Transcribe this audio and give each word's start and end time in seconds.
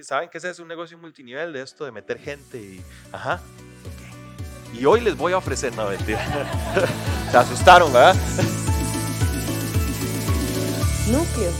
¿Saben 0.00 0.30
que 0.30 0.38
ese 0.38 0.48
es 0.48 0.58
un 0.60 0.68
negocio 0.68 0.96
multinivel 0.96 1.52
de 1.52 1.60
esto 1.60 1.84
de 1.84 1.92
meter 1.92 2.18
gente 2.18 2.56
y... 2.56 2.82
Ajá. 3.12 3.42
Y 4.72 4.86
hoy 4.86 5.02
les 5.02 5.14
voy 5.14 5.34
a 5.34 5.36
ofrecer, 5.36 5.74
no 5.76 5.90
mentira. 5.90 6.24
Se 7.30 7.36
asustaron, 7.36 7.92
¿verdad? 7.92 8.14
Núcleo. 11.10 11.52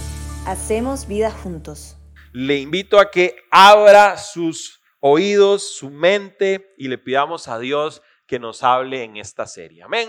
Hacemos 0.47 1.07
vida 1.07 1.31
juntos. 1.31 1.99
Le 2.33 2.57
invito 2.57 2.99
a 2.99 3.11
que 3.11 3.37
abra 3.51 4.17
sus 4.17 4.81
oídos, 5.01 5.77
su 5.77 5.91
mente 5.91 6.75
y 6.79 6.89
le 6.89 6.97
pidamos 6.97 7.47
a 7.47 7.59
Dios 7.59 8.01
que 8.27 8.39
nos 8.39 8.63
hable 8.63 9.05
en 9.05 9.19
esta 9.19 9.47
serie. 9.47 9.83
Amén. 9.83 10.09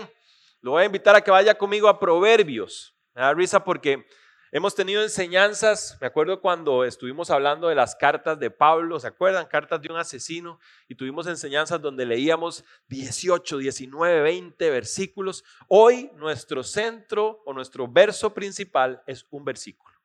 Lo 0.62 0.70
voy 0.70 0.84
a 0.84 0.86
invitar 0.86 1.14
a 1.16 1.20
que 1.20 1.30
vaya 1.30 1.58
conmigo 1.58 1.86
a 1.86 2.00
Proverbios. 2.00 2.96
Me 3.14 3.20
da 3.20 3.34
risa 3.34 3.62
porque 3.62 4.06
hemos 4.52 4.74
tenido 4.74 5.02
enseñanzas, 5.02 5.98
me 6.00 6.06
acuerdo 6.06 6.40
cuando 6.40 6.84
estuvimos 6.84 7.30
hablando 7.30 7.68
de 7.68 7.74
las 7.74 7.96
cartas 7.96 8.38
de 8.38 8.50
Pablo, 8.50 9.00
¿se 9.00 9.08
acuerdan? 9.08 9.46
Cartas 9.46 9.80
de 9.80 9.90
un 9.90 9.98
asesino 9.98 10.58
y 10.88 10.94
tuvimos 10.94 11.26
enseñanzas 11.26 11.80
donde 11.80 12.06
leíamos 12.06 12.64
18, 12.88 13.58
19, 13.58 14.22
20 14.22 14.70
versículos. 14.70 15.44
Hoy 15.68 16.10
nuestro 16.14 16.62
centro 16.62 17.42
o 17.44 17.52
nuestro 17.52 17.88
verso 17.88 18.32
principal 18.32 19.02
es 19.06 19.26
un 19.30 19.44
versículo. 19.44 19.96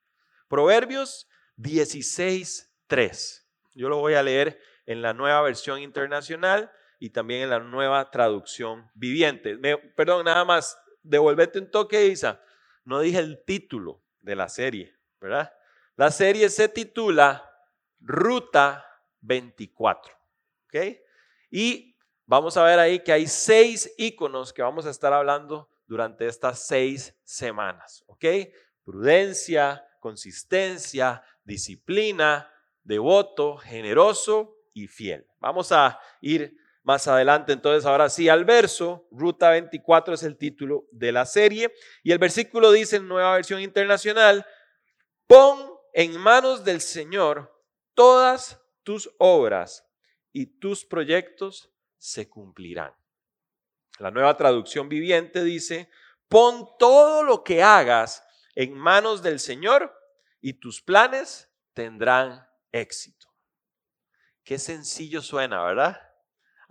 Proverbios 0.48 1.27
16, 1.58 2.73
3. 2.88 3.48
Yo 3.73 3.90
lo 3.90 3.98
voy 3.98 4.16
a 4.16 4.23
leer 4.23 4.60
en 4.85 5.02
la 5.02 5.13
nueva 5.13 5.41
versión 5.41 5.80
internacional 5.80 6.71
y 6.99 7.12
también 7.12 7.44
en 7.44 7.49
la 7.49 7.60
nueva 7.60 8.12
traducción 8.12 8.90
viviente. 8.94 9.58
perdón, 9.96 10.26
nada 10.26 10.46
más, 10.46 10.77
devolvete 11.04 11.60
un 11.60 11.71
toque, 11.71 12.08
Isa. 12.08 12.41
No 12.84 12.99
dije 12.99 13.20
el 13.20 13.44
título 13.46 14.02
de 14.22 14.36
la 14.36 14.50
serie, 14.50 14.96
¿verdad? 15.20 15.54
La 15.96 16.12
serie 16.12 16.50
se 16.50 16.70
titula 16.70 17.50
Ruta 18.00 18.86
24, 19.22 20.14
¿ok? 20.66 20.76
Y 21.50 21.98
vamos 22.26 22.58
a 22.58 22.63
ver 22.63 22.80
ahí 22.80 23.00
que 23.04 23.12
hay 23.12 23.28
seis 23.28 23.94
iconos 23.98 24.54
que 24.54 24.62
vamos 24.62 24.86
a 24.86 24.90
estar 24.90 25.13
hablando 25.13 25.70
durante 25.86 26.28
estas 26.28 26.66
seis 26.66 27.16
semanas, 27.24 28.04
¿ok? 28.08 28.26
Prudencia, 28.84 29.86
consistencia, 30.00 31.24
disciplina, 31.44 32.50
devoto, 32.84 33.58
generoso 33.58 34.58
y 34.74 34.88
fiel. 34.88 35.28
Vamos 35.40 35.72
a 35.72 36.00
ir 36.22 36.58
más 36.84 37.07
adelante, 37.07 37.54
entonces 37.54 37.85
ahora 37.85 38.10
sí 38.10 38.27
al 38.27 38.46
verso, 38.46 39.07
Ruta 39.12 39.51
24 39.51 40.15
es 40.15 40.24
el 40.24 40.37
título 40.37 40.88
de 40.91 41.12
la 41.12 41.26
serie 41.26 41.73
y 42.04 42.12
el 42.12 42.18
versículo 42.18 42.71
dice 42.71 42.96
en 42.96 43.07
nueva 43.07 43.34
versión 43.34 43.62
internacional, 43.62 44.46
pon 45.27 45.73
en 45.93 46.18
manos 46.20 46.63
del 46.63 46.82
Señor 46.82 47.51
todas 47.93 48.62
tus 48.84 49.13
obras 49.20 49.88
y 50.32 50.46
tus 50.60 50.85
proyectos 50.85 51.71
se 51.98 52.29
cumplirán. 52.29 52.93
La 53.99 54.10
nueva 54.10 54.35
traducción 54.35 54.90
viviente 54.90 55.43
dice, 55.43 55.90
pon 56.27 56.68
todo 56.79 57.23
lo 57.23 57.43
que 57.43 57.62
hagas 57.62 58.23
en 58.55 58.73
manos 58.73 59.21
del 59.21 59.40
Señor 59.40 59.93
y 60.41 60.54
tus 60.54 60.82
planes 60.82 61.49
tendrán 61.73 62.48
éxito. 62.71 63.27
Qué 64.44 64.57
sencillo 64.57 65.22
suena, 65.22 65.63
¿verdad? 65.63 66.10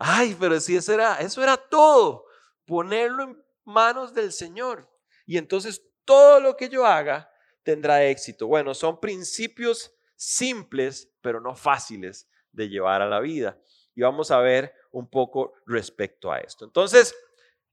Ay, 0.03 0.34
pero 0.41 0.59
si 0.61 0.75
eso 0.77 0.95
era, 0.95 1.20
eso 1.20 1.43
era 1.43 1.59
todo, 1.59 2.25
ponerlo 2.65 3.23
en 3.23 3.45
manos 3.65 4.15
del 4.15 4.33
Señor. 4.33 4.91
Y 5.27 5.37
entonces 5.37 5.83
todo 6.07 6.41
lo 6.41 6.57
que 6.57 6.70
yo 6.70 6.87
haga 6.87 7.31
tendrá 7.62 8.03
éxito. 8.05 8.47
Bueno, 8.47 8.73
son 8.73 8.98
principios 8.98 9.95
simples, 10.17 11.12
pero 11.20 11.39
no 11.39 11.55
fáciles 11.55 12.27
de 12.51 12.70
llevar 12.70 13.03
a 13.03 13.09
la 13.11 13.20
vida. 13.20 13.59
Y 13.95 14.01
vamos 14.01 14.31
a 14.31 14.39
ver 14.39 14.75
un 14.91 15.07
poco 15.07 15.53
respecto 15.67 16.33
a 16.33 16.39
esto. 16.39 16.64
Entonces, 16.64 17.14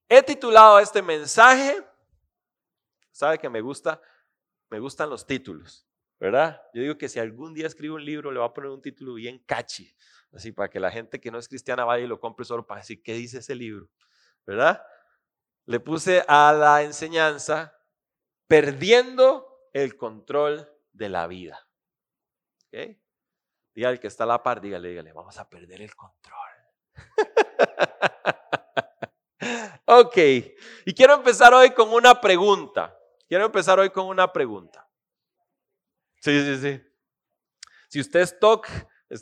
he 0.10 0.22
titulado 0.22 0.80
este 0.80 1.02
mensaje, 1.02 1.82
sabe 3.10 3.38
que 3.38 3.48
me 3.48 3.62
gusta, 3.62 4.02
me 4.70 4.80
gustan 4.80 5.10
los 5.10 5.26
títulos. 5.26 5.87
¿Verdad? 6.20 6.62
Yo 6.74 6.82
digo 6.82 6.98
que 6.98 7.10
si 7.10 7.20
algún 7.20 7.54
día 7.54 7.68
escribo 7.68 7.96
un 7.96 8.06
libro, 8.06 8.32
le 8.32 8.40
voy 8.40 8.48
a 8.48 8.54
poner 8.54 8.72
un 8.72 8.82
título 8.82 9.16
bien 9.16 9.40
catchy, 9.40 9.94
así 10.32 10.52
para 10.52 10.70
que 10.70 10.80
la 10.80 10.92
gente 10.92 11.20
que 11.20 11.32
no 11.32 11.38
es 11.38 11.48
cristiana 11.48 11.86
vaya 11.86 12.06
y 12.06 12.08
lo 12.08 12.20
compre 12.20 12.46
solo 12.46 12.66
para 12.66 12.82
decir 12.82 13.02
qué 13.04 13.14
dice 13.14 13.40
ese 13.40 13.56
libro, 13.56 13.90
¿verdad? 14.46 14.84
Le 15.66 15.80
puse 15.80 16.24
a 16.28 16.54
la 16.54 16.84
enseñanza 16.84 17.78
perdiendo 18.48 19.70
el 19.74 19.98
control 19.98 20.72
de 20.92 21.10
la 21.10 21.28
vida. 21.28 21.68
¿Ok? 22.68 22.98
Diga 23.76 23.90
al 23.90 24.00
que 24.00 24.08
está 24.08 24.24
a 24.24 24.28
la 24.28 24.42
par, 24.42 24.60
dígale, 24.60 24.90
dígale, 24.90 25.14
vamos 25.14 25.38
a 25.38 25.48
perder 25.48 25.82
el 25.82 25.96
control. 25.96 26.38
ok, 29.86 30.18
y 30.86 30.94
quiero 30.96 31.14
empezar 31.14 31.54
hoy 31.54 31.72
con 31.72 31.94
una 31.94 32.20
pregunta. 32.20 32.98
Quiero 33.28 33.46
empezar 33.46 33.80
hoy 33.80 33.92
con 33.92 34.08
una 34.08 34.32
pregunta. 34.32 34.87
Sí, 36.28 36.44
sí, 36.44 36.58
sí. 36.58 36.82
Si 37.88 38.02
usted 38.02 38.20
es 38.20 38.38
TOC, 38.38 38.68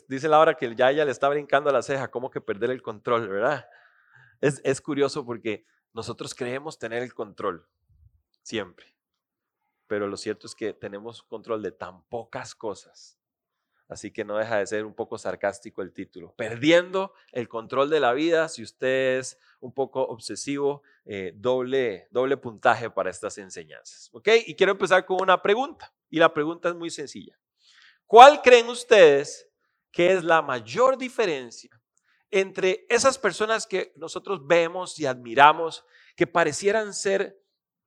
dice 0.08 0.26
Laura 0.26 0.56
que 0.56 0.74
ya 0.74 0.90
ella 0.90 1.04
le 1.04 1.12
está 1.12 1.28
brincando 1.28 1.70
a 1.70 1.72
la 1.72 1.80
ceja, 1.80 2.08
como 2.08 2.32
que 2.32 2.40
perder 2.40 2.72
el 2.72 2.82
control, 2.82 3.28
¿verdad? 3.28 3.64
Es, 4.40 4.60
es 4.64 4.80
curioso 4.80 5.24
porque 5.24 5.64
nosotros 5.92 6.34
creemos 6.34 6.80
tener 6.80 7.04
el 7.04 7.14
control, 7.14 7.64
siempre. 8.42 8.96
Pero 9.86 10.08
lo 10.08 10.16
cierto 10.16 10.48
es 10.48 10.56
que 10.56 10.72
tenemos 10.72 11.22
control 11.22 11.62
de 11.62 11.70
tan 11.70 12.02
pocas 12.08 12.56
cosas. 12.56 13.15
Así 13.88 14.10
que 14.10 14.24
no 14.24 14.36
deja 14.36 14.58
de 14.58 14.66
ser 14.66 14.84
un 14.84 14.94
poco 14.94 15.16
sarcástico 15.16 15.80
el 15.80 15.92
título. 15.92 16.34
Perdiendo 16.36 17.12
el 17.30 17.48
control 17.48 17.88
de 17.88 18.00
la 18.00 18.12
vida, 18.12 18.48
si 18.48 18.62
usted 18.62 19.18
es 19.18 19.38
un 19.60 19.72
poco 19.72 20.02
obsesivo, 20.02 20.82
eh, 21.04 21.32
doble, 21.36 22.08
doble 22.10 22.36
puntaje 22.36 22.90
para 22.90 23.10
estas 23.10 23.38
enseñanzas. 23.38 24.10
¿Ok? 24.12 24.28
Y 24.46 24.56
quiero 24.56 24.72
empezar 24.72 25.06
con 25.06 25.22
una 25.22 25.40
pregunta. 25.40 25.94
Y 26.10 26.18
la 26.18 26.34
pregunta 26.34 26.68
es 26.68 26.74
muy 26.74 26.90
sencilla. 26.90 27.38
¿Cuál 28.06 28.42
creen 28.42 28.68
ustedes 28.68 29.48
que 29.92 30.12
es 30.12 30.24
la 30.24 30.42
mayor 30.42 30.98
diferencia 30.98 31.70
entre 32.30 32.86
esas 32.88 33.18
personas 33.18 33.66
que 33.66 33.92
nosotros 33.96 34.46
vemos 34.46 34.98
y 34.98 35.06
admiramos 35.06 35.84
que 36.16 36.26
parecieran 36.26 36.92
ser 36.92 37.40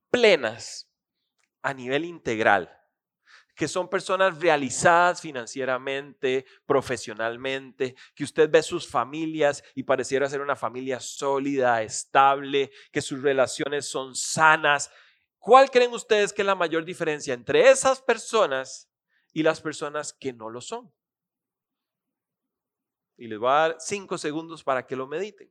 plenas 0.09 0.89
a 1.61 1.73
nivel 1.73 2.05
integral? 2.05 2.78
Que 3.59 3.67
son 3.67 3.89
personas 3.89 4.39
realizadas 4.39 5.19
financieramente, 5.19 6.45
profesionalmente, 6.65 7.93
que 8.15 8.23
usted 8.23 8.49
ve 8.49 8.63
sus 8.63 8.87
familias 8.87 9.61
y 9.75 9.83
pareciera 9.83 10.29
ser 10.29 10.39
una 10.39 10.55
familia 10.55 11.01
sólida, 11.01 11.83
estable, 11.83 12.71
que 12.89 13.01
sus 13.01 13.21
relaciones 13.21 13.85
son 13.85 14.15
sanas, 14.15 14.89
¿Cuál 15.39 15.71
creen 15.71 15.93
ustedes 15.93 16.33
que 16.33 16.41
es 16.41 16.45
la 16.45 16.53
mayor 16.55 16.83
diferencia 16.83 17.33
entre 17.33 17.69
esas 17.69 18.01
personas 18.01 18.89
y 19.31 19.41
las 19.41 19.61
personas 19.61 20.11
que 20.11 20.33
no 20.33 20.49
lo 20.49 20.59
son? 20.59 20.93
Y 23.17 23.27
les 23.27 23.39
voy 23.39 23.49
a 23.49 23.53
dar 23.53 23.77
cinco 23.79 24.17
segundos 24.17 24.63
para 24.63 24.85
que 24.85 24.97
lo 24.97 25.07
mediten. 25.07 25.49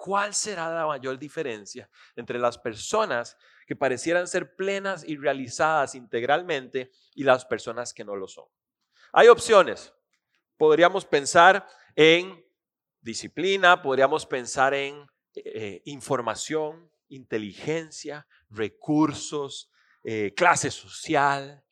¿Cuál 0.00 0.32
será 0.32 0.72
la 0.72 0.86
mayor 0.86 1.18
diferencia 1.18 1.90
entre 2.14 2.38
las 2.38 2.56
personas 2.56 3.36
que 3.66 3.74
parecieran 3.74 4.28
ser 4.28 4.54
plenas 4.54 5.02
y 5.02 5.16
realizadas 5.16 5.96
integralmente 5.96 6.92
y 7.16 7.24
las 7.24 7.44
personas 7.44 7.92
que 7.92 8.04
no 8.04 8.14
lo 8.14 8.28
son? 8.28 8.44
Hay 9.12 9.26
opciones. 9.26 9.92
Podríamos 10.56 11.04
pensar 11.04 11.66
en 11.96 12.46
disciplina, 13.00 13.82
podríamos 13.82 14.24
pensar 14.24 14.72
en 14.72 15.04
eh, 15.34 15.82
información, 15.86 16.88
inteligencia, 17.08 18.24
recursos, 18.50 19.68
eh, 20.04 20.32
clase 20.36 20.70
social. 20.70 21.64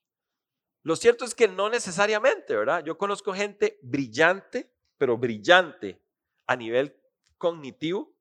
Lo 0.83 0.97
cierto 0.97 1.25
es 1.25 1.33
que 1.33 1.47
no 1.47 1.71
necesariamente, 1.71 2.57
¿verdad? 2.57 2.83
Yo 2.85 2.99
conozco 2.99 3.33
gente 3.33 3.79
brillante, 3.83 4.75
pero 4.99 5.17
brillante 5.17 6.03
a 6.49 6.57
nivel 6.57 7.01
cognitivo, 7.39 8.16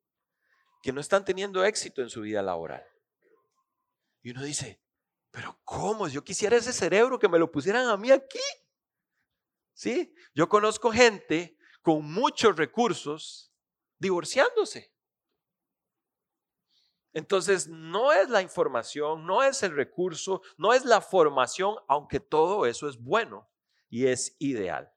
que 0.86 0.94
no 0.94 1.02
están 1.02 1.26
teniendo 1.26 1.66
éxito 1.66 2.04
en 2.04 2.12
su 2.12 2.22
vida 2.22 2.44
laboral. 2.44 2.86
Y 4.22 4.30
uno 4.30 4.44
dice, 4.44 4.84
pero 5.32 5.60
¿cómo? 5.64 6.08
Yo 6.08 6.24
quisiera 6.24 6.58
ese 6.58 6.72
cerebro 6.72 7.18
que 7.18 7.28
me 7.28 7.40
lo 7.40 7.52
pusieran 7.52 7.88
a 7.88 7.98
mí 7.98 8.12
aquí. 8.12 8.38
¿Sí? 9.74 10.14
Yo 10.36 10.48
conozco 10.48 10.92
gente 10.92 11.58
con 11.82 12.06
muchos 12.06 12.56
recursos 12.56 13.52
divorciándose. 13.98 14.94
Entonces, 17.14 17.68
no 17.68 18.12
es 18.12 18.30
la 18.30 18.44
información, 18.44 19.26
no 19.26 19.42
es 19.42 19.64
el 19.64 19.76
recurso, 19.76 20.44
no 20.56 20.72
es 20.72 20.86
la 20.86 21.02
formación, 21.02 21.78
aunque 21.88 22.20
todo 22.20 22.68
eso 22.68 22.88
es 22.88 22.98
bueno 22.98 23.50
y 23.90 24.06
es 24.06 24.36
ideal. 24.38 24.94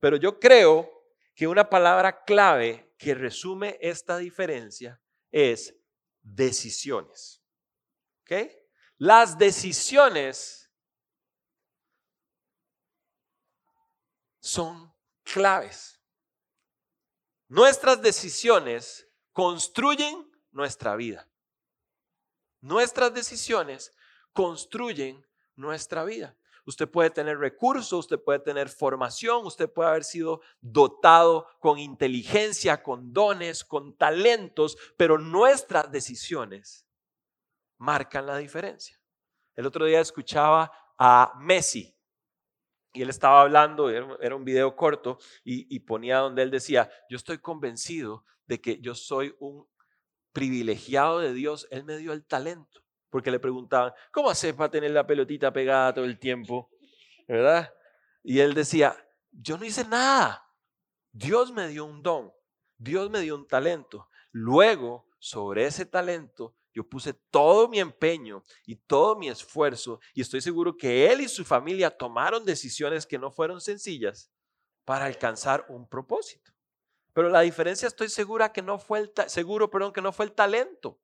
Pero 0.00 0.18
yo 0.18 0.38
creo 0.38 0.90
que 1.34 1.48
una 1.48 1.70
palabra 1.70 2.24
clave 2.24 2.94
que 2.98 3.14
resume 3.14 3.78
esta 3.80 4.18
diferencia 4.18 5.00
es 5.30 5.74
decisiones. 6.22 7.42
¿Ok? 8.22 8.50
Las 8.98 9.38
decisiones 9.38 10.70
son 14.40 14.92
claves. 15.22 16.00
Nuestras 17.48 18.00
decisiones 18.00 19.08
construyen 19.32 20.30
nuestra 20.50 20.96
vida. 20.96 21.28
Nuestras 22.60 23.12
decisiones 23.14 23.92
construyen 24.32 25.26
nuestra 25.56 26.04
vida. 26.04 26.36
Usted 26.66 26.88
puede 26.88 27.10
tener 27.10 27.38
recursos, 27.38 28.00
usted 28.00 28.18
puede 28.20 28.38
tener 28.38 28.68
formación, 28.68 29.46
usted 29.46 29.70
puede 29.70 29.90
haber 29.90 30.04
sido 30.04 30.40
dotado 30.60 31.46
con 31.58 31.78
inteligencia, 31.78 32.82
con 32.82 33.12
dones, 33.12 33.64
con 33.64 33.96
talentos, 33.96 34.76
pero 34.96 35.18
nuestras 35.18 35.90
decisiones 35.90 36.86
marcan 37.78 38.26
la 38.26 38.36
diferencia. 38.36 39.00
El 39.56 39.66
otro 39.66 39.84
día 39.84 40.00
escuchaba 40.00 40.70
a 40.98 41.32
Messi 41.38 41.96
y 42.92 43.02
él 43.02 43.10
estaba 43.10 43.42
hablando, 43.42 43.88
era 43.88 44.34
un 44.34 44.44
video 44.44 44.74
corto 44.74 45.18
y, 45.44 45.78
ponía 45.80 46.18
donde 46.18 46.42
él 46.42 46.50
decía, 46.50 46.90
yo 47.08 47.16
estoy 47.16 47.38
convencido 47.38 48.24
de 48.46 48.60
que 48.60 48.80
yo 48.80 48.94
soy 48.94 49.34
un 49.38 49.68
privilegiado 50.32 51.20
de 51.20 51.32
Dios, 51.32 51.68
Él 51.70 51.84
me 51.84 51.96
dio 51.96 52.12
el 52.12 52.24
talento, 52.24 52.82
porque 53.10 53.30
le 53.30 53.38
preguntaban, 53.38 53.92
¿cómo 54.12 54.30
haces 54.30 54.54
para 54.54 54.70
tener 54.70 54.92
la 54.92 55.06
pelotita 55.06 55.52
pegada 55.52 55.94
todo 55.94 56.04
el 56.04 56.18
tiempo? 56.18 56.70
¿Verdad? 57.26 57.72
Y 58.22 58.40
él 58.40 58.54
decía, 58.54 58.96
yo 59.30 59.58
no 59.58 59.64
hice 59.64 59.84
nada, 59.84 60.46
Dios 61.12 61.52
me 61.52 61.68
dio 61.68 61.84
un 61.84 62.02
don, 62.02 62.32
Dios 62.78 63.10
me 63.10 63.20
dio 63.20 63.34
un 63.34 63.46
talento. 63.46 64.08
Luego, 64.32 65.08
sobre 65.18 65.66
ese 65.66 65.84
talento, 65.86 66.54
yo 66.72 66.88
puse 66.88 67.12
todo 67.12 67.68
mi 67.68 67.80
empeño 67.80 68.44
y 68.64 68.76
todo 68.76 69.16
mi 69.16 69.28
esfuerzo 69.28 70.00
y 70.14 70.20
estoy 70.20 70.40
seguro 70.40 70.76
que 70.76 71.10
él 71.10 71.20
y 71.20 71.28
su 71.28 71.44
familia 71.44 71.90
tomaron 71.90 72.44
decisiones 72.44 73.06
que 73.06 73.18
no 73.18 73.30
fueron 73.30 73.60
sencillas 73.60 74.30
para 74.84 75.06
alcanzar 75.06 75.66
un 75.68 75.88
propósito. 75.88 76.52
Pero 77.12 77.28
la 77.28 77.40
diferencia 77.40 77.88
estoy 77.88 78.08
segura 78.08 78.52
que 78.52 78.62
no 78.62 78.78
fue 78.78 79.00
el 79.00 79.12
seguro, 79.26 79.68
perdón, 79.68 79.92
que 79.92 80.00
no 80.00 80.12
fue 80.12 80.26
el 80.26 80.32
talento. 80.32 81.00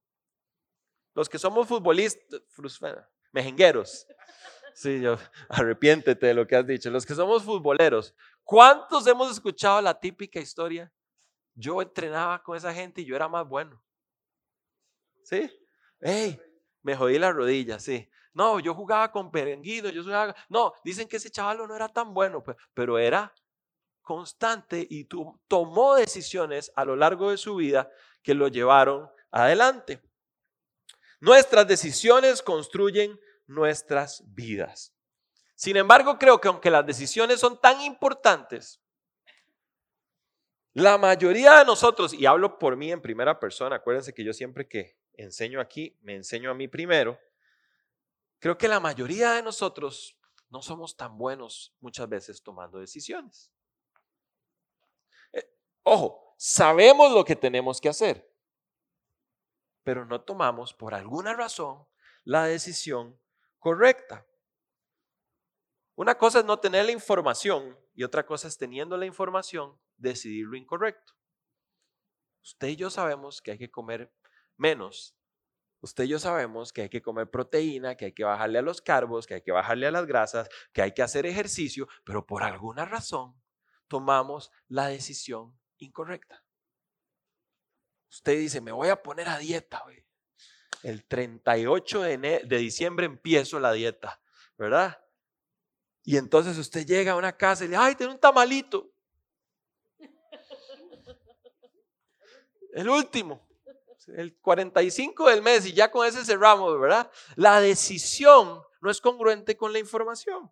Los 1.16 1.30
que 1.30 1.38
somos 1.38 1.66
futbolistas, 1.66 2.42
mejengueros. 3.32 4.06
Sí, 4.74 5.02
arrepiéntete 5.48 6.26
de 6.26 6.34
lo 6.34 6.46
que 6.46 6.54
has 6.54 6.66
dicho. 6.66 6.90
Los 6.90 7.06
que 7.06 7.14
somos 7.14 7.42
futboleros, 7.42 8.14
¿cuántos 8.44 9.06
hemos 9.06 9.32
escuchado 9.32 9.80
la 9.80 9.98
típica 9.98 10.38
historia? 10.38 10.92
Yo 11.54 11.80
entrenaba 11.80 12.42
con 12.42 12.54
esa 12.54 12.74
gente 12.74 13.00
y 13.00 13.06
yo 13.06 13.16
era 13.16 13.28
más 13.28 13.48
bueno. 13.48 13.82
¿Sí? 15.22 15.50
¡Ey! 16.00 16.38
Me 16.82 16.94
jodí 16.94 17.18
la 17.18 17.32
rodilla, 17.32 17.80
sí. 17.80 18.06
No, 18.34 18.60
yo 18.60 18.74
jugaba 18.74 19.10
con 19.10 19.30
Perenguido, 19.30 19.88
yo 19.88 20.04
jugaba... 20.04 20.36
No, 20.50 20.74
dicen 20.84 21.08
que 21.08 21.16
ese 21.16 21.30
chaval 21.30 21.66
no 21.66 21.74
era 21.74 21.88
tan 21.88 22.12
bueno, 22.12 22.44
pero 22.74 22.98
era 22.98 23.34
constante 24.02 24.86
y 24.90 25.08
tomó 25.48 25.94
decisiones 25.94 26.70
a 26.76 26.84
lo 26.84 26.94
largo 26.94 27.30
de 27.30 27.38
su 27.38 27.56
vida 27.56 27.90
que 28.22 28.34
lo 28.34 28.48
llevaron 28.48 29.10
adelante. 29.30 30.05
Nuestras 31.20 31.66
decisiones 31.66 32.42
construyen 32.42 33.18
nuestras 33.46 34.22
vidas. 34.34 34.94
Sin 35.54 35.76
embargo, 35.76 36.18
creo 36.18 36.40
que 36.40 36.48
aunque 36.48 36.70
las 36.70 36.84
decisiones 36.84 37.40
son 37.40 37.60
tan 37.60 37.80
importantes, 37.80 38.80
la 40.74 40.98
mayoría 40.98 41.58
de 41.58 41.64
nosotros, 41.64 42.12
y 42.12 42.26
hablo 42.26 42.58
por 42.58 42.76
mí 42.76 42.92
en 42.92 43.00
primera 43.00 43.40
persona, 43.40 43.76
acuérdense 43.76 44.12
que 44.12 44.22
yo 44.22 44.34
siempre 44.34 44.68
que 44.68 44.98
enseño 45.14 45.58
aquí, 45.58 45.96
me 46.02 46.14
enseño 46.14 46.50
a 46.50 46.54
mí 46.54 46.68
primero, 46.68 47.18
creo 48.38 48.58
que 48.58 48.68
la 48.68 48.78
mayoría 48.78 49.32
de 49.32 49.42
nosotros 49.42 50.18
no 50.50 50.60
somos 50.60 50.94
tan 50.94 51.16
buenos 51.16 51.74
muchas 51.80 52.06
veces 52.08 52.42
tomando 52.42 52.78
decisiones. 52.78 53.50
Eh, 55.32 55.48
ojo, 55.82 56.34
sabemos 56.36 57.10
lo 57.10 57.24
que 57.24 57.36
tenemos 57.36 57.80
que 57.80 57.88
hacer, 57.88 58.30
pero 59.86 60.04
no 60.04 60.20
tomamos 60.20 60.74
por 60.74 60.94
alguna 60.94 61.32
razón 61.32 61.86
la 62.24 62.42
decisión 62.42 63.20
correcta. 63.60 64.26
Una 65.94 66.18
cosa 66.18 66.40
es 66.40 66.44
no 66.44 66.58
tener 66.58 66.86
la 66.86 66.90
información 66.90 67.78
y 67.94 68.02
otra 68.02 68.26
cosa 68.26 68.48
es 68.48 68.58
teniendo 68.58 68.96
la 68.96 69.06
información 69.06 69.78
decidir 69.96 70.46
lo 70.46 70.56
incorrecto. 70.56 71.12
Usted 72.42 72.66
y 72.66 72.74
yo 72.74 72.90
sabemos 72.90 73.40
que 73.40 73.52
hay 73.52 73.58
que 73.58 73.70
comer 73.70 74.12
menos. 74.56 75.16
Usted 75.80 76.02
y 76.02 76.08
yo 76.08 76.18
sabemos 76.18 76.72
que 76.72 76.82
hay 76.82 76.88
que 76.88 77.00
comer 77.00 77.30
proteína, 77.30 77.96
que 77.96 78.06
hay 78.06 78.12
que 78.12 78.24
bajarle 78.24 78.58
a 78.58 78.62
los 78.62 78.82
carbos, 78.82 79.24
que 79.24 79.34
hay 79.34 79.42
que 79.42 79.52
bajarle 79.52 79.86
a 79.86 79.92
las 79.92 80.06
grasas, 80.06 80.48
que 80.72 80.82
hay 80.82 80.94
que 80.94 81.02
hacer 81.02 81.26
ejercicio, 81.26 81.86
pero 82.04 82.26
por 82.26 82.42
alguna 82.42 82.86
razón 82.86 83.40
tomamos 83.86 84.50
la 84.66 84.88
decisión 84.88 85.56
incorrecta. 85.78 86.45
Usted 88.10 88.38
dice, 88.38 88.60
me 88.60 88.72
voy 88.72 88.88
a 88.88 89.02
poner 89.02 89.28
a 89.28 89.38
dieta. 89.38 89.82
hoy. 89.84 90.04
El 90.82 91.04
38 91.04 92.02
de, 92.02 92.18
de 92.44 92.58
diciembre 92.58 93.06
empiezo 93.06 93.58
la 93.58 93.72
dieta, 93.72 94.20
¿verdad? 94.56 95.02
Y 96.04 96.16
entonces 96.16 96.56
usted 96.58 96.86
llega 96.86 97.12
a 97.12 97.16
una 97.16 97.36
casa 97.36 97.64
y 97.64 97.68
le 97.68 97.76
ay, 97.76 97.94
tiene 97.94 98.12
un 98.12 98.20
tamalito. 98.20 98.90
El 102.72 102.88
último 102.88 103.46
el 104.08 104.36
45 104.36 105.28
del 105.28 105.42
mes 105.42 105.66
y 105.66 105.72
ya 105.72 105.90
con 105.90 106.06
ese 106.06 106.24
cerramos, 106.24 106.78
¿verdad? 106.80 107.10
La 107.34 107.60
decisión 107.60 108.62
no 108.80 108.90
es 108.90 109.00
congruente 109.00 109.56
con 109.56 109.72
la 109.72 109.78
información. 109.78 110.50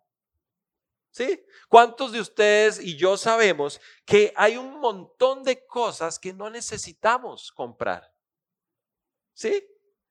¿Sí? 1.15 1.45
¿Cuántos 1.69 2.11
de 2.11 2.19
ustedes 2.19 2.77
y 2.77 2.97
yo 2.97 3.15
sabemos 3.15 3.79
que 4.05 4.33
hay 4.35 4.57
un 4.57 4.81
montón 4.81 5.45
de 5.45 5.65
cosas 5.65 6.19
que 6.19 6.33
no 6.33 6.49
necesitamos 6.49 7.53
comprar? 7.53 8.03
¿Sí? 9.33 9.65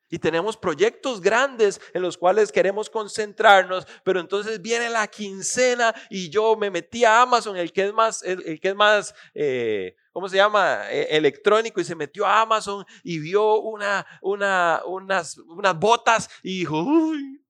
Y 0.09 0.19
tenemos 0.19 0.57
proyectos 0.57 1.21
grandes 1.21 1.79
en 1.93 2.01
los 2.01 2.17
cuales 2.17 2.51
queremos 2.51 2.89
concentrarnos, 2.89 3.87
pero 4.03 4.19
entonces 4.19 4.63
viene 4.63 4.89
la 4.89 5.07
quincena 5.07 5.95
y 6.09 6.31
yo 6.31 6.57
me 6.57 6.71
metí 6.71 7.05
a 7.05 7.21
Amazon, 7.21 7.59
el 7.59 7.71
que 7.71 7.85
es 7.85 7.93
más, 7.93 8.23
el, 8.23 8.59
que 8.59 8.69
es 8.69 8.75
más, 8.75 9.15
eh, 9.35 9.97
¿cómo 10.11 10.27
se 10.27 10.37
llama? 10.37 10.91
E, 10.91 11.15
electrónico 11.15 11.83
y 11.83 11.85
se 11.85 11.95
metió 11.95 12.25
a 12.25 12.41
Amazon 12.41 12.83
y 13.03 13.19
vio 13.19 13.61
una, 13.61 14.07
una, 14.23 14.81
unas, 14.87 15.37
unas 15.37 15.79
botas 15.79 16.31
y 16.43 16.67
uy. 16.67 17.45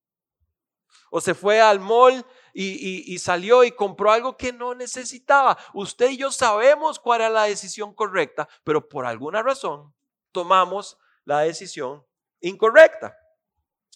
O 1.09 1.21
se 1.21 1.33
fue 1.33 1.61
al 1.61 1.79
mall 1.79 2.27
y, 2.55 3.19
salió 3.19 3.65
y 3.65 3.73
compró 3.73 4.13
algo 4.13 4.37
que 4.37 4.53
no 4.53 4.75
necesitaba. 4.75 5.59
Usted 5.75 6.11
y 6.11 6.17
yo 6.17 6.31
sabemos 6.31 7.01
cuál 7.01 7.21
era 7.21 7.31
la 7.31 7.45
decisión 7.45 7.93
correcta, 7.93 8.49
pero 8.63 8.89
por 8.89 9.05
alguna 9.05 9.43
razón 9.43 9.93
tomamos 10.31 10.97
la 11.25 11.41
decisión 11.41 12.05
incorrecta. 12.41 13.17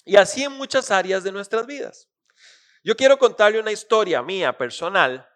Y 0.05 0.17
así 0.17 0.43
en 0.43 0.53
muchas 0.53 0.91
áreas 0.91 1.23
de 1.23 1.33
nuestras 1.33 1.67
vidas. 1.67 2.09
Yo 2.83 2.97
quiero 2.97 3.19
contarle 3.19 3.61
una 3.61 3.73
historia 3.73 4.23
mía 4.23 4.57
personal. 4.57 5.29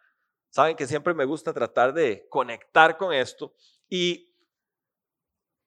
Saben 0.51 0.77
que 0.77 0.87
siempre 0.87 1.15
me 1.15 1.25
gusta 1.25 1.53
tratar 1.53 1.93
de 1.93 2.27
conectar 2.29 2.97
con 2.97 3.13
esto. 3.13 3.55
Y 3.89 4.35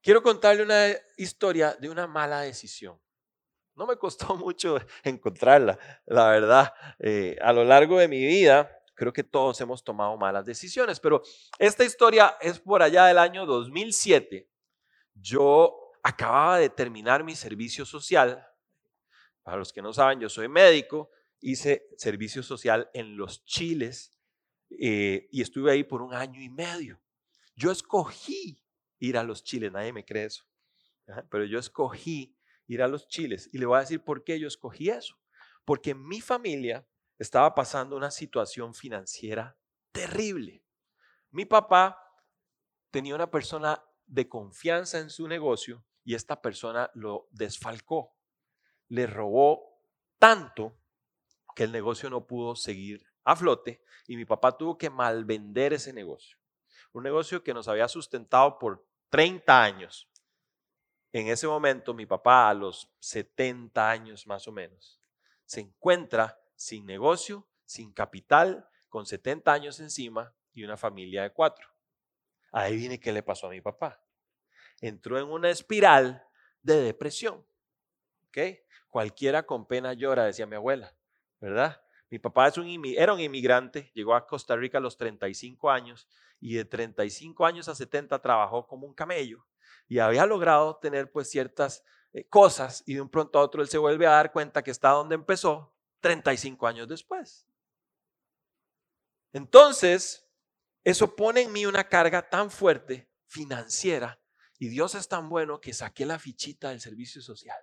quiero 0.02 0.22
contarle 0.24 0.64
una 0.64 0.88
historia 1.18 1.76
de 1.80 1.90
una 1.90 2.08
mala 2.08 2.42
decisión. 2.42 3.00
No 3.76 3.86
me 3.86 3.98
costó 3.98 4.36
mucho 4.36 4.80
encontrarla, 5.04 5.78
la 6.06 6.30
verdad. 6.30 6.74
Eh, 7.00 7.38
a 7.42 7.54
lo 7.54 7.64
largo 7.64 8.00
de 8.00 8.08
mi 8.08 8.26
vida, 8.26 8.72
creo 8.96 9.12
que 9.14 9.24
todos 9.24 9.60
hemos 9.62 9.84
tomado 9.84 10.18
malas 10.18 10.46
decisiones, 10.46 11.00
pero 11.00 11.22
esta 11.60 11.84
historia 11.84 12.38
es 12.40 12.60
por 12.60 12.82
allá 12.82 13.06
del 13.06 13.18
año 13.18 13.46
2007. 13.46 14.50
Yo 15.14 15.92
acababa 16.02 16.60
de 16.60 16.70
terminar 16.70 17.24
mi 17.24 17.36
servicio 17.36 17.86
social. 17.86 18.48
Para 19.44 19.58
los 19.58 19.72
que 19.72 19.82
no 19.82 19.94
saben, 19.94 20.20
yo 20.20 20.30
soy 20.30 20.48
médico, 20.48 21.12
hice 21.42 21.88
servicio 21.98 22.42
social 22.42 22.90
en 22.94 23.16
los 23.18 23.46
Chiles 23.46 24.18
eh, 24.70 25.28
y 25.32 25.42
estuve 25.42 25.72
ahí 25.72 25.84
por 25.84 26.02
un 26.02 26.14
año 26.14 26.42
y 26.42 26.50
medio. 26.50 27.00
Yo 27.56 27.72
escogí 27.72 28.64
ir 29.00 29.18
a 29.18 29.24
los 29.24 29.44
Chiles, 29.44 29.72
nadie 29.72 29.94
me 29.94 30.04
cree 30.04 30.26
eso, 30.26 30.46
pero 31.30 31.46
yo 31.46 31.60
escogí 31.60 32.36
ir 32.68 32.82
a 32.82 32.88
los 32.88 33.08
Chiles 33.08 33.50
y 33.54 33.58
le 33.58 33.66
voy 33.66 33.78
a 33.78 33.82
decir 33.82 34.04
por 34.04 34.24
qué 34.24 34.40
yo 34.40 34.48
escogí 34.48 34.90
eso. 34.90 35.18
Porque 35.64 35.96
mi 35.96 36.22
familia 36.22 36.88
estaba 37.18 37.56
pasando 37.56 37.96
una 37.96 38.12
situación 38.12 38.74
financiera 38.74 39.58
terrible. 39.92 40.64
Mi 41.32 41.46
papá 41.46 42.00
tenía 42.92 43.16
una 43.16 43.32
persona 43.32 43.84
de 44.06 44.30
confianza 44.30 45.00
en 45.00 45.10
su 45.10 45.28
negocio 45.28 45.84
y 46.04 46.16
esta 46.16 46.42
persona 46.42 46.92
lo 46.94 47.28
desfalcó. 47.32 48.16
Le 48.88 49.08
robó 49.08 49.82
tanto 50.20 50.78
que 51.56 51.64
el 51.64 51.72
negocio 51.72 52.10
no 52.10 52.28
pudo 52.28 52.56
seguir 52.56 53.06
a 53.24 53.36
flote 53.36 53.84
y 54.08 54.16
mi 54.16 54.26
papá 54.26 54.56
tuvo 54.56 54.78
que 54.78 54.90
malvender 54.90 55.74
ese 55.74 55.94
negocio. 55.94 56.38
Un 56.94 57.04
negocio 57.04 57.44
que 57.44 57.54
nos 57.54 57.68
había 57.68 57.88
sustentado 57.88 58.60
por 58.60 58.86
30 59.10 59.64
años. 59.64 60.10
En 61.16 61.30
ese 61.30 61.48
momento 61.48 61.94
mi 61.94 62.06
papá 62.06 62.50
a 62.50 62.54
los 62.54 62.92
70 63.00 63.90
años 63.90 64.28
más 64.28 64.50
o 64.50 64.52
menos 64.52 65.00
se 65.46 65.62
encuentra 65.62 66.38
sin 66.58 66.86
negocio, 66.86 67.48
sin 67.64 67.94
capital, 67.94 68.68
con 68.90 69.06
70 69.06 69.50
años 69.54 69.80
encima 69.80 70.36
y 70.52 70.66
una 70.66 70.76
familia 70.76 71.24
de 71.24 71.32
cuatro. 71.32 71.70
Ahí 72.52 72.76
viene 72.76 73.00
qué 73.00 73.14
le 73.14 73.24
pasó 73.24 73.48
a 73.48 73.52
mi 73.52 73.62
papá. 73.62 74.04
Entró 74.82 75.18
en 75.18 75.30
una 75.30 75.50
espiral 75.50 76.28
de 76.62 76.82
depresión. 76.82 77.46
¿Ok? 78.28 78.38
Cualquiera 78.90 79.44
con 79.46 79.66
pena 79.70 79.94
llora, 79.94 80.26
decía 80.26 80.46
mi 80.46 80.58
abuela, 80.58 80.98
¿verdad? 81.40 81.82
Mi 82.10 82.20
papá 82.20 82.50
es 82.50 82.58
un, 82.58 82.68
era 82.98 83.14
un 83.14 83.22
inmigrante, 83.22 83.90
llegó 83.94 84.16
a 84.16 84.28
Costa 84.28 84.58
Rica 84.58 84.80
a 84.80 84.82
los 84.82 84.98
35 84.98 85.72
años 85.72 86.10
y 86.42 86.56
de 86.56 86.66
35 86.66 87.46
años 87.46 87.70
a 87.70 87.76
70 87.76 88.22
trabajó 88.22 88.68
como 88.68 88.86
un 88.86 88.94
camello 88.94 89.46
y 89.88 90.00
había 90.00 90.26
logrado 90.26 90.78
tener 90.78 91.12
pues 91.12 91.30
ciertas 91.30 91.84
eh, 92.14 92.28
cosas 92.28 92.84
y 92.86 92.96
de 92.96 93.02
un 93.02 93.10
pronto 93.10 93.40
a 93.40 93.42
otro 93.42 93.62
él 93.62 93.70
se 93.70 93.78
vuelve 93.78 94.08
a 94.08 94.12
dar 94.12 94.32
cuenta 94.32 94.64
que 94.64 94.72
está 94.72 94.90
donde 94.90 95.16
empezó 95.16 95.76
35 96.02 96.68
años 96.68 96.88
después. 96.88 97.48
Entonces, 99.34 100.28
eso 100.84 101.16
pone 101.16 101.42
en 101.42 101.52
mí 101.52 101.66
una 101.66 101.90
carga 101.90 102.30
tan 102.30 102.50
fuerte 102.50 103.10
financiera 103.26 104.22
y 104.58 104.70
Dios 104.70 104.96
es 104.96 105.08
tan 105.08 105.28
bueno 105.28 105.60
que 105.60 105.74
saqué 105.74 106.06
la 106.06 106.20
fichita 106.20 106.70
del 106.70 106.80
servicio 106.80 107.22
social. 107.22 107.60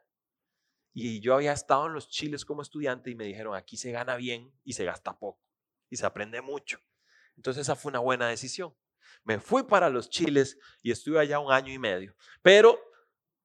Y 0.93 1.21
yo 1.21 1.35
había 1.35 1.53
estado 1.53 1.87
en 1.87 1.95
los 1.95 2.09
chiles 2.09 2.45
como 2.45 2.61
estudiante 2.61 3.11
y 3.11 3.15
me 3.15 3.25
dijeron, 3.25 3.55
aquí 3.55 3.77
se 3.77 3.93
gana 3.93 4.17
bien 4.17 4.53
y 4.65 4.75
se 4.75 4.85
gasta 4.85 5.19
poco 5.19 5.41
y 5.89 5.97
se 5.97 6.05
aprende 6.05 6.43
mucho. 6.43 6.79
Entonces 7.37 7.63
esa 7.63 7.77
fue 7.77 7.91
una 7.91 7.99
buena 8.01 8.29
decisión. 8.29 8.75
Me 9.25 9.39
fui 9.39 9.63
para 9.63 9.91
los 9.91 10.09
chiles 10.11 10.59
y 10.83 10.91
estuve 10.91 11.21
allá 11.21 11.39
un 11.39 11.53
año 11.53 11.73
y 11.73 11.79
medio. 11.79 12.15
Pero 12.43 12.79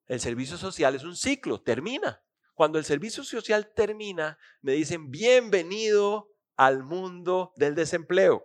el 0.08 0.20
servicio 0.20 0.58
social 0.58 0.96
es 0.96 1.04
un 1.04 1.16
ciclo, 1.16 1.62
termina. 1.62 2.24
Cuando 2.54 2.80
el 2.80 2.86
servicio 2.86 3.24
social 3.24 3.72
termina, 3.76 4.38
me 4.62 4.72
dicen, 4.72 5.12
bienvenido 5.12 6.30
al 6.56 6.84
mundo 6.84 7.54
del 7.56 7.76
desempleo. 7.76 8.44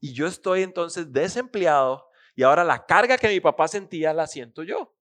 Y 0.00 0.14
yo 0.14 0.26
estoy 0.26 0.62
entonces 0.62 1.12
desempleado 1.12 2.08
y 2.34 2.42
ahora 2.42 2.64
la 2.64 2.84
carga 2.84 3.18
que 3.18 3.28
mi 3.28 3.40
papá 3.40 3.68
sentía 3.68 4.12
la 4.12 4.26
siento 4.26 4.62
yo. 4.64 4.96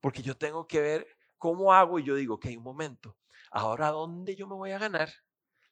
Porque 0.00 0.22
yo 0.22 0.36
tengo 0.36 0.66
que 0.66 0.80
ver 0.80 1.06
cómo 1.38 1.72
hago 1.72 1.98
y 1.98 2.04
yo 2.04 2.16
digo, 2.16 2.34
ok, 2.34 2.46
un 2.56 2.62
momento, 2.62 3.16
ahora 3.50 3.90
¿dónde 3.90 4.34
yo 4.34 4.46
me 4.46 4.54
voy 4.54 4.72
a 4.72 4.78
ganar? 4.78 5.10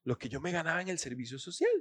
Lo 0.05 0.17
que 0.17 0.29
yo 0.29 0.41
me 0.41 0.53
ganaba 0.53 0.81
en 0.81 0.89
el 0.89 0.99
servicio 0.99 1.39
social. 1.39 1.73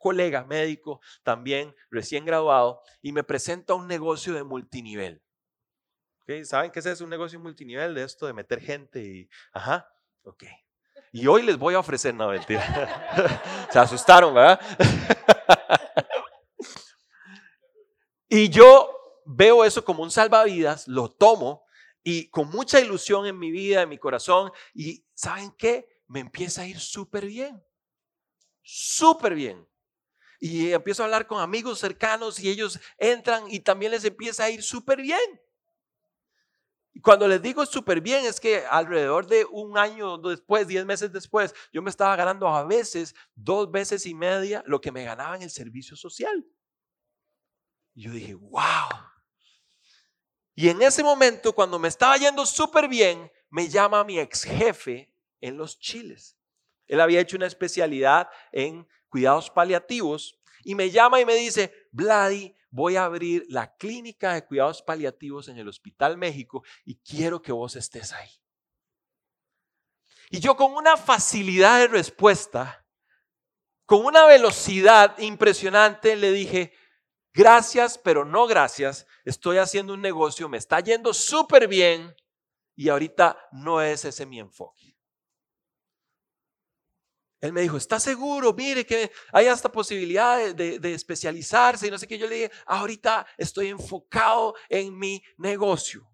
Colega 0.00 0.44
médico, 0.44 1.00
también 1.22 1.76
recién 1.90 2.24
graduado, 2.24 2.80
y 3.02 3.12
me 3.12 3.22
presenta 3.22 3.74
un 3.74 3.86
negocio 3.86 4.32
de 4.32 4.42
multinivel. 4.42 5.22
¿Saben 6.44 6.70
qué 6.70 6.78
es? 6.78 7.00
Un 7.00 7.10
negocio 7.10 7.38
multinivel 7.38 7.94
de 7.94 8.04
esto 8.04 8.26
de 8.26 8.32
meter 8.32 8.60
gente 8.60 9.02
y, 9.02 9.28
ajá, 9.52 9.86
ok. 10.22 10.44
Y 11.12 11.26
hoy 11.26 11.42
les 11.42 11.58
voy 11.58 11.74
a 11.74 11.80
ofrecer, 11.80 12.14
no, 12.14 12.28
mentira. 12.28 12.62
Se 13.70 13.78
asustaron, 13.78 14.32
¿verdad? 14.32 14.60
y 18.28 18.48
yo 18.48 18.90
veo 19.26 19.64
eso 19.64 19.84
como 19.84 20.02
un 20.02 20.10
salvavidas, 20.10 20.88
lo 20.88 21.10
tomo 21.10 21.64
y 22.02 22.30
con 22.30 22.48
mucha 22.48 22.80
ilusión 22.80 23.26
en 23.26 23.38
mi 23.38 23.50
vida, 23.50 23.82
en 23.82 23.88
mi 23.88 23.98
corazón. 23.98 24.52
Y 24.72 25.04
¿saben 25.14 25.52
qué? 25.58 25.88
Me 26.06 26.20
empieza 26.20 26.62
a 26.62 26.66
ir 26.66 26.78
súper 26.78 27.26
bien. 27.26 27.62
Súper 28.62 29.34
bien. 29.34 29.66
Y 30.40 30.72
empiezo 30.72 31.02
a 31.02 31.04
hablar 31.04 31.26
con 31.26 31.40
amigos 31.40 31.78
cercanos 31.78 32.40
y 32.40 32.48
ellos 32.48 32.80
entran 32.96 33.44
y 33.50 33.60
también 33.60 33.92
les 33.92 34.04
empieza 34.04 34.44
a 34.44 34.50
ir 34.50 34.62
súper 34.62 35.02
bien. 35.02 35.20
Cuando 37.02 37.28
les 37.28 37.40
digo 37.40 37.64
súper 37.66 38.00
bien, 38.00 38.24
es 38.24 38.40
que 38.40 38.64
alrededor 38.66 39.26
de 39.26 39.44
un 39.44 39.78
año 39.78 40.18
después, 40.18 40.66
diez 40.66 40.84
meses 40.84 41.12
después, 41.12 41.54
yo 41.72 41.82
me 41.82 41.90
estaba 41.90 42.16
ganando 42.16 42.48
a 42.48 42.64
veces 42.64 43.14
dos 43.34 43.70
veces 43.70 44.06
y 44.06 44.14
media 44.14 44.64
lo 44.66 44.80
que 44.80 44.90
me 44.90 45.04
ganaba 45.04 45.36
en 45.36 45.42
el 45.42 45.50
servicio 45.50 45.94
social. 45.94 46.44
Y 47.94 48.04
yo 48.04 48.10
dije, 48.10 48.34
wow. 48.34 48.88
Y 50.54 50.68
en 50.68 50.82
ese 50.82 51.02
momento, 51.02 51.54
cuando 51.54 51.78
me 51.78 51.88
estaba 51.88 52.16
yendo 52.16 52.44
súper 52.44 52.88
bien, 52.88 53.30
me 53.50 53.68
llama 53.68 54.04
mi 54.04 54.18
ex 54.18 54.42
jefe 54.42 55.14
en 55.40 55.56
los 55.56 55.78
chiles. 55.78 56.36
Él 56.86 57.00
había 57.00 57.20
hecho 57.20 57.36
una 57.36 57.46
especialidad 57.46 58.28
en 58.52 58.86
cuidados 59.10 59.50
paliativos 59.50 60.40
y 60.64 60.74
me 60.74 60.90
llama 60.90 61.20
y 61.20 61.26
me 61.26 61.34
dice, 61.34 61.88
Vladi, 61.92 62.54
voy 62.70 62.96
a 62.96 63.04
abrir 63.04 63.44
la 63.48 63.76
clínica 63.76 64.32
de 64.32 64.46
cuidados 64.46 64.82
paliativos 64.82 65.48
en 65.48 65.58
el 65.58 65.68
Hospital 65.68 66.16
México 66.16 66.62
y 66.84 66.96
quiero 66.96 67.42
que 67.42 67.52
vos 67.52 67.76
estés 67.76 68.12
ahí. 68.12 68.30
Y 70.30 70.38
yo 70.38 70.56
con 70.56 70.72
una 70.72 70.96
facilidad 70.96 71.80
de 71.80 71.88
respuesta, 71.88 72.86
con 73.84 74.04
una 74.06 74.24
velocidad 74.26 75.18
impresionante, 75.18 76.14
le 76.14 76.30
dije, 76.30 76.72
gracias, 77.34 77.98
pero 77.98 78.24
no 78.24 78.46
gracias, 78.46 79.06
estoy 79.24 79.58
haciendo 79.58 79.92
un 79.92 80.00
negocio, 80.00 80.48
me 80.48 80.58
está 80.58 80.78
yendo 80.78 81.12
súper 81.12 81.66
bien 81.66 82.14
y 82.76 82.88
ahorita 82.88 83.48
no 83.50 83.82
es 83.82 84.04
ese 84.04 84.24
mi 84.24 84.38
enfoque. 84.38 84.89
Él 87.40 87.52
me 87.52 87.62
dijo, 87.62 87.76
¿está 87.78 87.98
seguro? 87.98 88.52
Mire 88.52 88.84
que 88.84 89.10
hay 89.32 89.46
hasta 89.46 89.72
posibilidad 89.72 90.54
de, 90.54 90.94
especializarse 90.94 91.86
y 91.86 91.90
no 91.90 91.98
sé 91.98 92.06
qué. 92.06 92.18
Yo 92.18 92.28
le 92.28 92.34
dije, 92.34 92.52
ahorita 92.66 93.26
estoy 93.38 93.68
enfocado 93.68 94.54
en 94.68 94.98
mi 94.98 95.22
negocio. 95.38 96.06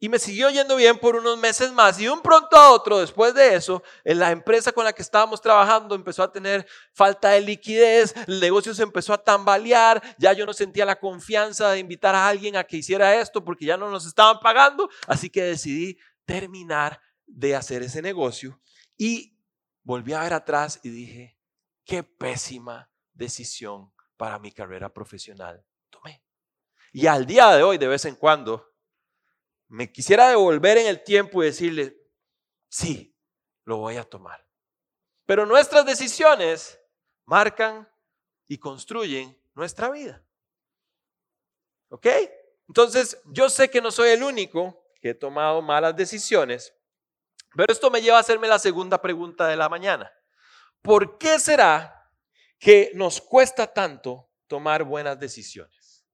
Y 0.00 0.08
me 0.08 0.20
siguió 0.20 0.48
yendo 0.50 0.76
bien 0.76 0.96
por 0.96 1.16
unos 1.16 1.36
meses 1.38 1.72
más. 1.72 1.98
Y 1.98 2.06
un 2.06 2.22
pronto 2.22 2.56
a 2.56 2.70
otro, 2.70 3.00
después 3.00 3.34
de 3.34 3.56
eso, 3.56 3.82
en 4.04 4.20
la 4.20 4.30
empresa 4.30 4.70
con 4.70 4.84
la 4.84 4.92
que 4.92 5.02
estábamos 5.02 5.40
trabajando 5.40 5.96
empezó 5.96 6.22
a 6.22 6.30
tener 6.30 6.64
falta 6.92 7.30
de 7.30 7.40
liquidez, 7.40 8.14
el 8.28 8.38
negocio 8.38 8.72
se 8.72 8.84
empezó 8.84 9.12
a 9.12 9.18
tambalear, 9.18 10.00
ya 10.16 10.32
yo 10.32 10.46
no 10.46 10.52
sentía 10.52 10.84
la 10.84 11.00
confianza 11.00 11.72
de 11.72 11.80
invitar 11.80 12.14
a 12.14 12.28
alguien 12.28 12.54
a 12.54 12.62
que 12.62 12.76
hiciera 12.76 13.20
esto 13.20 13.42
porque 13.42 13.64
ya 13.64 13.76
no 13.76 13.90
nos 13.90 14.06
estaban 14.06 14.38
pagando. 14.38 14.88
Así 15.08 15.28
que 15.28 15.42
decidí 15.42 15.98
terminar 16.24 17.00
de 17.26 17.56
hacer 17.56 17.82
ese 17.82 18.00
negocio 18.00 18.60
y 18.98 19.38
volví 19.82 20.12
a 20.12 20.20
ver 20.20 20.34
atrás 20.34 20.80
y 20.82 20.90
dije, 20.90 21.38
qué 21.84 22.02
pésima 22.02 22.90
decisión 23.14 23.92
para 24.18 24.38
mi 24.38 24.52
carrera 24.52 24.92
profesional 24.92 25.64
tomé. 25.88 26.22
Y 26.92 27.06
al 27.06 27.24
día 27.24 27.50
de 27.52 27.62
hoy, 27.62 27.78
de 27.78 27.88
vez 27.88 28.04
en 28.04 28.16
cuando, 28.16 28.74
me 29.68 29.90
quisiera 29.90 30.28
devolver 30.28 30.78
en 30.78 30.88
el 30.88 31.02
tiempo 31.04 31.42
y 31.42 31.46
decirle, 31.46 31.96
sí, 32.68 33.16
lo 33.64 33.78
voy 33.78 33.96
a 33.96 34.04
tomar. 34.04 34.46
Pero 35.24 35.46
nuestras 35.46 35.86
decisiones 35.86 36.80
marcan 37.24 37.88
y 38.46 38.58
construyen 38.58 39.38
nuestra 39.54 39.90
vida. 39.90 40.24
¿Ok? 41.90 42.06
Entonces, 42.66 43.20
yo 43.26 43.48
sé 43.48 43.70
que 43.70 43.80
no 43.80 43.90
soy 43.90 44.10
el 44.10 44.22
único 44.22 44.84
que 45.00 45.10
he 45.10 45.14
tomado 45.14 45.62
malas 45.62 45.94
decisiones, 45.96 46.74
pero 47.56 47.72
esto 47.72 47.90
me 47.90 48.00
lleva 48.00 48.18
a 48.18 48.20
hacerme 48.20 48.48
la 48.48 48.58
segunda 48.58 49.00
pregunta 49.00 49.46
de 49.46 49.56
la 49.56 49.68
mañana. 49.68 50.12
¿Por 50.82 51.18
qué 51.18 51.38
será 51.38 52.10
que 52.58 52.92
nos 52.94 53.20
cuesta 53.20 53.66
tanto 53.72 54.30
tomar 54.46 54.84
buenas 54.84 55.18
decisiones? 55.18 56.06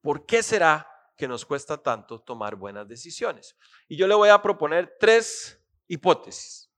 ¿Por 0.00 0.26
qué 0.26 0.42
será 0.42 0.86
que 1.16 1.28
nos 1.28 1.44
cuesta 1.44 1.76
tanto 1.82 2.20
tomar 2.20 2.54
buenas 2.56 2.86
decisiones? 2.86 3.56
Y 3.88 3.96
yo 3.96 4.06
le 4.06 4.14
voy 4.14 4.28
a 4.28 4.40
proponer 4.40 4.96
tres 4.98 5.60
hipótesis. 5.86 6.70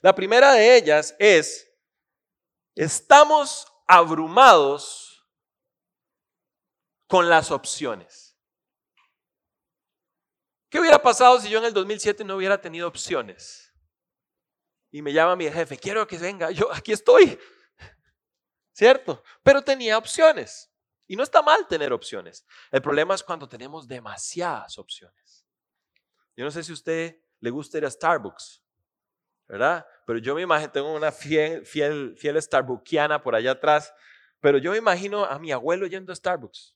La 0.00 0.14
primera 0.14 0.52
de 0.52 0.76
ellas 0.76 1.14
es, 1.18 1.70
estamos 2.74 3.66
abrumados 3.86 5.26
con 7.06 7.28
las 7.28 7.50
opciones. 7.50 8.31
¿Qué 10.72 10.80
hubiera 10.80 11.02
pasado 11.02 11.38
si 11.38 11.50
yo 11.50 11.58
en 11.58 11.66
el 11.66 11.74
2007 11.74 12.24
no 12.24 12.36
hubiera 12.36 12.58
tenido 12.58 12.88
opciones? 12.88 13.70
Y 14.90 15.02
me 15.02 15.12
llama 15.12 15.36
mi 15.36 15.50
jefe, 15.50 15.76
quiero 15.76 16.06
que 16.06 16.16
venga, 16.16 16.50
yo 16.50 16.72
aquí 16.72 16.92
estoy, 16.92 17.38
¿cierto? 18.72 19.22
Pero 19.42 19.60
tenía 19.60 19.98
opciones. 19.98 20.72
Y 21.06 21.14
no 21.14 21.24
está 21.24 21.42
mal 21.42 21.68
tener 21.68 21.92
opciones. 21.92 22.46
El 22.70 22.80
problema 22.80 23.14
es 23.14 23.22
cuando 23.22 23.46
tenemos 23.46 23.86
demasiadas 23.86 24.78
opciones. 24.78 25.46
Yo 26.34 26.46
no 26.46 26.50
sé 26.50 26.64
si 26.64 26.72
a 26.72 26.74
usted 26.74 27.22
le 27.40 27.50
gusta 27.50 27.76
ir 27.76 27.84
a 27.84 27.90
Starbucks, 27.90 28.64
¿verdad? 29.48 29.86
Pero 30.06 30.20
yo 30.20 30.34
me 30.34 30.40
imagino, 30.40 30.72
tengo 30.72 30.94
una 30.94 31.12
fiel, 31.12 31.66
fiel, 31.66 32.16
fiel 32.16 32.40
Starbuckiana 32.40 33.22
por 33.22 33.34
allá 33.34 33.50
atrás, 33.50 33.92
pero 34.40 34.56
yo 34.56 34.70
me 34.70 34.78
imagino 34.78 35.26
a 35.26 35.38
mi 35.38 35.52
abuelo 35.52 35.86
yendo 35.86 36.14
a 36.14 36.16
Starbucks. 36.16 36.74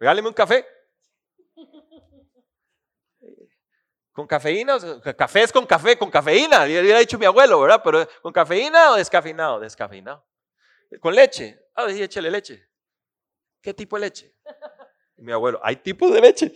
Regáleme 0.00 0.26
un 0.26 0.34
café. 0.34 0.66
¿Con 4.16 4.26
cafeína? 4.26 4.78
Café 5.14 5.42
es 5.42 5.52
con 5.52 5.66
café, 5.66 5.98
con 5.98 6.10
cafeína, 6.10 6.64
hubiera 6.64 7.00
dicho 7.00 7.18
mi 7.18 7.26
abuelo, 7.26 7.60
¿verdad? 7.60 7.82
Pero 7.84 8.08
¿con 8.22 8.32
cafeína 8.32 8.92
o 8.92 8.96
descafeinado? 8.96 9.60
Descafeinado. 9.60 10.24
¿Con 11.00 11.14
leche? 11.14 11.60
Ah, 11.74 11.84
sí, 11.90 12.02
échale 12.02 12.30
leche. 12.30 12.66
¿Qué 13.60 13.74
tipo 13.74 13.96
de 13.96 14.06
leche? 14.06 14.34
mi 15.18 15.32
abuelo, 15.32 15.60
hay 15.62 15.76
tipos 15.76 16.10
de 16.14 16.22
leche. 16.22 16.54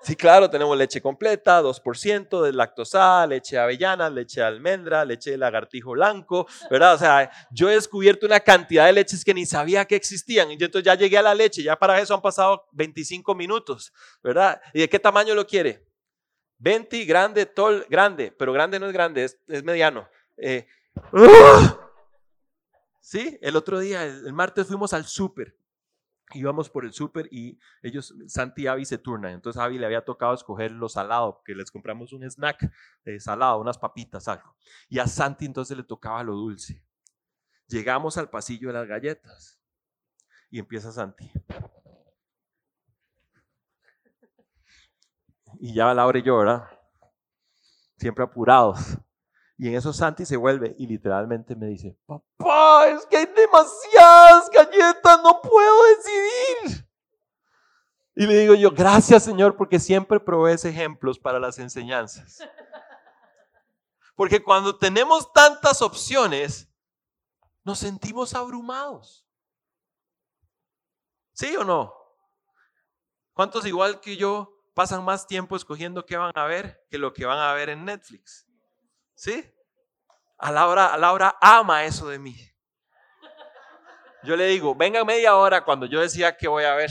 Sí, 0.00 0.16
claro, 0.16 0.48
tenemos 0.48 0.78
leche 0.78 1.02
completa, 1.02 1.60
2% 1.60 2.42
de 2.42 2.52
lactosada, 2.54 3.26
leche 3.26 3.56
de 3.56 3.62
avellana, 3.62 4.08
leche 4.08 4.40
de 4.40 4.46
almendra, 4.46 5.04
leche 5.04 5.32
de 5.32 5.36
lagartijo 5.36 5.90
blanco, 5.90 6.46
¿verdad? 6.70 6.94
O 6.94 6.98
sea, 6.98 7.30
yo 7.50 7.68
he 7.68 7.74
descubierto 7.74 8.24
una 8.24 8.40
cantidad 8.40 8.86
de 8.86 8.94
leches 8.94 9.22
que 9.26 9.34
ni 9.34 9.44
sabía 9.44 9.84
que 9.84 9.96
existían. 9.96 10.50
Y 10.50 10.54
entonces 10.54 10.84
ya 10.84 10.94
llegué 10.94 11.18
a 11.18 11.22
la 11.22 11.34
leche, 11.34 11.62
ya 11.62 11.76
para 11.76 12.00
eso 12.00 12.14
han 12.14 12.22
pasado 12.22 12.66
25 12.72 13.34
minutos, 13.34 13.92
¿verdad? 14.22 14.58
¿Y 14.72 14.80
de 14.80 14.88
qué 14.88 14.98
tamaño 14.98 15.34
lo 15.34 15.46
quiere? 15.46 15.85
20, 16.58 17.04
grande, 17.04 17.46
tall, 17.46 17.86
grande, 17.88 18.32
pero 18.32 18.52
grande 18.52 18.78
no 18.78 18.86
es 18.86 18.92
grande, 18.92 19.24
es, 19.24 19.64
mediano. 19.64 20.08
Eh, 20.36 20.66
¡ah! 21.12 21.78
sí, 23.00 23.38
el 23.42 23.56
otro 23.56 23.78
día, 23.78 24.04
el 24.04 24.32
martes 24.32 24.66
fuimos 24.66 24.92
al 24.92 25.04
súper 25.04 25.56
íbamos 26.34 26.68
por 26.70 26.84
el 26.84 26.92
súper 26.92 27.28
y 27.30 27.58
ellos, 27.82 28.14
Santi 28.26 28.62
y 28.62 28.66
Avi 28.66 28.84
se 28.84 28.98
turnan. 28.98 29.32
Entonces 29.32 29.60
a 29.60 29.64
Avi 29.64 29.78
le 29.78 29.86
había 29.86 30.04
tocado 30.04 30.34
escoger 30.34 30.72
lo 30.72 30.88
salado, 30.88 31.36
porque 31.36 31.54
les 31.54 31.70
compramos 31.70 32.12
un 32.12 32.24
snack 32.24 32.70
de 33.04 33.20
salado, 33.20 33.60
unas 33.60 33.78
papitas, 33.78 34.26
algo. 34.28 34.56
Y 34.88 34.98
a 34.98 35.06
Santi 35.06 35.46
entonces 35.46 35.76
le 35.76 35.84
tocaba 35.84 36.22
lo 36.22 36.34
dulce. 36.34 36.82
Llegamos 37.68 38.16
al 38.16 38.30
pasillo 38.30 38.68
de 38.68 38.74
las 38.74 38.88
galletas 38.88 39.60
y 40.50 40.58
empieza 40.58 40.92
Santi. 40.92 41.30
Y 45.60 45.74
ya 45.74 45.92
Laura 45.94 46.18
y 46.18 46.22
yo, 46.22 46.38
¿verdad? 46.38 46.64
Siempre 47.96 48.24
apurados. 48.24 48.78
Y 49.58 49.68
en 49.68 49.76
eso 49.76 49.92
Santi 49.92 50.26
se 50.26 50.36
vuelve 50.36 50.74
y 50.78 50.86
literalmente 50.86 51.56
me 51.56 51.66
dice, 51.66 51.96
papá, 52.04 52.88
es 52.88 53.06
que 53.06 53.16
hay 53.16 53.26
demasiadas 53.26 54.50
galletas, 54.50 55.20
no 55.22 55.40
puedo 55.40 55.84
decidir. 55.84 56.86
Y 58.14 58.26
le 58.26 58.38
digo 58.38 58.54
yo, 58.54 58.70
gracias 58.70 59.24
Señor, 59.24 59.56
porque 59.56 59.78
siempre 59.78 60.20
provees 60.20 60.64
ejemplos 60.66 61.18
para 61.18 61.38
las 61.38 61.58
enseñanzas. 61.58 62.38
Porque 64.14 64.42
cuando 64.42 64.78
tenemos 64.78 65.32
tantas 65.32 65.82
opciones, 65.82 66.70
nos 67.64 67.78
sentimos 67.78 68.34
abrumados. 68.34 69.26
¿Sí 71.32 71.54
o 71.56 71.64
no? 71.64 71.94
¿Cuántos 73.34 73.66
igual 73.66 74.00
que 74.00 74.16
yo 74.16 74.55
pasan 74.76 75.02
más 75.02 75.26
tiempo 75.26 75.56
escogiendo 75.56 76.04
qué 76.04 76.18
van 76.18 76.32
a 76.34 76.44
ver 76.44 76.84
que 76.90 76.98
lo 76.98 77.14
que 77.14 77.24
van 77.24 77.38
a 77.38 77.54
ver 77.54 77.70
en 77.70 77.86
Netflix? 77.86 78.46
¿Sí? 79.14 79.50
A 80.36 80.52
Laura, 80.52 80.98
Laura 80.98 81.34
ama 81.40 81.84
eso 81.86 82.08
de 82.08 82.18
mí. 82.18 82.36
Yo 84.22 84.36
le 84.36 84.46
digo, 84.48 84.74
venga 84.74 85.02
media 85.02 85.34
hora 85.34 85.64
cuando 85.64 85.86
yo 85.86 86.02
decía 86.02 86.36
que 86.36 86.46
voy 86.46 86.64
a 86.64 86.74
ver. 86.74 86.90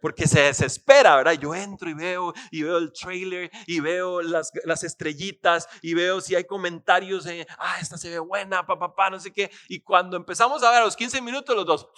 Porque 0.00 0.26
se 0.26 0.40
desespera, 0.40 1.14
¿verdad? 1.14 1.34
Yo 1.34 1.54
entro 1.54 1.88
y 1.88 1.94
veo, 1.94 2.34
y 2.50 2.62
veo 2.64 2.78
el 2.78 2.92
trailer, 2.92 3.48
y 3.66 3.78
veo 3.78 4.20
las, 4.20 4.50
las 4.64 4.82
estrellitas, 4.82 5.68
y 5.82 5.94
veo 5.94 6.20
si 6.20 6.34
hay 6.34 6.44
comentarios 6.44 7.24
de, 7.24 7.46
ah, 7.58 7.78
esta 7.80 7.96
se 7.96 8.10
ve 8.10 8.18
buena, 8.18 8.66
papá, 8.66 8.88
papá, 8.88 9.08
no 9.08 9.20
sé 9.20 9.32
qué. 9.32 9.52
Y 9.68 9.80
cuando 9.80 10.16
empezamos 10.16 10.64
a 10.64 10.70
ver 10.70 10.82
a 10.82 10.84
los 10.84 10.96
15 10.96 11.22
minutos, 11.22 11.54
los 11.54 11.64
dos. 11.64 11.88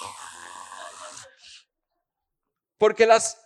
Porque 2.79 3.07
las 3.07 3.46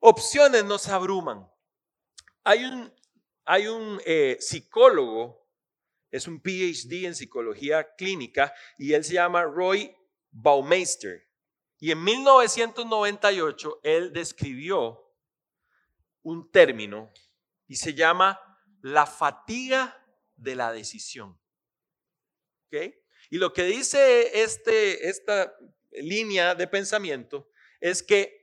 opciones 0.00 0.64
nos 0.64 0.88
abruman. 0.88 1.48
Hay 2.44 2.64
un, 2.64 2.92
hay 3.44 3.66
un 3.68 4.00
eh, 4.04 4.36
psicólogo, 4.40 5.46
es 6.10 6.26
un 6.26 6.40
PhD 6.40 7.06
en 7.06 7.14
psicología 7.14 7.94
clínica, 7.96 8.54
y 8.78 8.92
él 8.92 9.04
se 9.04 9.14
llama 9.14 9.44
Roy 9.44 9.94
Baumeister. 10.30 11.28
Y 11.80 11.92
en 11.92 12.02
1998 12.02 13.80
él 13.82 14.12
describió 14.12 15.14
un 16.22 16.50
término 16.50 17.12
y 17.66 17.76
se 17.76 17.94
llama 17.94 18.40
la 18.82 19.06
fatiga 19.06 20.04
de 20.36 20.54
la 20.56 20.72
decisión. 20.72 21.38
Y 23.30 23.38
lo 23.38 23.52
que 23.52 23.64
dice 23.64 24.42
este, 24.42 25.08
esta 25.08 25.54
línea 25.92 26.54
de 26.54 26.66
pensamiento 26.66 27.50
es 27.80 28.02
que 28.02 28.37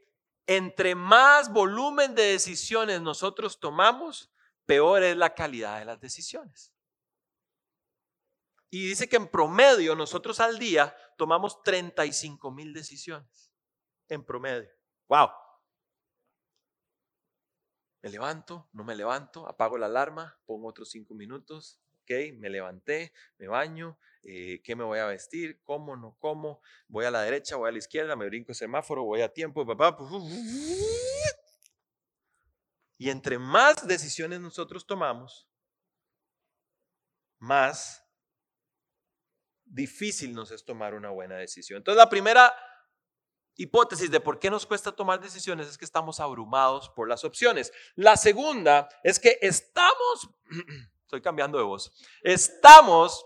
entre 0.47 0.95
más 0.95 1.51
volumen 1.51 2.15
de 2.15 2.23
decisiones 2.23 3.01
nosotros 3.01 3.59
tomamos, 3.59 4.31
peor 4.65 5.03
es 5.03 5.17
la 5.17 5.33
calidad 5.33 5.79
de 5.79 5.85
las 5.85 5.99
decisiones. 5.99 6.73
Y 8.69 8.87
dice 8.89 9.07
que 9.07 9.15
en 9.15 9.27
promedio 9.27 9.95
nosotros 9.95 10.39
al 10.39 10.59
día 10.59 10.95
tomamos 11.17 11.61
35 11.63 12.51
mil 12.51 12.73
decisiones. 12.73 13.51
En 14.09 14.23
promedio. 14.23 14.69
¡Wow! 15.07 15.29
Me 18.01 18.09
levanto, 18.09 18.69
no 18.73 18.83
me 18.83 18.95
levanto, 18.95 19.47
apago 19.47 19.77
la 19.77 19.87
alarma, 19.87 20.39
pongo 20.45 20.67
otros 20.67 20.89
cinco 20.91 21.15
minutos, 21.15 21.79
ok, 22.05 22.37
me 22.37 22.49
levanté, 22.49 23.11
me 23.37 23.47
baño, 23.47 23.97
eh, 24.23 24.61
qué 24.63 24.75
me 24.75 24.83
voy 24.83 24.99
a 24.99 25.07
vestir, 25.07 25.59
cómo, 25.63 25.95
no 25.97 26.15
cómo, 26.19 26.61
voy 26.87 27.05
a 27.05 27.11
la 27.11 27.21
derecha, 27.21 27.55
voy 27.55 27.69
a 27.69 27.71
la 27.71 27.79
izquierda, 27.79 28.15
me 28.15 28.25
brinco 28.27 28.51
el 28.51 28.55
semáforo, 28.55 29.03
voy 29.03 29.21
a 29.21 29.33
tiempo, 29.33 29.65
papá. 29.65 29.97
Y 32.97 33.09
entre 33.09 33.37
más 33.37 33.87
decisiones 33.87 34.39
nosotros 34.39 34.85
tomamos, 34.85 35.47
más 37.39 38.03
difícil 39.65 40.33
nos 40.33 40.51
es 40.51 40.63
tomar 40.63 40.93
una 40.93 41.09
buena 41.09 41.35
decisión. 41.35 41.77
Entonces, 41.77 41.97
la 41.97 42.09
primera 42.09 42.53
hipótesis 43.57 44.11
de 44.11 44.19
por 44.19 44.39
qué 44.39 44.49
nos 44.49 44.65
cuesta 44.65 44.91
tomar 44.91 45.19
decisiones 45.21 45.67
es 45.67 45.77
que 45.77 45.85
estamos 45.85 46.19
abrumados 46.19 46.89
por 46.89 47.07
las 47.07 47.23
opciones. 47.23 47.71
La 47.95 48.17
segunda 48.17 48.89
es 49.03 49.19
que 49.19 49.37
estamos, 49.41 50.29
estoy 51.05 51.21
cambiando 51.21 51.57
de 51.57 51.63
voz, 51.63 51.93
estamos, 52.21 53.25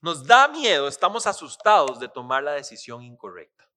nos 0.00 0.26
da 0.26 0.48
miedo, 0.48 0.86
estamos 0.86 1.26
asustados 1.26 1.98
de 1.98 2.08
tomar 2.08 2.42
la 2.42 2.52
decisión 2.52 3.02
incorrecta. 3.02 3.68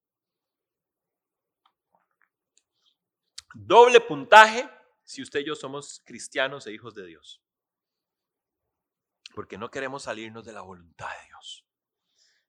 Doble 3.54 4.00
puntaje 4.00 4.68
si 5.04 5.22
usted 5.22 5.40
y 5.40 5.46
yo 5.46 5.56
somos 5.56 6.02
cristianos 6.04 6.66
e 6.66 6.72
hijos 6.72 6.94
de 6.94 7.06
Dios. 7.06 7.42
Porque 9.34 9.56
no 9.56 9.70
queremos 9.70 10.02
salirnos 10.02 10.44
de 10.44 10.52
la 10.52 10.60
voluntad 10.60 11.08
de 11.08 11.26
Dios. 11.28 11.64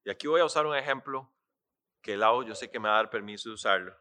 Y 0.03 0.09
aquí 0.09 0.27
voy 0.27 0.41
a 0.41 0.45
usar 0.45 0.65
un 0.65 0.75
ejemplo 0.75 1.33
que 2.01 2.17
Lau 2.17 2.43
yo 2.43 2.53
sé 2.53 2.69
que 2.69 2.79
me 2.79 2.89
va 2.89 2.95
a 2.95 2.97
dar 2.97 3.09
permiso 3.09 3.49
de 3.49 3.55
usarlo. 3.55 3.97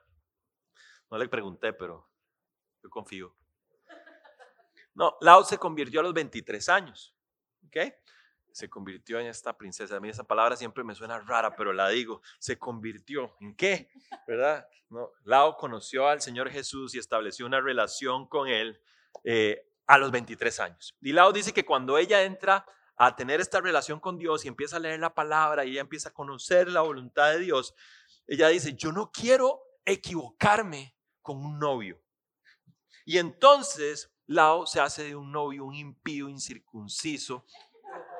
No 1.10 1.18
le 1.18 1.28
pregunté, 1.28 1.72
pero 1.72 2.10
yo 2.82 2.90
confío. 2.90 3.34
No, 4.98 5.16
Lau 5.20 5.44
se 5.44 5.56
convirtió 5.56 6.00
a 6.00 6.02
los 6.02 6.12
23 6.12 6.68
años. 6.68 7.14
¿Ok? 7.66 7.76
se 8.58 8.68
convirtió 8.68 9.20
en 9.20 9.28
esta 9.28 9.56
princesa. 9.56 9.96
A 9.96 10.00
mí 10.00 10.08
esa 10.08 10.24
palabra 10.24 10.56
siempre 10.56 10.82
me 10.82 10.92
suena 10.92 11.20
rara, 11.20 11.54
pero 11.54 11.72
la 11.72 11.88
digo, 11.90 12.22
se 12.40 12.58
convirtió. 12.58 13.36
¿En 13.40 13.54
qué? 13.54 13.88
¿Verdad? 14.26 14.68
No, 14.90 15.12
Lao 15.22 15.56
conoció 15.56 16.08
al 16.08 16.20
Señor 16.20 16.50
Jesús 16.50 16.92
y 16.96 16.98
estableció 16.98 17.46
una 17.46 17.60
relación 17.60 18.26
con 18.26 18.48
Él 18.48 18.80
eh, 19.22 19.64
a 19.86 19.96
los 19.96 20.10
23 20.10 20.58
años. 20.58 20.96
Y 21.00 21.12
Lao 21.12 21.32
dice 21.32 21.52
que 21.52 21.64
cuando 21.64 21.98
ella 21.98 22.24
entra 22.24 22.66
a 22.96 23.14
tener 23.14 23.40
esta 23.40 23.60
relación 23.60 24.00
con 24.00 24.18
Dios 24.18 24.44
y 24.44 24.48
empieza 24.48 24.76
a 24.76 24.80
leer 24.80 24.98
la 24.98 25.14
palabra 25.14 25.64
y 25.64 25.70
ella 25.70 25.82
empieza 25.82 26.08
a 26.08 26.14
conocer 26.14 26.68
la 26.68 26.80
voluntad 26.80 27.30
de 27.30 27.38
Dios, 27.38 27.76
ella 28.26 28.48
dice, 28.48 28.74
yo 28.74 28.90
no 28.90 29.12
quiero 29.12 29.62
equivocarme 29.84 30.96
con 31.22 31.36
un 31.36 31.60
novio. 31.60 32.02
Y 33.04 33.18
entonces 33.18 34.12
Lao 34.28 34.66
se 34.66 34.78
hace 34.80 35.04
de 35.04 35.16
un 35.16 35.32
novio, 35.32 35.64
un 35.64 35.74
impío, 35.74 36.28
incircunciso, 36.28 37.46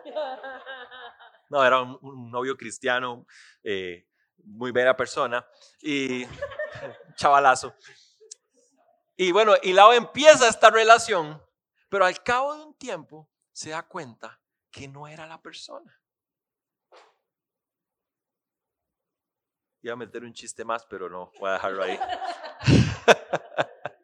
no, 1.51 1.65
era 1.65 1.83
un, 1.83 2.31
novio 2.31 2.57
cristiano, 2.57 3.27
eh, 3.63 4.07
muy 4.45 4.71
buena 4.71 4.97
persona 4.97 5.47
y 5.83 6.25
chavalazo. 7.17 7.75
Y 9.17 9.33
bueno, 9.33 9.55
y 9.63 9.73
Lao 9.75 9.93
empieza 9.93 10.49
esta 10.49 10.71
relación, 10.71 11.43
pero 11.91 12.07
al 12.07 12.23
cabo 12.23 12.57
de 12.57 12.65
un 12.65 12.75
tiempo 12.75 13.29
se 13.53 13.71
da 13.71 13.83
cuenta 13.83 14.41
que 14.71 14.89
no 14.89 15.09
era 15.09 15.27
la 15.27 15.43
persona. 15.43 15.95
Iba 19.83 19.93
a 19.93 19.97
meter 19.97 20.25
un 20.25 20.33
chiste 20.33 20.65
más, 20.65 20.87
pero 20.87 21.11
no, 21.11 21.33
voy 21.39 21.51
a 21.51 21.53
dejarlo 21.55 21.83
ahí. 21.83 21.99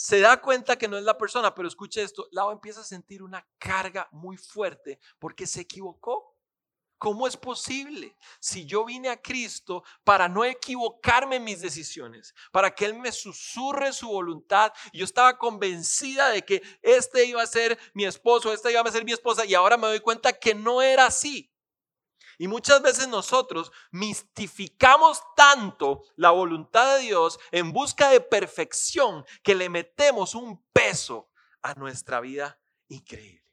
se 0.00 0.18
da 0.18 0.40
cuenta 0.40 0.78
que 0.78 0.88
no 0.88 0.96
es 0.96 1.04
la 1.04 1.18
persona, 1.18 1.54
pero 1.54 1.68
escuche 1.68 2.02
esto, 2.02 2.26
Lao 2.32 2.52
empieza 2.52 2.80
a 2.80 2.84
sentir 2.84 3.22
una 3.22 3.46
carga 3.58 4.08
muy 4.12 4.38
fuerte 4.38 4.98
porque 5.18 5.46
se 5.46 5.60
equivocó. 5.60 6.38
¿Cómo 6.96 7.26
es 7.26 7.36
posible? 7.36 8.16
Si 8.40 8.64
yo 8.64 8.86
vine 8.86 9.10
a 9.10 9.20
Cristo 9.20 9.84
para 10.02 10.26
no 10.26 10.42
equivocarme 10.42 11.36
en 11.36 11.44
mis 11.44 11.60
decisiones, 11.60 12.34
para 12.50 12.74
que 12.74 12.86
Él 12.86 12.94
me 12.94 13.12
susurre 13.12 13.92
su 13.92 14.08
voluntad, 14.08 14.72
yo 14.94 15.04
estaba 15.04 15.36
convencida 15.36 16.30
de 16.30 16.46
que 16.46 16.62
este 16.80 17.26
iba 17.26 17.42
a 17.42 17.46
ser 17.46 17.78
mi 17.92 18.06
esposo, 18.06 18.54
esta 18.54 18.70
iba 18.70 18.80
a 18.80 18.92
ser 18.92 19.04
mi 19.04 19.12
esposa, 19.12 19.44
y 19.44 19.52
ahora 19.52 19.76
me 19.76 19.86
doy 19.86 20.00
cuenta 20.00 20.32
que 20.32 20.54
no 20.54 20.80
era 20.80 21.06
así. 21.06 21.52
Y 22.40 22.48
muchas 22.48 22.80
veces 22.80 23.06
nosotros 23.06 23.70
mistificamos 23.90 25.22
tanto 25.36 26.04
la 26.16 26.30
voluntad 26.30 26.96
de 26.96 27.02
Dios 27.02 27.38
en 27.50 27.70
busca 27.70 28.08
de 28.08 28.22
perfección 28.22 29.26
que 29.42 29.54
le 29.54 29.68
metemos 29.68 30.34
un 30.34 30.64
peso 30.72 31.28
a 31.60 31.74
nuestra 31.74 32.18
vida 32.18 32.58
increíble. 32.88 33.46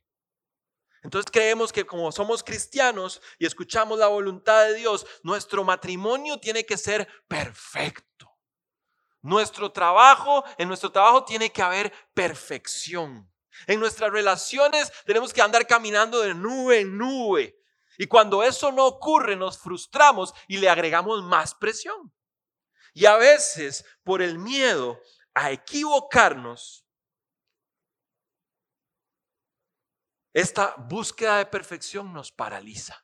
Entonces 1.03 1.29
creemos 1.29 1.73
que 1.73 1.85
como 1.85 2.13
somos 2.13 2.41
cristianos 2.45 3.21
y 3.37 3.45
escuchamos 3.45 3.99
la 3.99 4.07
voluntad 4.07 4.63
de 4.67 4.75
Dios, 4.75 5.05
nuestro 5.21 5.65
matrimonio 5.65 6.39
tiene 6.39 6.65
que 6.65 6.77
ser 6.77 7.09
perfecto. 7.27 8.37
Nuestro 9.21 9.69
trabajo, 9.69 10.45
en 10.57 10.69
nuestro 10.69 10.93
trabajo 10.93 11.25
tiene 11.25 11.51
que 11.51 11.61
haber 11.61 11.91
perfección. 12.13 13.29
En 13.65 13.81
nuestras 13.81 14.11
relaciones 14.11 14.93
tenemos 15.05 15.33
que 15.33 15.41
andar 15.41 15.67
caminando 15.67 16.21
de 16.21 16.33
nube 16.33 16.79
en 16.79 16.97
nube. 16.97 17.57
Y 17.97 18.07
cuando 18.07 18.43
eso 18.43 18.71
no 18.71 18.85
ocurre, 18.85 19.35
nos 19.35 19.57
frustramos 19.57 20.33
y 20.47 20.57
le 20.57 20.69
agregamos 20.69 21.23
más 21.23 21.55
presión. 21.55 22.13
Y 22.93 23.05
a 23.05 23.17
veces, 23.17 23.85
por 24.03 24.21
el 24.21 24.37
miedo 24.37 24.99
a 25.33 25.51
equivocarnos, 25.51 26.85
esta 30.33 30.75
búsqueda 30.77 31.39
de 31.39 31.47
perfección 31.47 32.13
nos 32.13 32.31
paraliza. 32.31 33.03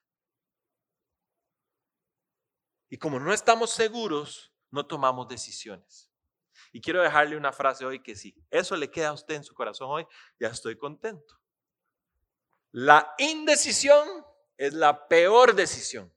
Y 2.90 2.98
como 2.98 3.20
no 3.20 3.34
estamos 3.34 3.72
seguros, 3.72 4.54
no 4.70 4.86
tomamos 4.86 5.28
decisiones. 5.28 6.12
Y 6.72 6.82
quiero 6.82 7.02
dejarle 7.02 7.38
una 7.38 7.52
frase 7.52 7.86
hoy 7.86 8.04
que 8.04 8.16
si 8.16 8.36
eso 8.52 8.76
le 8.76 8.92
queda 8.92 9.10
a 9.10 9.14
usted 9.14 9.36
en 9.36 9.44
su 9.44 9.56
corazón 9.56 9.90
hoy, 9.90 10.08
ya 10.40 10.50
estoy 10.50 10.78
contento. 10.78 11.40
La 12.72 13.14
indecisión 13.18 14.08
es 14.58 14.74
la 14.74 15.08
peor 15.08 15.56
decisión. 15.56 16.14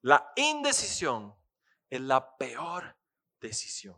La 0.00 0.32
indecisión 0.36 1.34
es 1.88 2.00
la 2.00 2.36
peor 2.36 2.96
decisión. 3.40 3.96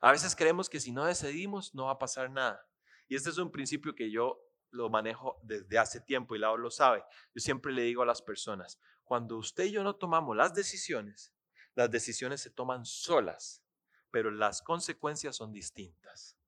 A 0.00 0.12
veces 0.12 0.36
creemos 0.36 0.70
que 0.70 0.80
si 0.80 0.92
no 0.92 1.04
decidimos 1.04 1.74
no 1.74 1.86
va 1.86 1.92
a 1.92 1.98
pasar 1.98 2.30
nada. 2.30 2.66
Y 3.08 3.16
este 3.16 3.30
es 3.30 3.38
un 3.38 3.50
principio 3.50 3.94
que 3.94 4.10
yo 4.10 4.40
lo 4.70 4.88
manejo 4.88 5.40
desde 5.42 5.78
hace 5.78 6.00
tiempo 6.00 6.34
y 6.34 6.38
Laura 6.38 6.62
lo 6.62 6.70
sabe. 6.70 7.02
Yo 7.34 7.40
siempre 7.40 7.72
le 7.72 7.82
digo 7.82 8.02
a 8.02 8.06
las 8.06 8.22
personas, 8.22 8.78
cuando 9.04 9.36
usted 9.36 9.64
y 9.64 9.72
yo 9.72 9.82
no 9.82 9.96
tomamos 9.96 10.36
las 10.36 10.54
decisiones, 10.54 11.34
las 11.74 11.90
decisiones 11.90 12.40
se 12.40 12.50
toman 12.50 12.84
solas, 12.84 13.64
pero 14.10 14.30
las 14.30 14.62
consecuencias 14.62 15.36
son 15.36 15.52
distintas. 15.52 16.39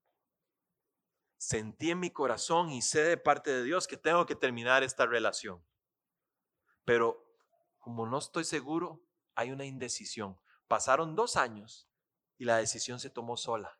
Sentí 1.42 1.90
en 1.90 1.98
mi 1.98 2.12
corazón 2.12 2.70
y 2.70 2.82
sé 2.82 3.02
de 3.02 3.16
parte 3.16 3.50
de 3.50 3.64
Dios 3.64 3.88
que 3.88 3.96
tengo 3.96 4.26
que 4.26 4.36
terminar 4.36 4.84
esta 4.84 5.06
relación. 5.06 5.60
Pero 6.84 7.28
como 7.80 8.06
no 8.06 8.18
estoy 8.18 8.44
seguro, 8.44 9.02
hay 9.34 9.50
una 9.50 9.64
indecisión. 9.64 10.38
Pasaron 10.68 11.16
dos 11.16 11.36
años 11.36 11.88
y 12.38 12.44
la 12.44 12.58
decisión 12.58 13.00
se 13.00 13.10
tomó 13.10 13.36
sola. 13.36 13.76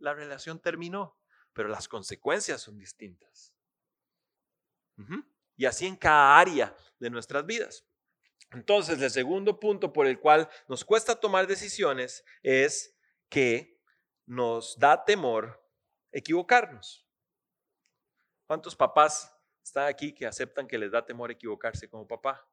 La 0.00 0.12
relación 0.12 0.58
terminó, 0.58 1.16
pero 1.52 1.68
las 1.68 1.86
consecuencias 1.86 2.60
son 2.60 2.78
distintas. 2.78 3.54
Y 5.56 5.66
así 5.66 5.86
en 5.86 5.94
cada 5.94 6.36
área 6.36 6.76
de 6.98 7.10
nuestras 7.10 7.46
vidas. 7.46 7.86
Entonces, 8.50 9.00
el 9.00 9.10
segundo 9.12 9.60
punto 9.60 9.92
por 9.92 10.08
el 10.08 10.18
cual 10.18 10.50
nos 10.66 10.84
cuesta 10.84 11.14
tomar 11.14 11.46
decisiones 11.46 12.24
es 12.42 12.98
que 13.28 13.80
nos 14.26 14.76
da 14.80 15.04
temor 15.04 15.64
equivocarnos. 16.10 17.03
¿Cuántos 18.46 18.76
papás 18.76 19.32
están 19.62 19.86
aquí 19.86 20.12
que 20.12 20.26
aceptan 20.26 20.66
que 20.66 20.78
les 20.78 20.92
da 20.92 21.04
temor 21.04 21.30
equivocarse 21.30 21.88
como 21.88 22.06
papá? 22.06 22.46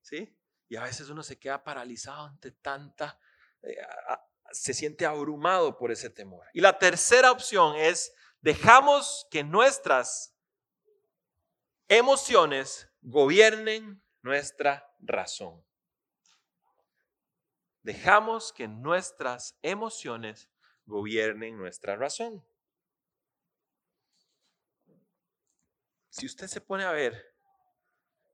¿Sí? 0.00 0.36
Y 0.68 0.76
a 0.76 0.82
veces 0.82 1.08
uno 1.10 1.22
se 1.22 1.38
queda 1.38 1.62
paralizado 1.62 2.26
ante 2.26 2.50
tanta, 2.50 3.18
eh, 3.62 3.76
se 4.50 4.72
siente 4.72 5.04
abrumado 5.04 5.76
por 5.76 5.92
ese 5.92 6.10
temor. 6.10 6.46
Y 6.52 6.60
la 6.60 6.78
tercera 6.78 7.30
opción 7.30 7.76
es, 7.76 8.14
dejamos 8.40 9.26
que 9.30 9.44
nuestras 9.44 10.34
emociones 11.88 12.90
gobiernen 13.02 14.02
nuestra 14.22 14.90
razón. 15.00 15.64
Dejamos 17.82 18.52
que 18.52 18.66
nuestras 18.66 19.58
emociones 19.60 20.48
gobiernen 20.86 21.58
nuestra 21.58 21.96
razón. 21.96 22.42
Si 26.14 26.26
usted 26.26 26.46
se 26.46 26.60
pone 26.60 26.84
a 26.84 26.92
ver 26.92 27.34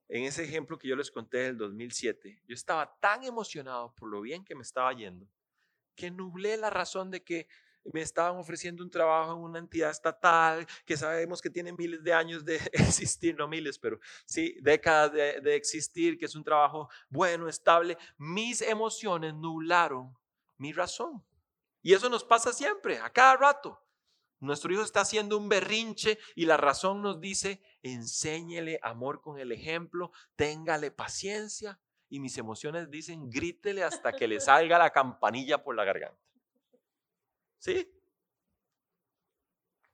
en 0.07 0.25
ese 0.25 0.45
ejemplo 0.45 0.79
que 0.79 0.87
yo 0.87 0.97
les 0.97 1.11
conté 1.11 1.38
del 1.38 1.57
2007, 1.57 2.43
yo 2.47 2.55
estaba 2.55 2.95
tan 3.01 3.25
emocionado 3.25 3.95
por 3.95 4.11
lo 4.11 4.21
bien 4.21 4.45
que 4.45 4.55
me 4.55 4.61
estaba 4.61 4.93
yendo 4.93 5.27
que 5.95 6.11
nublé 6.11 6.59
la 6.59 6.69
razón 6.69 7.11
de 7.11 7.23
que 7.23 7.49
me 7.95 8.03
estaban 8.03 8.37
ofreciendo 8.37 8.85
un 8.85 8.90
trabajo 8.90 9.33
en 9.33 9.38
una 9.38 9.59
entidad 9.59 9.90
estatal 9.90 10.66
que 10.85 10.99
sabemos 10.99 11.40
que 11.40 11.49
tiene 11.49 11.73
miles 11.73 12.05
de 12.05 12.12
años 12.12 12.45
de 12.45 12.57
existir, 12.73 13.35
no 13.35 13.49
miles, 13.49 13.79
pero 13.79 13.99
sí, 14.27 14.59
décadas 14.61 15.12
de, 15.14 15.55
existir, 15.55 16.19
que 16.19 16.27
es 16.27 16.35
un 16.35 16.45
trabajo 16.45 16.90
bueno, 17.09 17.49
estable. 17.49 17.97
Mis 18.19 18.61
emociones 18.61 19.33
nublaron 19.33 20.14
mi 20.59 20.75
razón. 20.75 21.25
Y 21.81 21.95
eso 21.95 22.11
nos 22.11 22.25
pasa 22.25 22.53
siempre, 22.53 22.99
a 22.99 23.09
cada 23.09 23.38
rato. 23.38 23.83
Nuestro 24.40 24.72
hijo 24.72 24.83
está 24.83 25.03
haciendo 25.03 25.37
un 25.37 25.50
berrinche 25.50 26.18
y 26.35 26.46
la 26.46 26.57
razón 26.57 27.03
nos 27.03 27.20
dice, 27.20 27.62
enséñele 27.83 28.81
amor 28.83 29.20
con 29.20 29.38
el 29.38 29.53
ejemplo, 29.53 30.12
téngale 30.35 30.90
paciencia. 30.90 31.79
Y 32.09 32.20
mis 32.20 32.38
emociones 32.38 32.90
dicen, 32.90 33.31
grítele 33.31 33.85
hasta 33.85 34.12
que 34.12 34.26
le 34.26 34.40
salga 34.40 34.79
la 34.79 34.90
campanilla 34.90 35.62
por 35.62 35.76
la 35.76 35.85
garganta. 35.85 36.18
¿Sí? 37.59 37.92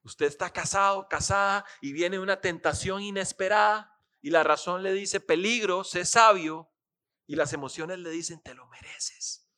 Usted 0.02 0.26
está 0.26 0.50
casado, 0.50 1.08
casada 1.08 1.66
y 1.80 1.92
viene 1.92 2.20
una 2.20 2.40
tentación 2.40 3.02
inesperada 3.02 4.00
y 4.22 4.30
la 4.30 4.44
razón 4.44 4.84
le 4.84 4.92
dice 4.92 5.18
peligro, 5.18 5.82
sé 5.82 6.04
sabio 6.04 6.72
y 7.26 7.34
las 7.34 7.52
emociones 7.52 7.98
le 7.98 8.10
dicen 8.10 8.40
te 8.40 8.54
lo 8.54 8.68
mereces. 8.68 9.50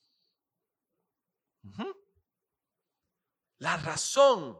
La 3.58 3.76
razón 3.76 4.58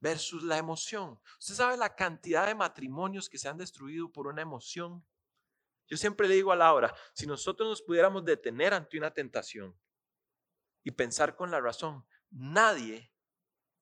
versus 0.00 0.42
la 0.42 0.58
emoción. 0.58 1.18
Usted 1.38 1.54
sabe 1.54 1.76
la 1.76 1.94
cantidad 1.94 2.46
de 2.46 2.54
matrimonios 2.54 3.28
que 3.28 3.38
se 3.38 3.48
han 3.48 3.58
destruido 3.58 4.10
por 4.10 4.26
una 4.26 4.42
emoción. 4.42 5.04
Yo 5.86 5.96
siempre 5.96 6.28
le 6.28 6.34
digo 6.34 6.52
a 6.52 6.56
Laura, 6.56 6.94
si 7.14 7.26
nosotros 7.26 7.68
nos 7.68 7.82
pudiéramos 7.82 8.24
detener 8.24 8.74
ante 8.74 8.98
una 8.98 9.12
tentación 9.12 9.78
y 10.84 10.90
pensar 10.90 11.34
con 11.34 11.50
la 11.50 11.60
razón, 11.60 12.06
nadie, 12.30 13.12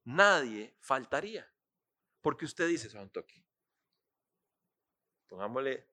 nadie 0.05 0.77
faltaría. 0.81 1.53
Porque 2.21 2.45
usted 2.45 2.69
dice, 2.69 2.89
San 2.89 3.11
Toque, 3.11 3.45
pongámosle 5.29 5.89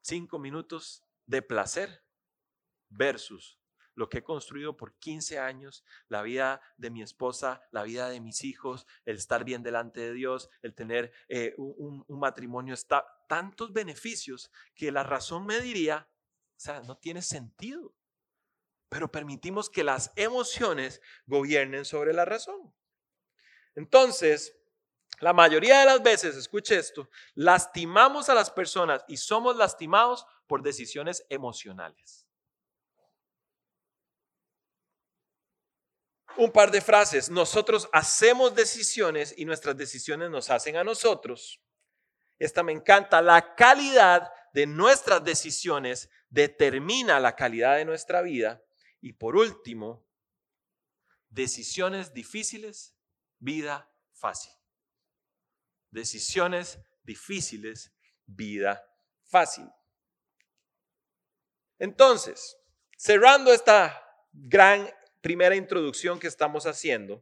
cinco 0.00 0.38
minutos 0.38 1.04
de 1.26 1.42
placer 1.42 2.04
versus 2.88 3.58
lo 3.96 4.08
que 4.08 4.18
he 4.18 4.22
construido 4.22 4.76
por 4.76 4.94
15 4.98 5.40
años, 5.40 5.84
la 6.08 6.22
vida 6.22 6.60
de 6.76 6.90
mi 6.90 7.02
esposa, 7.02 7.62
la 7.72 7.82
vida 7.82 8.08
de 8.08 8.20
mis 8.20 8.44
hijos, 8.44 8.86
el 9.04 9.16
estar 9.16 9.44
bien 9.44 9.62
delante 9.64 10.00
de 10.00 10.12
Dios, 10.12 10.48
el 10.62 10.74
tener 10.74 11.12
eh, 11.28 11.54
un, 11.56 12.04
matrimonio, 12.08 12.74
está, 12.74 13.04
tantos 13.28 13.72
beneficios 13.72 14.52
que 14.74 14.92
la 14.92 15.02
razón 15.02 15.46
me 15.46 15.60
diría, 15.60 16.08
o 16.56 16.60
sea, 16.60 16.80
no 16.82 16.96
tiene 16.96 17.22
sentido 17.22 17.92
pero 18.88 19.10
permitimos 19.10 19.68
que 19.68 19.84
las 19.84 20.12
emociones 20.16 21.00
gobiernen 21.26 21.84
sobre 21.84 22.12
la 22.12 22.24
razón. 22.24 22.72
Entonces, 23.74 24.56
la 25.20 25.32
mayoría 25.32 25.80
de 25.80 25.86
las 25.86 26.02
veces, 26.02 26.36
escuche 26.36 26.78
esto, 26.78 27.08
lastimamos 27.34 28.28
a 28.28 28.34
las 28.34 28.50
personas 28.50 29.04
y 29.08 29.16
somos 29.16 29.56
lastimados 29.56 30.26
por 30.46 30.62
decisiones 30.62 31.24
emocionales. 31.28 32.25
Un 36.36 36.50
par 36.52 36.70
de 36.70 36.80
frases. 36.80 37.30
Nosotros 37.30 37.88
hacemos 37.92 38.54
decisiones 38.54 39.34
y 39.36 39.44
nuestras 39.44 39.76
decisiones 39.76 40.30
nos 40.30 40.50
hacen 40.50 40.76
a 40.76 40.84
nosotros. 40.84 41.60
Esta 42.38 42.62
me 42.62 42.72
encanta. 42.72 43.22
La 43.22 43.54
calidad 43.54 44.30
de 44.52 44.66
nuestras 44.66 45.24
decisiones 45.24 46.10
determina 46.28 47.20
la 47.20 47.34
calidad 47.34 47.76
de 47.76 47.84
nuestra 47.84 48.22
vida 48.22 48.62
y 49.00 49.12
por 49.12 49.36
último, 49.36 50.06
decisiones 51.30 52.12
difíciles, 52.12 52.94
vida 53.38 53.90
fácil. 54.12 54.52
Decisiones 55.90 56.78
difíciles, 57.02 57.92
vida 58.26 58.84
fácil. 59.24 59.70
Entonces, 61.78 62.56
cerrando 62.96 63.52
esta 63.52 64.02
gran 64.32 64.90
primera 65.26 65.56
introducción 65.56 66.20
que 66.20 66.28
estamos 66.28 66.66
haciendo, 66.66 67.20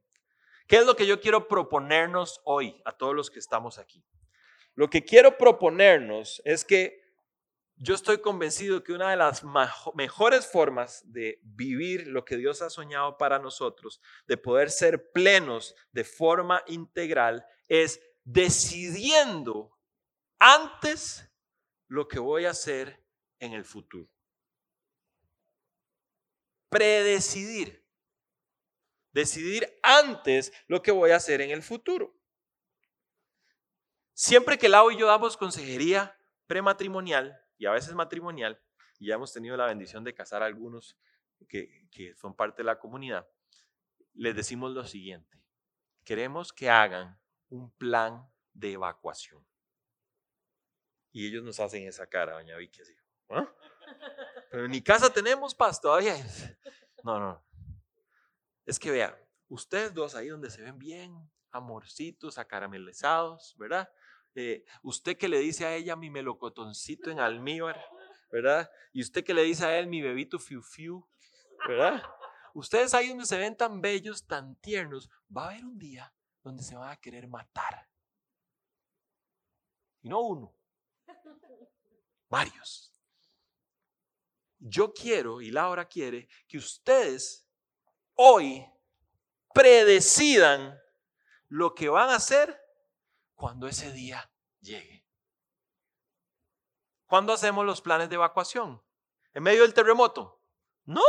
¿qué 0.67 0.77
es 0.77 0.85
lo 0.85 0.95
que 0.95 1.07
yo 1.07 1.23
quiero 1.23 1.49
proponernos 1.49 2.43
hoy 2.45 2.79
a 2.85 2.93
todos 2.93 3.15
los 3.15 3.31
que 3.31 3.39
estamos 3.39 3.79
aquí? 3.79 4.05
Lo 4.75 4.91
que 4.91 5.07
quiero 5.07 5.39
proponernos 5.39 6.43
es 6.45 6.67
que 6.67 7.03
yo 7.77 7.95
estoy 7.95 8.19
convencido 8.19 8.85
que 8.85 8.93
una 8.93 9.11
de 9.11 9.17
las 9.17 9.43
mejores 9.95 10.47
formas 10.47 11.01
de 11.11 11.41
vivir 11.45 12.07
lo 12.07 12.27
que 12.27 12.37
Dios 12.37 12.61
ha 12.61 12.69
soñado 12.69 13.17
para 13.17 13.39
nosotros, 13.39 14.03
de 14.27 14.37
poder 14.37 14.71
ser 14.71 15.11
plenos 15.11 15.75
de 15.91 16.05
forma 16.05 16.63
integral, 16.67 17.47
es 17.69 18.03
decidiendo 18.23 19.79
antes 20.39 21.27
lo 21.89 22.07
que 22.07 22.19
voy 22.19 22.45
a 22.45 22.51
hacer 22.51 23.03
en 23.39 23.55
el 23.55 23.65
futuro. 23.65 24.11
Predecidir. 26.69 27.84
Decidir 29.15 29.79
antes 29.83 30.53
lo 30.67 30.83
que 30.83 30.91
voy 30.91 31.13
a 31.13 31.17
hacer 31.17 31.41
en 31.41 31.51
el 31.51 31.63
futuro. 31.63 32.15
Siempre 34.13 34.59
que 34.59 34.69
Lau 34.69 34.91
y 34.91 34.99
yo 34.99 35.07
damos 35.07 35.37
consejería 35.37 36.19
prematrimonial 36.47 37.41
y 37.57 37.67
a 37.67 37.71
veces 37.71 37.95
matrimonial, 37.95 38.61
y 38.99 39.07
ya 39.07 39.15
hemos 39.15 39.33
tenido 39.33 39.57
la 39.57 39.67
bendición 39.67 40.03
de 40.03 40.15
casar 40.15 40.43
a 40.43 40.47
algunos 40.47 40.99
que, 41.49 41.89
que 41.91 42.15
son 42.17 42.35
parte 42.35 42.63
de 42.63 42.67
la 42.67 42.79
comunidad, 42.79 43.29
les 44.15 44.35
decimos 44.35 44.73
lo 44.73 44.85
siguiente. 44.85 45.41
Queremos 46.05 46.53
que 46.53 46.69
hagan 46.69 47.19
un 47.49 47.71
plan 47.71 48.29
de 48.53 48.73
evacuación. 48.73 49.47
Y 51.13 51.29
ellos 51.29 51.45
nos 51.45 51.61
hacen 51.61 51.87
esa 51.87 52.09
cara, 52.09 52.35
doña 52.35 52.57
Vicky, 52.57 52.83
así. 52.83 52.97
¿ah? 53.31 53.49
Pero 54.51 54.67
ni 54.67 54.83
casa 54.83 55.13
tenemos, 55.13 55.55
paz, 55.55 55.81
todavía. 55.81 56.17
No, 57.05 57.21
no. 57.21 57.45
Es 58.67 58.79
que 58.79 58.91
vea, 58.91 59.19
ustedes 59.49 59.93
dos 59.93 60.15
ahí 60.15 60.29
donde 60.29 60.51
se 60.51 60.63
ven 60.63 60.79
bien, 60.79 61.31
amorcitos, 61.51 62.39
acaramelizados, 62.39 63.55
¿verdad? 63.59 63.89
Eh, 64.35 64.65
usted 64.83 65.17
que 65.17 65.29
le 65.29 65.39
dice 65.39 65.65
a 65.65 65.75
ella 65.75 65.97
mi 65.97 66.11
melocotoncito 66.11 67.11
en 67.11 67.21
almíbar, 67.21 67.81
¿verdad? 68.31 68.71
Y 68.93 69.03
usted 69.03 69.23
que 69.25 69.35
le 69.35 69.43
dice 69.43 69.65
a 69.65 69.79
él 69.79 69.87
mi 69.87 70.03
bebito 70.03 70.39
fiu 70.39 70.63
fiu, 70.63 71.07
¿verdad? 71.69 72.03
Ustedes 72.55 72.95
ahí 72.95 73.09
donde 73.09 73.27
se 73.27 73.39
ven 73.39 73.57
tan 73.57 73.81
bellos, 73.81 74.27
tan 74.27 74.57
tiernos, 74.57 75.09
va 75.35 75.45
a 75.45 75.51
haber 75.51 75.65
un 75.65 75.79
día 75.79 76.13
donde 76.43 76.63
se 76.63 76.77
van 76.77 76.91
a 76.91 76.97
querer 76.97 77.29
matar. 77.29 77.89
Y 80.03 80.09
no 80.09 80.21
uno, 80.21 80.55
varios. 82.29 82.93
Yo 84.59 84.93
quiero, 84.93 85.41
y 85.41 85.51
Laura 85.51 85.87
quiere, 85.87 86.29
que 86.49 86.59
ustedes 86.59 87.44
hoy 88.15 88.67
predecidan 89.53 90.81
lo 91.49 91.75
que 91.75 91.89
van 91.89 92.11
a 92.11 92.17
hacer 92.17 92.61
cuando 93.35 93.69
ese 93.69 93.93
día 93.93 94.31
llegue. 94.61 95.05
¿Cuándo 97.07 97.33
hacemos 97.33 97.65
los 97.65 97.81
planes 97.81 98.09
de 98.09 98.17
evacuación? 98.17 98.83
¿En 99.33 99.43
medio 99.43 99.63
del 99.63 99.75
terremoto? 99.75 100.41
No. 100.85 101.03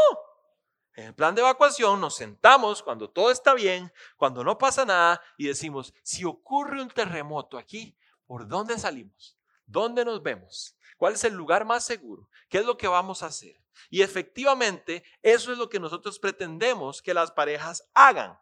En 0.94 1.06
el 1.06 1.16
plan 1.16 1.36
de 1.36 1.42
evacuación 1.42 2.00
nos 2.00 2.16
sentamos 2.16 2.82
cuando 2.82 3.10
todo 3.10 3.32
está 3.32 3.54
bien, 3.54 3.92
cuando 4.16 4.44
no 4.44 4.58
pasa 4.58 4.86
nada 4.86 5.22
y 5.38 5.48
decimos, 5.48 5.94
si 6.04 6.24
ocurre 6.24 6.82
un 6.82 6.90
terremoto 6.90 7.58
aquí, 7.58 7.98
¿por 8.26 8.48
dónde 8.48 8.78
salimos? 8.78 9.38
¿Dónde 9.66 10.06
nos 10.06 10.22
vemos? 10.22 10.78
¿Cuál 10.98 11.14
es 11.14 11.24
el 11.24 11.34
lugar 11.34 11.66
más 11.66 11.84
seguro? 11.84 12.30
¿Qué 12.50 12.60
es 12.60 12.66
lo 12.66 12.78
que 12.78 12.88
vamos 12.88 13.24
a 13.24 13.28
hacer? 13.28 13.65
Y 13.90 14.02
efectivamente, 14.02 15.04
eso 15.22 15.52
es 15.52 15.58
lo 15.58 15.70
que 15.70 15.80
nosotros 15.80 16.20
pretendemos 16.20 17.02
que 17.02 17.14
las 17.14 17.32
parejas 17.32 17.88
hagan. 17.94 18.40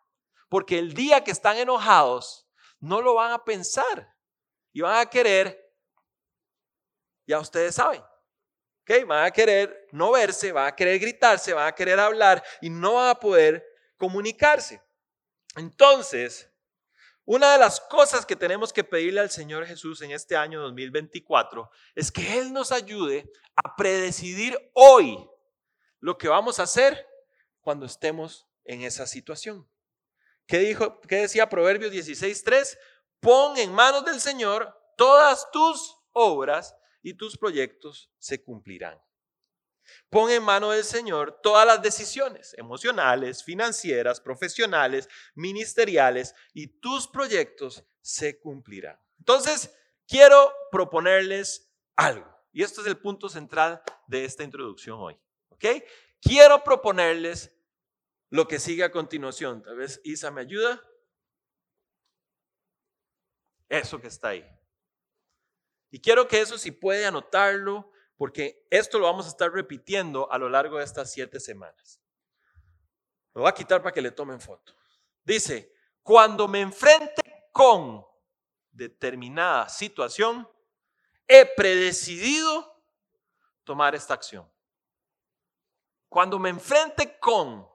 Porque 0.50 0.78
el 0.78 0.94
día 0.94 1.24
que 1.24 1.32
están 1.32 1.58
enojados, 1.58 2.48
no 2.84 3.02
lo 3.02 3.16
van 3.16 3.32
a 3.32 3.44
pensar 3.44 4.14
y 4.74 4.82
van 4.82 5.00
a 5.00 5.10
querer, 5.10 5.74
ya 7.26 7.40
ustedes 7.40 7.76
saben, 7.76 8.02
¿ok? 8.82 9.08
Van 9.08 9.26
a 9.26 9.32
querer 9.32 9.88
no 9.92 10.12
verse, 10.12 10.52
van 10.52 10.68
a 10.68 10.76
querer 10.76 11.00
gritarse, 11.00 11.54
van 11.54 11.68
a 11.68 11.72
querer 11.74 11.98
hablar 11.98 12.44
y 12.60 12.70
no 12.70 12.96
van 12.96 13.10
a 13.10 13.16
poder 13.16 13.66
comunicarse. 13.98 14.84
Entonces, 15.56 16.53
una 17.26 17.54
de 17.54 17.58
las 17.58 17.80
cosas 17.80 18.26
que 18.26 18.36
tenemos 18.36 18.74
que 18.74 18.84
pedirle 18.84 19.22
al 19.22 19.30
Señor 19.30 19.66
Jesús 19.66 20.02
en 20.02 20.12
este 20.12 20.36
año 20.36 20.62
2024 20.62 21.70
es 21.96 22.12
que 22.12 22.40
Él 22.40 22.52
nos 22.52 22.72
ayude 22.72 23.32
a 23.56 23.76
predecidir 23.76 24.58
hoy 24.74 25.18
lo 26.00 26.18
que 26.18 26.28
vamos 26.28 26.60
a 26.60 26.64
hacer 26.64 27.08
cuando 27.62 27.86
estemos 27.86 28.46
en 28.66 28.82
esa 28.82 29.08
situación. 29.08 29.70
¿Qué, 30.46 30.60
dijo, 30.60 31.00
qué 31.02 31.18
decía 31.18 31.48
Proverbios 31.48 31.94
16.3? 31.94 32.78
Pon 33.22 33.58
en 33.58 33.72
manos 33.72 34.04
del 34.04 34.20
Señor 34.20 34.78
todas 34.98 35.50
tus 35.52 35.98
obras 36.12 36.76
y 37.02 37.14
tus 37.14 37.38
proyectos 37.38 38.12
se 38.20 38.44
cumplirán. 38.44 39.02
Pon 40.10 40.30
en 40.30 40.44
manos 40.44 40.76
del 40.76 40.84
Señor 40.84 41.40
todas 41.42 41.66
las 41.66 41.82
decisiones 41.82 42.54
emocionales, 42.58 43.44
financieras, 43.44 44.22
profesionales, 44.22 45.08
ministeriales 45.36 46.36
y 46.54 46.68
tus 46.68 47.08
proyectos 47.08 47.84
se 48.02 48.40
cumplirán. 48.40 49.00
Entonces, 49.20 49.74
quiero 50.08 50.54
proponerles 50.72 51.74
algo. 51.96 52.30
Y 52.52 52.64
esto 52.64 52.82
es 52.82 52.88
el 52.88 52.98
punto 52.98 53.30
central 53.30 53.82
de 54.08 54.26
esta 54.26 54.44
introducción 54.44 55.00
hoy. 55.00 55.20
¿Ok? 55.50 55.66
Quiero 56.22 56.64
proponerles 56.64 57.56
lo 58.30 58.48
que 58.48 58.60
sigue 58.60 58.84
a 58.84 58.92
continuación. 58.92 59.64
Tal 59.64 59.78
vez 59.78 60.02
Isa 60.04 60.32
me 60.32 60.42
ayuda. 60.42 60.82
Eso 63.70 64.00
que 64.00 64.08
está 64.08 64.30
ahí. 64.30 64.46
Y 65.90 66.00
quiero 66.00 66.28
que 66.28 66.42
eso 66.42 66.58
si 66.58 66.72
puede 66.72 67.06
anotarlo, 67.06 67.93
porque 68.18 68.66
esto 68.70 69.00
lo 69.00 69.06
vamos 69.06 69.26
a 69.26 69.30
estar 69.30 69.52
repitiendo 69.52 70.32
a 70.32 70.38
lo 70.38 70.50
largo 70.50 70.78
de 70.78 70.84
estas 70.84 71.12
siete 71.12 71.40
semanas. 71.40 72.00
Lo 73.34 73.42
voy 73.42 73.50
a 73.50 73.54
quitar 73.54 73.82
para 73.82 73.94
que 73.94 74.02
le 74.02 74.12
tomen 74.12 74.40
foto. 74.40 74.74
Dice, 75.24 75.74
cuando 76.04 76.48
me 76.48 76.62
enfrente 76.62 77.50
con 77.52 78.06
determinada 78.72 79.70
situación, 79.70 80.48
he 81.28 81.46
predecidido 81.46 82.82
tomar 83.64 83.96
esta 83.96 84.14
acción. 84.14 84.50
Cuando 86.10 86.38
me 86.38 86.50
enfrente 86.50 87.18
con 87.18 87.68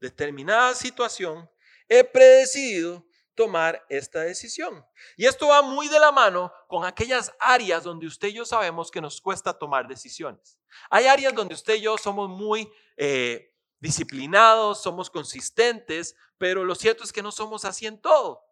determinada 0.00 0.74
situación, 0.74 1.50
he 1.88 2.04
predecidido 2.04 3.04
tomar 3.34 3.84
esta 3.88 4.20
decisión. 4.20 4.84
Y 5.16 5.26
esto 5.26 5.48
va 5.48 5.62
muy 5.62 5.88
de 5.88 5.98
la 5.98 6.12
mano 6.12 6.52
con 6.68 6.84
aquellas 6.84 7.32
áreas 7.38 7.84
donde 7.84 8.06
usted 8.06 8.28
y 8.28 8.34
yo 8.34 8.44
sabemos 8.44 8.90
que 8.90 9.00
nos 9.00 9.20
cuesta 9.20 9.56
tomar 9.58 9.88
decisiones. 9.88 10.58
Hay 10.90 11.06
áreas 11.06 11.34
donde 11.34 11.54
usted 11.54 11.74
y 11.74 11.82
yo 11.82 11.98
somos 11.98 12.28
muy 12.28 12.70
eh, 12.96 13.52
disciplinados, 13.80 14.82
somos 14.82 15.10
consistentes, 15.10 16.16
pero 16.38 16.64
lo 16.64 16.74
cierto 16.74 17.04
es 17.04 17.12
que 17.12 17.22
no 17.22 17.32
somos 17.32 17.64
así 17.64 17.86
en 17.86 18.00
todo, 18.00 18.44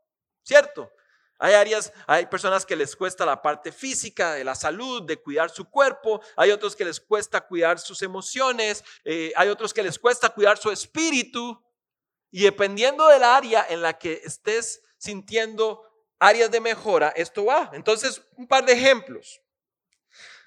¿cierto? 0.43 0.91
Hay 1.39 1.55
áreas, 1.55 1.93
hay 2.07 2.27
personas 2.27 2.65
que 2.65 2.77
les 2.77 2.95
cuesta 2.95 3.27
la 3.27 3.43
parte 3.43 3.73
física, 3.73 4.35
de 4.35 4.45
la 4.45 4.55
salud, 4.55 5.03
de 5.03 5.17
cuidar 5.17 5.51
su 5.51 5.69
cuerpo. 5.69 6.21
Hay 6.37 6.53
otros 6.53 6.77
que 6.77 6.85
les 6.85 7.01
cuesta 7.01 7.41
cuidar 7.41 7.81
sus 7.81 8.01
emociones. 8.03 8.85
Eh, 9.05 9.33
hay 9.35 9.49
otros 9.49 9.75
que 9.75 9.83
les 9.83 9.99
cuesta 9.99 10.29
cuidar 10.29 10.57
su 10.57 10.71
espíritu. 10.71 11.61
Y 12.33 12.43
dependiendo 12.43 13.07
del 13.09 13.23
área 13.23 13.65
en 13.69 13.83
la 13.83 13.99
que 13.99 14.23
estés 14.25 14.83
sintiendo 14.97 15.85
áreas 16.19 16.51
de 16.51 16.61
mejora, 16.61 17.11
esto 17.11 17.45
va. 17.45 17.71
Entonces, 17.75 18.27
un 18.37 18.49
par 18.49 18.65
de 18.65 18.73
ejemplos. 18.73 19.41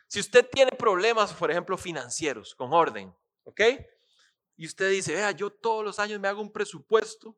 Si 0.08 0.20
usted 0.20 0.50
tiene 0.50 0.72
problemas, 0.72 1.32
por 1.34 1.52
ejemplo, 1.52 1.78
financieros, 1.78 2.56
con 2.56 2.74
orden, 2.74 3.16
¿ok? 3.44 3.62
Y 4.58 4.66
usted 4.66 4.90
dice, 4.90 5.14
vea, 5.14 5.32
yo 5.32 5.52
todos 5.52 5.86
los 5.86 6.00
años 6.00 6.20
me 6.20 6.28
hago 6.28 6.42
un 6.42 6.52
presupuesto 6.52 7.38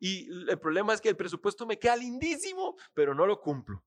y 0.00 0.28
el 0.50 0.58
problema 0.58 0.92
es 0.92 1.00
que 1.00 1.08
el 1.08 1.16
presupuesto 1.16 1.64
me 1.64 1.78
queda 1.78 1.96
lindísimo, 1.96 2.76
pero 2.94 3.14
no 3.14 3.26
lo 3.26 3.40
cumplo. 3.40 3.84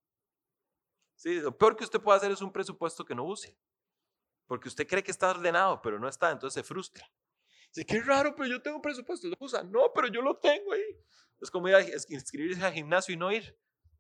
Sí, 1.15 1.41
lo 1.41 1.58
peor 1.58 1.76
que 1.76 1.84
usted 1.84 2.00
puede 2.00 2.17
hacer 2.17 2.32
es 2.32 2.41
un 2.41 2.54
presupuesto 2.54 3.04
que 3.04 3.15
no 3.15 3.26
use. 3.26 3.58
Porque 4.46 4.70
usted 4.70 4.88
cree 4.88 5.04
que 5.04 5.12
está 5.12 5.32
ordenado, 5.32 5.82
pero 5.82 6.00
no 6.00 6.08
está, 6.08 6.32
entonces 6.32 6.54
se 6.54 6.67
frustra. 6.67 7.12
Dice, 7.78 7.86
qué 7.86 8.02
raro, 8.02 8.36
pero 8.36 8.50
yo 8.50 8.60
tengo 8.60 8.82
presupuesto, 8.82 9.28
lo 9.28 9.36
usa. 9.40 9.62
No, 9.62 9.94
pero 9.94 10.08
yo 10.08 10.20
lo 10.20 10.36
tengo 10.38 10.74
ahí. 10.74 11.00
Es 11.40 11.52
como 11.52 11.68
ir 11.68 11.76
a 11.76 11.82
inscribirse 12.10 12.66
al 12.66 12.74
gimnasio 12.74 13.13
y 13.13 13.18
no 13.18 13.32
ir, 13.32 13.56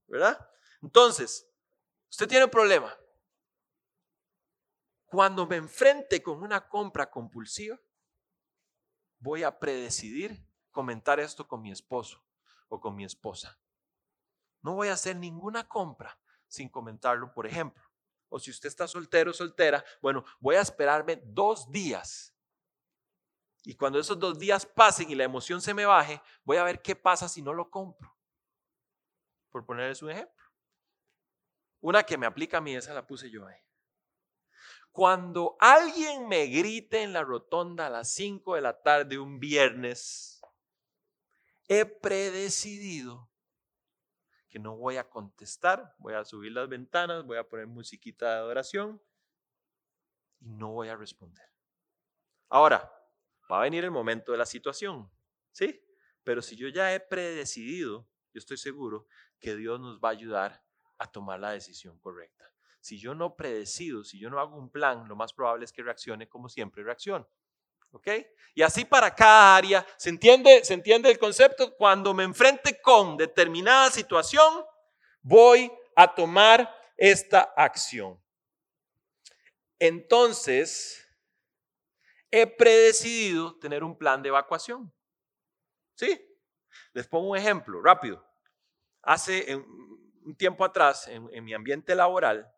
¿verdad? 0.07 0.49
Entonces, 0.81 1.47
usted 2.09 2.27
tiene 2.27 2.45
un 2.45 2.49
problema. 2.49 2.97
Cuando 5.05 5.45
me 5.45 5.57
enfrente 5.57 6.23
con 6.23 6.41
una 6.41 6.67
compra 6.67 7.11
compulsiva, 7.11 7.79
voy 9.19 9.43
a 9.43 9.59
predecidir 9.59 10.43
comentar 10.71 11.19
esto 11.19 11.47
con 11.47 11.61
mi 11.61 11.71
esposo 11.71 12.25
o 12.69 12.81
con 12.81 12.95
mi 12.95 13.05
esposa. 13.05 13.59
No 14.63 14.73
voy 14.73 14.87
a 14.87 14.93
hacer 14.93 15.15
ninguna 15.17 15.67
compra 15.67 16.19
sin 16.47 16.67
comentarlo, 16.67 17.31
por 17.31 17.45
ejemplo. 17.45 17.83
O 18.29 18.39
si 18.39 18.49
usted 18.49 18.69
está 18.69 18.87
soltero 18.87 19.29
o 19.29 19.33
soltera, 19.35 19.85
bueno, 20.01 20.25
voy 20.39 20.55
a 20.55 20.61
esperarme 20.61 21.21
dos 21.23 21.71
días. 21.71 22.33
Y 23.63 23.75
cuando 23.75 23.99
esos 23.99 24.17
dos 24.19 24.39
días 24.39 24.65
pasen 24.65 25.09
y 25.11 25.15
la 25.15 25.25
emoción 25.25 25.61
se 25.61 25.73
me 25.73 25.85
baje, 25.85 26.21
voy 26.43 26.57
a 26.57 26.63
ver 26.63 26.81
qué 26.81 26.95
pasa 26.95 27.27
si 27.27 27.41
no 27.41 27.53
lo 27.53 27.69
compro. 27.69 28.15
Por 29.49 29.65
ponerles 29.65 30.01
un 30.01 30.11
ejemplo. 30.11 30.45
Una 31.81 32.03
que 32.03 32.17
me 32.17 32.25
aplica 32.25 32.57
a 32.57 32.61
mí, 32.61 32.75
esa 32.75 32.93
la 32.93 33.05
puse 33.05 33.29
yo 33.29 33.45
ahí. 33.45 33.57
cuando 34.91 35.55
alguien 35.59 36.27
me 36.27 36.47
grite 36.47 37.03
en 37.03 37.13
la 37.13 37.23
rotonda 37.23 37.85
a 37.85 37.89
las 37.89 38.09
5 38.13 38.55
de 38.55 38.61
la 38.61 38.81
tarde 38.81 39.19
un 39.19 39.39
viernes, 39.39 40.41
he 41.67 41.85
predecidido 41.85 43.29
que 44.49 44.57
no 44.57 44.75
voy 44.75 44.97
a 44.97 45.07
contestar, 45.07 45.93
voy 45.99 46.13
a 46.13 46.25
subir 46.25 46.51
las 46.53 46.67
ventanas, 46.67 47.25
voy 47.25 47.37
a 47.37 47.47
poner 47.47 47.67
musiquita 47.67 48.25
de 48.25 48.37
adoración 48.37 49.01
y 50.39 50.49
no 50.49 50.71
voy 50.71 50.87
a 50.89 50.95
responder. 50.95 51.45
Ahora, 52.49 52.96
va 53.51 53.59
a 53.59 53.63
venir 53.63 53.83
el 53.83 53.91
momento 53.91 54.31
de 54.31 54.37
la 54.37 54.45
situación, 54.45 55.09
¿sí? 55.51 55.83
Pero 56.23 56.41
si 56.41 56.55
yo 56.55 56.67
ya 56.67 56.93
he 56.93 56.99
predecidido, 56.99 58.07
yo 58.33 58.39
estoy 58.39 58.57
seguro 58.57 59.07
que 59.39 59.55
Dios 59.55 59.79
nos 59.79 59.99
va 59.99 60.09
a 60.09 60.11
ayudar 60.11 60.63
a 60.97 61.11
tomar 61.11 61.39
la 61.39 61.51
decisión 61.51 61.97
correcta. 61.99 62.51
Si 62.79 62.99
yo 62.99 63.15
no 63.15 63.35
predecido, 63.35 64.03
si 64.03 64.19
yo 64.19 64.29
no 64.29 64.39
hago 64.39 64.57
un 64.57 64.69
plan, 64.69 65.07
lo 65.07 65.15
más 65.15 65.33
probable 65.33 65.65
es 65.65 65.71
que 65.71 65.83
reaccione 65.83 66.27
como 66.27 66.49
siempre 66.49 66.83
reacciono. 66.83 67.29
¿Ok? 67.91 68.07
Y 68.53 68.61
así 68.61 68.85
para 68.85 69.13
cada 69.13 69.55
área, 69.55 69.85
¿se 69.97 70.09
entiende, 70.09 70.63
¿se 70.63 70.73
entiende 70.73 71.09
el 71.09 71.17
concepto? 71.17 71.75
Cuando 71.75 72.13
me 72.13 72.23
enfrente 72.23 72.81
con 72.81 73.15
determinada 73.15 73.89
situación, 73.89 74.65
voy 75.21 75.71
a 75.95 76.13
tomar 76.13 76.69
esta 76.97 77.41
acción. 77.55 78.21
Entonces, 79.79 81.06
he 82.31 82.47
predecidido 82.47 83.57
tener 83.57 83.83
un 83.83 83.97
plan 83.97 84.21
de 84.21 84.29
evacuación. 84.29 84.93
¿Sí? 85.95 86.19
Les 86.93 87.07
pongo 87.07 87.31
un 87.31 87.37
ejemplo 87.37 87.81
rápido. 87.81 88.23
Hace 89.01 89.55
un 89.55 90.35
tiempo 90.35 90.65
atrás, 90.65 91.07
en, 91.07 91.43
mi 91.43 91.53
ambiente 91.53 91.95
laboral, 91.95 92.51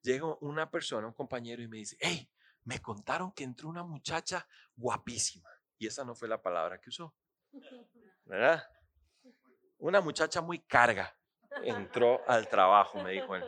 llega 0.00 0.26
una 0.40 0.70
persona, 0.70 1.06
un 1.06 1.12
compañero, 1.12 1.62
y 1.62 1.68
me 1.68 1.78
dice, 1.78 1.96
hey, 2.00 2.28
me 2.64 2.80
contaron 2.80 3.32
que 3.32 3.44
entró 3.44 3.68
una 3.68 3.84
muchacha 3.84 4.46
guapísima. 4.76 5.48
Y 5.78 5.86
esa 5.86 6.04
no 6.04 6.14
fue 6.14 6.28
la 6.28 6.40
palabra 6.40 6.80
que 6.80 6.90
usó. 6.90 7.14
¿Verdad? 8.24 8.64
Una 9.78 10.00
muchacha 10.00 10.40
muy 10.40 10.60
carga 10.60 11.16
entró 11.64 12.20
al 12.26 12.48
trabajo, 12.48 13.02
me 13.02 13.12
dijo 13.12 13.36
él. 13.36 13.44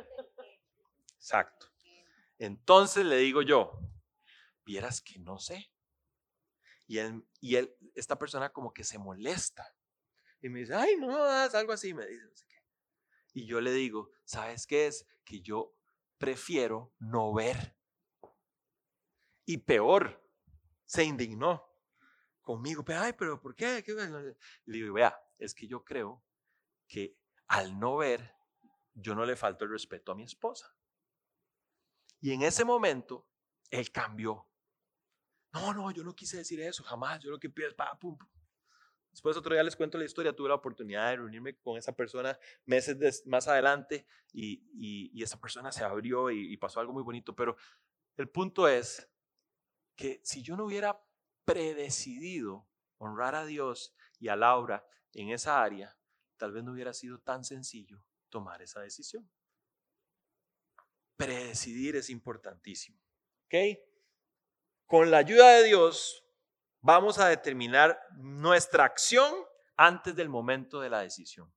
Exacto. 1.17 1.69
Entonces 2.39 3.05
le 3.05 3.17
digo 3.17 3.43
yo, 3.43 3.79
vieras 4.64 5.00
que 5.00 5.18
no 5.18 5.38
sé. 5.38 5.70
Y 6.87 6.98
él, 6.98 7.27
y 7.40 7.57
él, 7.57 7.74
esta 7.94 8.18
persona 8.18 8.53
como 8.53 8.72
que 8.72 8.85
se 8.85 8.98
molesta. 8.98 9.74
Y 10.40 10.48
me 10.48 10.61
dice, 10.61 10.74
ay, 10.74 10.96
no, 10.98 11.24
algo 11.24 11.72
así, 11.72 11.94
me 11.94 12.07
dice. 12.07 12.27
Y 13.33 13.46
yo 13.46 13.61
le 13.61 13.72
digo, 13.72 14.11
¿sabes 14.24 14.66
qué 14.66 14.87
es? 14.87 15.07
Que 15.24 15.40
yo 15.40 15.74
prefiero 16.18 16.94
no 16.98 17.33
ver. 17.33 17.77
Y 19.46 19.59
peor, 19.59 20.22
se 20.85 21.05
indignó 21.05 21.66
conmigo. 22.40 22.85
Pero, 22.85 23.00
ay, 23.00 23.12
pero 23.14 23.40
¿por 23.40 23.55
qué? 23.55 23.83
Le 24.66 24.77
digo, 24.77 24.94
vea, 24.94 25.18
es 25.38 25.55
que 25.55 25.66
yo 25.66 25.85
creo 25.85 26.24
que 26.87 27.18
al 27.48 27.79
no 27.79 27.96
ver, 27.96 28.35
yo 28.94 29.14
no 29.14 29.24
le 29.24 29.37
falto 29.37 29.64
el 29.64 29.70
respeto 29.72 30.12
a 30.12 30.14
mi 30.14 30.24
esposa. 30.24 30.77
Y 32.20 32.33
en 32.33 32.42
ese 32.42 32.64
momento, 32.64 33.29
él 33.70 33.90
cambió. 33.90 34.48
No, 35.55 35.73
no, 35.73 35.90
yo 35.93 36.03
no 36.03 36.14
quise 36.14 36.38
decir 36.38 36.61
eso, 36.61 36.83
jamás. 36.83 37.21
Yo 37.21 37.31
lo 37.31 37.38
que 37.38 37.49
pido 37.49 37.69
es, 37.69 37.75
pa, 37.75 37.97
pum, 37.99 38.19
Después 39.11 39.37
otro 39.37 39.55
día 39.55 39.62
les 39.62 39.77
cuento 39.77 39.97
la 39.97 40.05
historia, 40.05 40.35
tuve 40.35 40.49
la 40.49 40.57
oportunidad 40.57 41.11
de 41.11 41.17
reunirme 41.17 41.57
con 41.59 41.79
esa 41.79 41.95
persona 41.95 42.37
meses 42.67 43.25
más 43.27 43.47
adelante 43.47 44.09
y, 44.33 45.23
esa 45.23 45.40
persona 45.40 45.71
se 45.71 45.85
abrió 45.85 46.33
y, 46.33 46.53
y 46.53 46.57
pasó 46.57 46.81
algo 46.81 46.93
muy 46.93 47.05
bonito, 47.05 47.33
pero 47.33 47.57
el 48.17 48.29
punto 48.29 48.67
es 48.67 49.09
que 49.95 50.21
si 50.25 50.43
yo 50.43 50.57
no 50.57 50.64
hubiera 50.64 51.01
predecidido 51.45 52.67
honrar 52.99 53.37
a 53.37 53.47
Dios 53.47 53.95
y 54.19 54.29
a 54.29 54.37
Laura 54.37 54.85
en 55.12 55.29
esa 55.29 55.62
área, 55.62 55.97
tal 56.37 56.51
vez 56.51 56.64
no 56.64 56.73
hubiera 56.73 56.93
sido 56.93 57.21
tan 57.21 57.45
sencillo 57.45 58.03
tomar 58.31 58.62
esa 58.62 58.81
decisión. 58.81 59.31
Predecidir 61.17 61.95
es 61.95 62.11
importantísimo. 62.11 62.99
¿Ok? 63.45 63.94
Con 64.95 65.11
la 65.11 65.19
ayuda 65.19 65.51
de 65.57 65.65
Dios 65.65 66.25
vamos 66.81 67.19
a 67.19 67.27
determinar 67.27 67.99
nuestra 68.13 68.85
acción 68.85 69.29
antes 69.77 70.15
del 70.15 70.29
momento 70.29 70.81
de 70.81 70.89
la 70.89 71.01
decisión. 71.01 71.53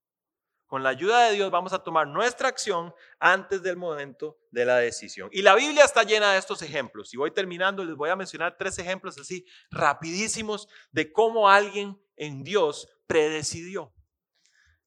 Con 0.66 0.82
la 0.82 0.90
ayuda 0.90 1.28
de 1.28 1.36
Dios 1.36 1.52
vamos 1.52 1.72
a 1.72 1.84
tomar 1.84 2.08
nuestra 2.08 2.48
acción 2.48 2.96
antes 3.20 3.62
del 3.62 3.78
momento 3.78 4.40
de 4.50 4.66
la 4.66 4.78
decisión. 4.78 5.30
Y 5.32 5.44
la 5.44 5.54
Biblia 5.54 5.86
está 5.86 6.02
llena 6.02 6.32
de 6.32 6.40
estos 6.40 6.64
ejemplos. 6.64 7.14
Y 7.14 7.18
voy 7.18 7.30
terminando, 7.30 7.86
les 7.86 7.96
voy 7.96 8.10
a 8.10 8.16
mencionar 8.16 8.58
tres 8.58 8.80
ejemplos 8.80 9.20
así 9.20 9.46
rapidísimos 9.70 10.68
de 10.92 11.14
cómo 11.14 11.48
alguien 11.48 12.02
en 12.16 12.44
Dios 12.44 12.90
predecidió. 13.06 13.94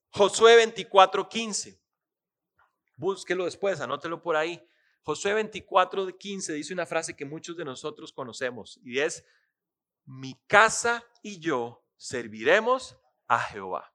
Josué 0.09 0.57
24:15. 0.57 1.79
Búsquelo 2.97 3.45
después, 3.45 3.79
anótelo 3.79 4.21
por 4.21 4.35
ahí. 4.35 4.61
Josué 5.03 5.33
24:15 5.33 6.53
dice 6.53 6.73
una 6.73 6.85
frase 6.85 7.15
que 7.15 7.25
muchos 7.25 7.57
de 7.57 7.65
nosotros 7.65 8.13
conocemos 8.13 8.79
y 8.83 8.99
es, 8.99 9.25
mi 10.05 10.39
casa 10.47 11.03
y 11.21 11.39
yo 11.39 11.83
serviremos 11.97 12.97
a 13.27 13.39
Jehová. 13.39 13.93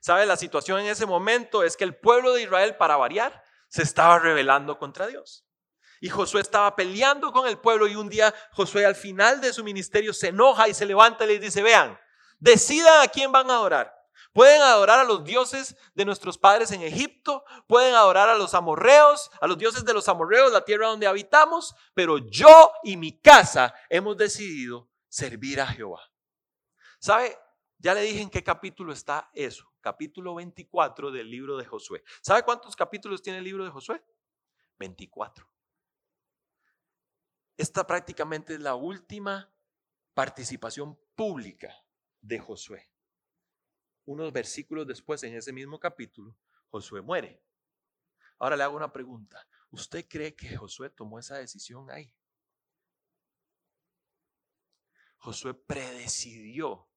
¿Sabe? 0.00 0.26
La 0.26 0.36
situación 0.36 0.80
en 0.80 0.86
ese 0.86 1.06
momento 1.06 1.62
es 1.62 1.76
que 1.76 1.84
el 1.84 1.96
pueblo 1.96 2.32
de 2.32 2.42
Israel, 2.42 2.76
para 2.76 2.96
variar, 2.96 3.42
se 3.68 3.82
estaba 3.82 4.18
rebelando 4.18 4.78
contra 4.78 5.06
Dios. 5.06 5.44
Y 6.00 6.08
Josué 6.08 6.40
estaba 6.40 6.76
peleando 6.76 7.32
con 7.32 7.48
el 7.48 7.58
pueblo 7.58 7.88
y 7.88 7.96
un 7.96 8.08
día 8.08 8.34
Josué 8.52 8.86
al 8.86 8.94
final 8.94 9.40
de 9.40 9.52
su 9.52 9.64
ministerio 9.64 10.12
se 10.12 10.28
enoja 10.28 10.68
y 10.68 10.74
se 10.74 10.86
levanta 10.86 11.24
y 11.24 11.28
les 11.28 11.40
dice, 11.40 11.62
vean, 11.62 11.98
decidan 12.38 13.02
a 13.02 13.08
quién 13.08 13.32
van 13.32 13.50
a 13.50 13.54
adorar. 13.54 13.97
Pueden 14.38 14.62
adorar 14.62 15.00
a 15.00 15.04
los 15.04 15.24
dioses 15.24 15.76
de 15.96 16.04
nuestros 16.04 16.38
padres 16.38 16.70
en 16.70 16.82
Egipto, 16.82 17.44
pueden 17.66 17.96
adorar 17.96 18.28
a 18.28 18.36
los 18.36 18.54
amorreos, 18.54 19.32
a 19.40 19.48
los 19.48 19.58
dioses 19.58 19.84
de 19.84 19.92
los 19.92 20.08
amorreos, 20.08 20.52
la 20.52 20.64
tierra 20.64 20.86
donde 20.86 21.08
habitamos, 21.08 21.74
pero 21.92 22.18
yo 22.18 22.70
y 22.84 22.96
mi 22.96 23.18
casa 23.18 23.74
hemos 23.88 24.16
decidido 24.16 24.88
servir 25.08 25.60
a 25.60 25.66
Jehová. 25.66 26.02
¿Sabe? 27.00 27.36
Ya 27.78 27.94
le 27.94 28.02
dije 28.02 28.20
en 28.20 28.30
qué 28.30 28.44
capítulo 28.44 28.92
está 28.92 29.28
eso 29.34 29.68
capítulo 29.80 30.36
24 30.36 31.10
del 31.10 31.28
libro 31.28 31.56
de 31.56 31.64
Josué. 31.64 32.04
¿Sabe 32.20 32.44
cuántos 32.44 32.76
capítulos 32.76 33.22
tiene 33.22 33.38
el 33.38 33.44
libro 33.44 33.64
de 33.64 33.70
Josué? 33.70 34.04
24. 34.78 35.50
Esta 37.56 37.84
prácticamente 37.84 38.54
es 38.54 38.60
la 38.60 38.76
última 38.76 39.52
participación 40.14 40.96
pública 41.16 41.74
de 42.20 42.38
Josué. 42.38 42.88
Unos 44.08 44.32
versículos 44.32 44.86
después, 44.86 45.22
en 45.22 45.34
ese 45.34 45.52
mismo 45.52 45.78
capítulo, 45.78 46.34
Josué 46.70 47.02
muere. 47.02 47.42
Ahora 48.38 48.56
le 48.56 48.62
hago 48.62 48.74
una 48.74 48.90
pregunta. 48.90 49.46
¿Usted 49.70 50.08
cree 50.08 50.34
que 50.34 50.56
Josué 50.56 50.88
tomó 50.88 51.18
esa 51.18 51.36
decisión 51.36 51.90
ahí? 51.90 52.10
Josué 55.18 55.52
predecidió 55.52 56.88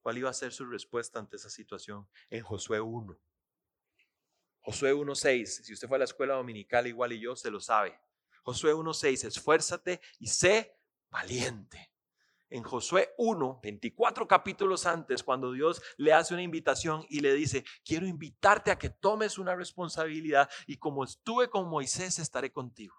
¿Cuál 0.00 0.18
iba 0.18 0.28
a 0.28 0.32
ser 0.32 0.52
su 0.52 0.66
respuesta 0.66 1.20
ante 1.20 1.36
esa 1.36 1.50
situación? 1.50 2.08
En 2.30 2.42
Josué 2.42 2.80
1. 2.80 3.16
Josué 4.62 4.92
1.6, 4.92 5.46
si 5.46 5.72
usted 5.72 5.86
fue 5.86 5.98
a 5.98 6.00
la 6.00 6.04
escuela 6.04 6.34
dominical 6.34 6.88
igual 6.88 7.12
y 7.12 7.20
yo, 7.20 7.36
se 7.36 7.48
lo 7.48 7.60
sabe. 7.60 7.96
Josué 8.42 8.74
1.6, 8.74 9.24
esfuérzate 9.24 10.00
y 10.18 10.26
sé 10.26 10.80
valiente. 11.10 11.95
En 12.48 12.62
Josué 12.62 13.12
1, 13.18 13.60
24 13.62 14.28
capítulos 14.28 14.86
antes, 14.86 15.22
cuando 15.22 15.52
Dios 15.52 15.82
le 15.96 16.12
hace 16.12 16.32
una 16.32 16.42
invitación 16.42 17.04
y 17.08 17.20
le 17.20 17.34
dice, 17.34 17.64
quiero 17.84 18.06
invitarte 18.06 18.70
a 18.70 18.78
que 18.78 18.90
tomes 18.90 19.38
una 19.38 19.56
responsabilidad 19.56 20.48
y 20.66 20.76
como 20.76 21.02
estuve 21.02 21.50
con 21.50 21.68
Moisés, 21.68 22.18
estaré 22.18 22.52
contigo 22.52 22.94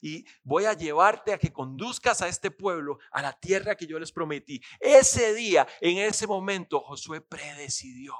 y 0.00 0.26
voy 0.42 0.64
a 0.64 0.74
llevarte 0.74 1.32
a 1.32 1.38
que 1.38 1.52
conduzcas 1.52 2.22
a 2.22 2.28
este 2.28 2.50
pueblo 2.50 2.98
a 3.10 3.22
la 3.22 3.32
tierra 3.32 3.76
que 3.76 3.86
yo 3.86 3.98
les 3.98 4.12
prometí. 4.12 4.60
Ese 4.80 5.34
día, 5.34 5.66
en 5.80 5.98
ese 5.98 6.26
momento, 6.26 6.80
Josué 6.80 7.20
predecidió. 7.20 8.14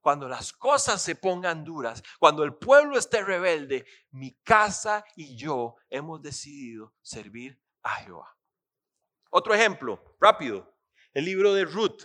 Cuando 0.00 0.28
las 0.28 0.52
cosas 0.52 1.00
se 1.00 1.16
pongan 1.16 1.64
duras, 1.64 2.02
cuando 2.18 2.44
el 2.44 2.54
pueblo 2.54 2.98
esté 2.98 3.24
rebelde, 3.24 3.86
mi 4.10 4.34
casa 4.42 5.04
y 5.16 5.34
yo 5.34 5.76
hemos 5.88 6.20
decidido 6.20 6.94
servir 7.00 7.58
a 7.82 7.96
Jehová. 7.96 8.33
Otro 9.36 9.52
ejemplo, 9.52 10.00
rápido, 10.20 10.72
el 11.12 11.24
libro 11.24 11.52
de 11.54 11.64
Ruth, 11.64 12.04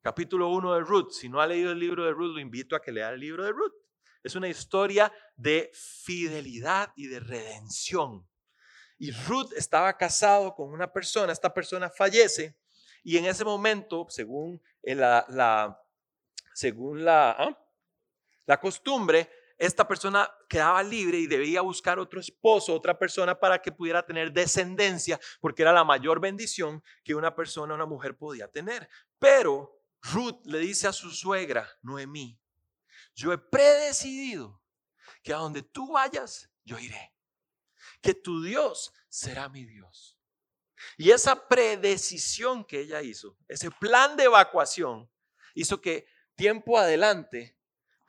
capítulo 0.00 0.48
1 0.48 0.74
de 0.74 0.80
Ruth. 0.80 1.12
Si 1.12 1.28
no 1.28 1.40
ha 1.40 1.46
leído 1.46 1.70
el 1.70 1.78
libro 1.78 2.04
de 2.04 2.10
Ruth, 2.10 2.34
lo 2.34 2.40
invito 2.40 2.74
a 2.74 2.82
que 2.82 2.90
lea 2.90 3.10
el 3.10 3.20
libro 3.20 3.44
de 3.44 3.52
Ruth. 3.52 3.74
Es 4.24 4.34
una 4.34 4.48
historia 4.48 5.12
de 5.36 5.70
fidelidad 5.72 6.92
y 6.96 7.06
de 7.06 7.20
redención. 7.20 8.28
Y 8.98 9.12
Ruth 9.12 9.52
estaba 9.56 9.96
casado 9.96 10.52
con 10.56 10.72
una 10.72 10.92
persona, 10.92 11.32
esta 11.32 11.54
persona 11.54 11.88
fallece 11.88 12.58
y 13.04 13.18
en 13.18 13.26
ese 13.26 13.44
momento, 13.44 14.06
según 14.08 14.60
la, 14.82 15.78
según 16.54 17.04
la, 17.04 17.30
¿ah? 17.38 17.68
la 18.46 18.58
costumbre, 18.58 19.30
esta 19.58 19.86
persona 19.86 20.30
quedaba 20.48 20.82
libre 20.82 21.18
y 21.18 21.26
debía 21.26 21.60
buscar 21.60 21.98
otro 21.98 22.20
esposo, 22.20 22.74
otra 22.74 22.98
persona 22.98 23.38
para 23.38 23.60
que 23.60 23.72
pudiera 23.72 24.04
tener 24.04 24.32
descendencia, 24.32 25.18
porque 25.40 25.62
era 25.62 25.72
la 25.72 25.84
mayor 25.84 26.20
bendición 26.20 26.82
que 27.04 27.14
una 27.14 27.34
persona, 27.34 27.74
una 27.74 27.86
mujer 27.86 28.16
podía 28.16 28.48
tener. 28.48 28.88
Pero 29.18 29.82
Ruth 30.02 30.44
le 30.44 30.58
dice 30.58 30.88
a 30.88 30.92
su 30.92 31.10
suegra, 31.10 31.68
Noemí, 31.82 32.38
yo 33.14 33.32
he 33.32 33.38
predecidido 33.38 34.62
que 35.22 35.32
a 35.32 35.36
donde 35.36 35.62
tú 35.62 35.92
vayas, 35.92 36.50
yo 36.64 36.78
iré. 36.78 37.14
Que 38.00 38.14
tu 38.14 38.42
Dios 38.42 38.92
será 39.08 39.48
mi 39.48 39.64
Dios. 39.64 40.18
Y 40.96 41.10
esa 41.10 41.48
predecisión 41.48 42.64
que 42.64 42.80
ella 42.80 43.02
hizo, 43.02 43.36
ese 43.46 43.70
plan 43.70 44.16
de 44.16 44.24
evacuación, 44.24 45.08
hizo 45.54 45.80
que 45.80 46.06
tiempo 46.34 46.78
adelante 46.78 47.56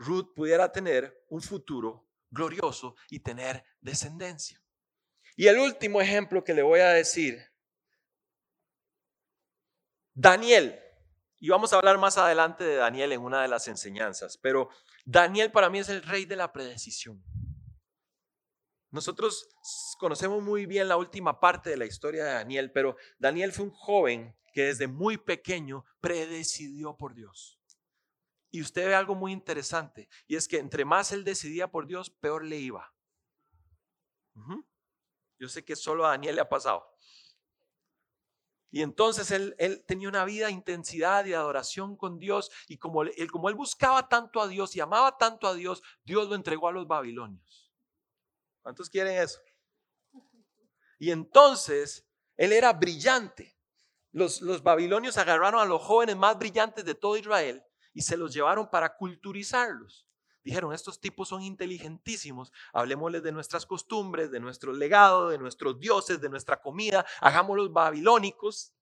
Ruth 0.04 0.34
pudiera 0.36 0.72
tener 0.72 1.26
un 1.30 1.42
futuro 1.42 2.08
glorioso 2.30 2.96
y 3.10 3.20
tener 3.20 3.64
descendencia. 3.82 4.62
Y 5.36 5.48
el 5.48 5.58
último 5.60 6.02
ejemplo 6.02 6.44
que 6.44 6.54
le 6.54 6.62
voy 6.62 6.80
a 6.80 6.90
decir, 6.90 7.40
Daniel, 10.14 10.80
y 11.40 11.50
vamos 11.50 11.74
a 11.74 11.78
hablar 11.78 11.98
más 11.98 12.18
adelante 12.18 12.64
de 12.64 12.76
Daniel 12.76 13.12
en 13.12 13.22
una 13.22 13.42
de 13.42 13.48
las 13.48 13.68
enseñanzas, 13.68 14.38
pero 14.38 14.70
Daniel 15.06 15.52
para 15.52 15.70
mí 15.70 15.80
es 15.80 15.90
el 15.90 16.04
rey 16.04 16.26
de 16.26 16.36
la 16.36 16.54
predecisión. 16.54 17.24
Nosotros 18.92 19.50
conocemos 19.98 20.44
muy 20.44 20.68
bien 20.68 20.88
la 20.88 20.98
última 20.98 21.40
parte 21.40 21.72
de 21.72 21.78
la 21.78 21.86
historia 21.86 22.26
de 22.26 22.34
Daniel, 22.34 22.72
pero 22.72 22.96
Daniel 23.18 23.52
fue 23.52 23.66
un 23.66 23.72
joven 23.72 24.36
que 24.54 24.66
desde 24.66 24.88
muy 24.88 25.18
pequeño 25.18 25.84
predecidió 26.00 26.96
por 26.96 27.16
Dios. 27.16 27.60
Y 28.54 28.62
usted 28.62 28.86
ve 28.86 28.94
algo 28.94 29.16
muy 29.16 29.32
interesante, 29.32 30.08
y 30.28 30.36
es 30.36 30.48
que 30.48 30.60
entre 30.60 30.86
más 30.86 31.12
él 31.12 31.24
decidía 31.24 31.72
por 31.72 31.88
Dios, 31.88 32.12
peor 32.12 32.46
le 32.46 32.60
iba. 32.60 32.94
Yo 35.40 35.50
sé 35.50 35.66
que 35.66 35.76
solo 35.76 36.06
a 36.06 36.10
Daniel 36.10 36.36
le 36.36 36.42
ha 36.42 36.50
pasado. 36.50 36.88
Y 38.70 38.84
entonces 38.84 39.32
él, 39.32 39.56
tenía 39.88 40.08
una 40.08 40.24
vida 40.24 40.46
de 40.46 40.52
intensidad 40.52 41.26
y 41.26 41.34
adoración 41.34 41.98
con 41.98 42.20
Dios. 42.20 42.52
Y 42.68 42.78
como 42.78 43.02
él, 43.02 43.56
buscaba 43.56 44.08
tanto 44.08 44.40
a 44.40 44.48
Dios 44.48 44.76
y 44.76 44.82
amaba 44.82 45.18
tanto 45.18 45.48
a 45.48 45.56
Dios, 45.56 45.82
Dios 46.04 46.30
lo 46.30 46.36
entregó 46.36 46.68
a 46.68 46.74
los 46.74 46.86
babilonios. 46.86 47.74
¿Cuántos 48.62 48.88
quieren 48.88 49.18
eso? 49.18 49.42
Y 51.00 51.10
entonces 51.10 52.08
él 52.38 52.54
era 52.54 52.72
brillante. 52.72 53.58
Los 54.12 54.62
babilonios 54.62 55.18
agarraron 55.18 55.60
a 55.60 55.66
los 55.66 55.82
jóvenes 55.82 56.16
más 56.18 56.38
brillantes 56.38 56.86
de 56.86 56.94
todo 56.94 57.18
Israel 57.18 57.66
y 57.94 58.02
se 58.02 58.18
los 58.18 58.34
llevaron 58.34 58.70
para 58.70 58.96
culturizarlos. 58.96 60.08
Dijeron, 60.44 60.74
estos 60.74 61.00
tipos 61.00 61.30
son 61.30 61.42
inteligentísimos, 61.42 62.52
hablemosles 62.74 63.24
de 63.24 63.32
nuestras 63.32 63.66
costumbres, 63.66 64.30
de 64.30 64.42
nuestro 64.42 64.74
legado, 64.74 65.30
de 65.30 65.38
nuestros 65.38 65.80
dioses, 65.80 66.20
de 66.20 66.30
nuestra 66.30 66.62
comida, 66.62 67.06
hagámoslos 67.22 67.72
babilónicos 67.72 68.74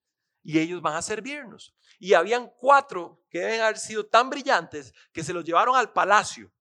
y 0.41 0.57
ellos 0.57 0.81
van 0.81 0.95
a 0.95 1.03
servirnos. 1.03 1.75
Y 1.99 2.15
habían 2.15 2.49
cuatro 2.57 3.23
que 3.29 3.39
deben 3.39 3.61
haber 3.61 3.77
sido 3.77 4.07
tan 4.07 4.31
brillantes 4.31 4.93
que 5.13 5.23
se 5.23 5.33
los 5.33 5.45
llevaron 5.45 5.75
al 5.75 5.93
palacio 5.93 6.51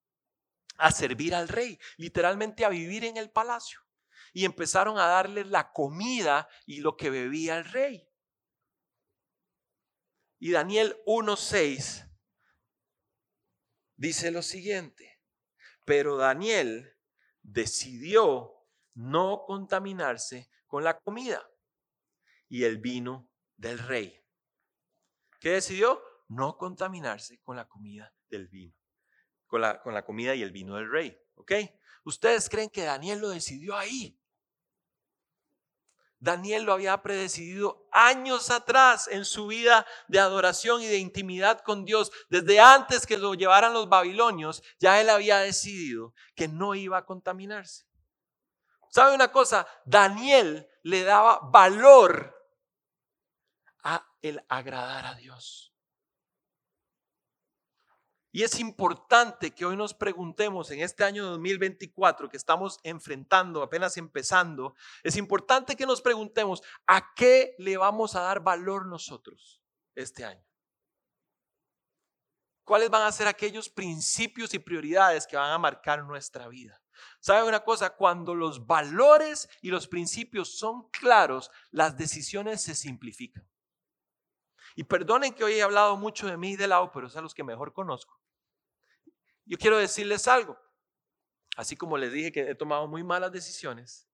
a 0.76 0.90
servir 0.90 1.34
al 1.34 1.48
rey, 1.48 1.78
literalmente 1.96 2.64
a 2.66 2.68
vivir 2.68 3.04
en 3.04 3.16
el 3.16 3.30
palacio. 3.30 3.80
Y 4.34 4.44
empezaron 4.44 4.98
a 4.98 5.06
darles 5.06 5.46
la 5.46 5.72
comida 5.72 6.46
y 6.66 6.80
lo 6.80 6.96
que 6.96 7.08
bebía 7.08 7.56
el 7.56 7.64
rey. 7.64 8.06
Y 10.38 10.52
Daniel 10.52 10.96
1.6 11.06 12.09
dice 14.00 14.30
lo 14.30 14.40
siguiente, 14.40 15.20
pero 15.84 16.16
Daniel 16.16 16.96
decidió 17.42 18.66
no 18.94 19.44
contaminarse 19.46 20.50
con 20.66 20.84
la 20.84 20.98
comida 20.98 21.46
y 22.48 22.64
el 22.64 22.78
vino 22.78 23.30
del 23.56 23.78
rey. 23.78 24.18
¿Qué 25.38 25.50
decidió? 25.50 26.02
No 26.28 26.56
contaminarse 26.56 27.40
con 27.42 27.56
la 27.56 27.68
comida 27.68 28.14
del 28.30 28.48
vino, 28.48 28.74
con 29.46 29.60
la, 29.60 29.82
con 29.82 29.92
la 29.92 30.04
comida 30.04 30.34
y 30.34 30.42
el 30.42 30.50
vino 30.50 30.76
del 30.76 30.90
rey. 30.90 31.18
¿Ok? 31.34 31.52
¿Ustedes 32.04 32.48
creen 32.48 32.70
que 32.70 32.84
Daniel 32.84 33.18
lo 33.20 33.28
decidió 33.28 33.76
ahí? 33.76 34.18
Daniel 36.20 36.64
lo 36.64 36.74
había 36.74 37.02
predecidido 37.02 37.88
años 37.90 38.50
atrás 38.50 39.08
en 39.08 39.24
su 39.24 39.46
vida 39.46 39.86
de 40.06 40.20
adoración 40.20 40.82
y 40.82 40.86
de 40.86 40.98
intimidad 40.98 41.60
con 41.60 41.86
Dios. 41.86 42.12
Desde 42.28 42.60
antes 42.60 43.06
que 43.06 43.16
lo 43.16 43.34
llevaran 43.34 43.72
los 43.72 43.88
babilonios, 43.88 44.62
ya 44.78 45.00
él 45.00 45.08
había 45.08 45.38
decidido 45.38 46.14
que 46.34 46.46
no 46.46 46.74
iba 46.74 46.98
a 46.98 47.06
contaminarse. 47.06 47.86
¿Sabe 48.90 49.14
una 49.14 49.32
cosa? 49.32 49.66
Daniel 49.86 50.68
le 50.82 51.04
daba 51.04 51.40
valor 51.42 52.36
a 53.82 54.06
el 54.20 54.44
agradar 54.48 55.06
a 55.06 55.14
Dios. 55.14 55.69
Y 58.32 58.44
es 58.44 58.60
importante 58.60 59.50
que 59.52 59.64
hoy 59.64 59.76
nos 59.76 59.92
preguntemos 59.92 60.70
en 60.70 60.80
este 60.80 61.02
año 61.02 61.26
2024 61.26 62.28
que 62.28 62.36
estamos 62.36 62.78
enfrentando, 62.84 63.62
apenas 63.62 63.96
empezando, 63.96 64.76
es 65.02 65.16
importante 65.16 65.74
que 65.74 65.86
nos 65.86 66.00
preguntemos 66.00 66.62
a 66.86 67.12
qué 67.14 67.56
le 67.58 67.76
vamos 67.76 68.14
a 68.14 68.20
dar 68.20 68.40
valor 68.40 68.86
nosotros 68.86 69.60
este 69.96 70.24
año. 70.24 70.44
¿Cuáles 72.62 72.88
van 72.88 73.02
a 73.02 73.10
ser 73.10 73.26
aquellos 73.26 73.68
principios 73.68 74.54
y 74.54 74.60
prioridades 74.60 75.26
que 75.26 75.36
van 75.36 75.50
a 75.50 75.58
marcar 75.58 76.04
nuestra 76.04 76.46
vida? 76.46 76.80
¿Sabe 77.18 77.48
una 77.48 77.64
cosa? 77.64 77.96
Cuando 77.96 78.36
los 78.36 78.64
valores 78.64 79.48
y 79.60 79.70
los 79.70 79.88
principios 79.88 80.56
son 80.56 80.88
claros, 80.90 81.50
las 81.72 81.96
decisiones 81.96 82.62
se 82.62 82.76
simplifican. 82.76 83.44
Y 84.76 84.84
perdonen 84.84 85.34
que 85.34 85.42
hoy 85.42 85.54
he 85.54 85.62
hablado 85.62 85.96
mucho 85.96 86.28
de 86.28 86.36
mí 86.36 86.52
y 86.52 86.56
de 86.56 86.68
lado, 86.68 86.92
pero 86.92 87.08
es 87.08 87.16
a 87.16 87.20
los 87.20 87.34
que 87.34 87.42
mejor 87.42 87.72
conozco. 87.72 88.19
Yo 89.50 89.58
quiero 89.58 89.78
decirles 89.78 90.28
algo. 90.28 90.56
Así 91.56 91.76
como 91.76 91.98
les 91.98 92.12
dije 92.12 92.30
que 92.30 92.48
he 92.50 92.54
tomado 92.54 92.86
muy 92.86 93.02
malas 93.02 93.32
decisiones, 93.32 94.08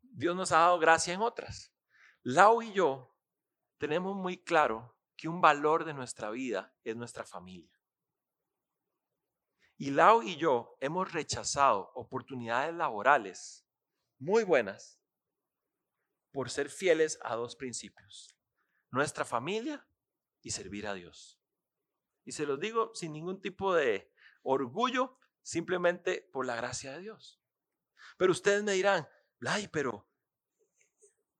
Dios 0.00 0.36
nos 0.36 0.52
ha 0.52 0.58
dado 0.58 0.78
gracia 0.78 1.12
en 1.12 1.22
otras. 1.22 1.74
Lau 2.22 2.62
y 2.62 2.72
yo 2.72 3.18
tenemos 3.78 4.14
muy 4.14 4.44
claro 4.44 4.96
que 5.16 5.26
un 5.26 5.40
valor 5.40 5.84
de 5.84 5.92
nuestra 5.92 6.30
vida 6.30 6.72
es 6.84 6.94
nuestra 6.94 7.24
familia. 7.24 7.76
Y 9.76 9.90
Lau 9.90 10.22
y 10.22 10.36
yo 10.36 10.76
hemos 10.78 11.12
rechazado 11.12 11.90
oportunidades 11.96 12.72
laborales 12.76 13.66
muy 14.18 14.44
buenas 14.44 15.00
por 16.30 16.48
ser 16.48 16.70
fieles 16.70 17.18
a 17.22 17.34
dos 17.34 17.56
principios, 17.56 18.36
nuestra 18.92 19.24
familia 19.24 19.84
y 20.42 20.52
servir 20.52 20.86
a 20.86 20.94
Dios. 20.94 21.40
Y 22.24 22.30
se 22.30 22.46
los 22.46 22.60
digo 22.60 22.92
sin 22.94 23.12
ningún 23.12 23.40
tipo 23.40 23.74
de 23.74 24.13
orgullo 24.44 25.18
simplemente 25.42 26.28
por 26.32 26.46
la 26.46 26.54
gracia 26.54 26.92
de 26.92 27.00
Dios. 27.00 27.40
Pero 28.16 28.30
ustedes 28.30 28.62
me 28.62 28.72
dirán, 28.72 29.08
ay, 29.46 29.68
pero 29.68 30.08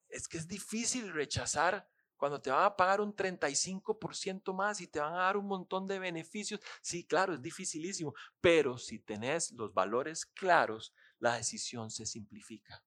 es 0.08 0.26
que 0.26 0.38
es 0.38 0.48
difícil 0.48 1.12
rechazar 1.12 1.88
cuando 2.16 2.40
te 2.40 2.50
van 2.50 2.64
a 2.64 2.76
pagar 2.76 3.00
un 3.00 3.14
35% 3.14 4.54
más 4.54 4.80
y 4.80 4.86
te 4.86 5.00
van 5.00 5.14
a 5.14 5.24
dar 5.24 5.36
un 5.36 5.46
montón 5.46 5.86
de 5.86 5.98
beneficios. 5.98 6.60
Sí, 6.80 7.04
claro, 7.04 7.34
es 7.34 7.42
dificilísimo, 7.42 8.14
pero 8.40 8.78
si 8.78 8.98
tenés 8.98 9.52
los 9.52 9.74
valores 9.74 10.24
claros, 10.26 10.94
la 11.18 11.36
decisión 11.36 11.90
se 11.90 12.06
simplifica. 12.06 12.84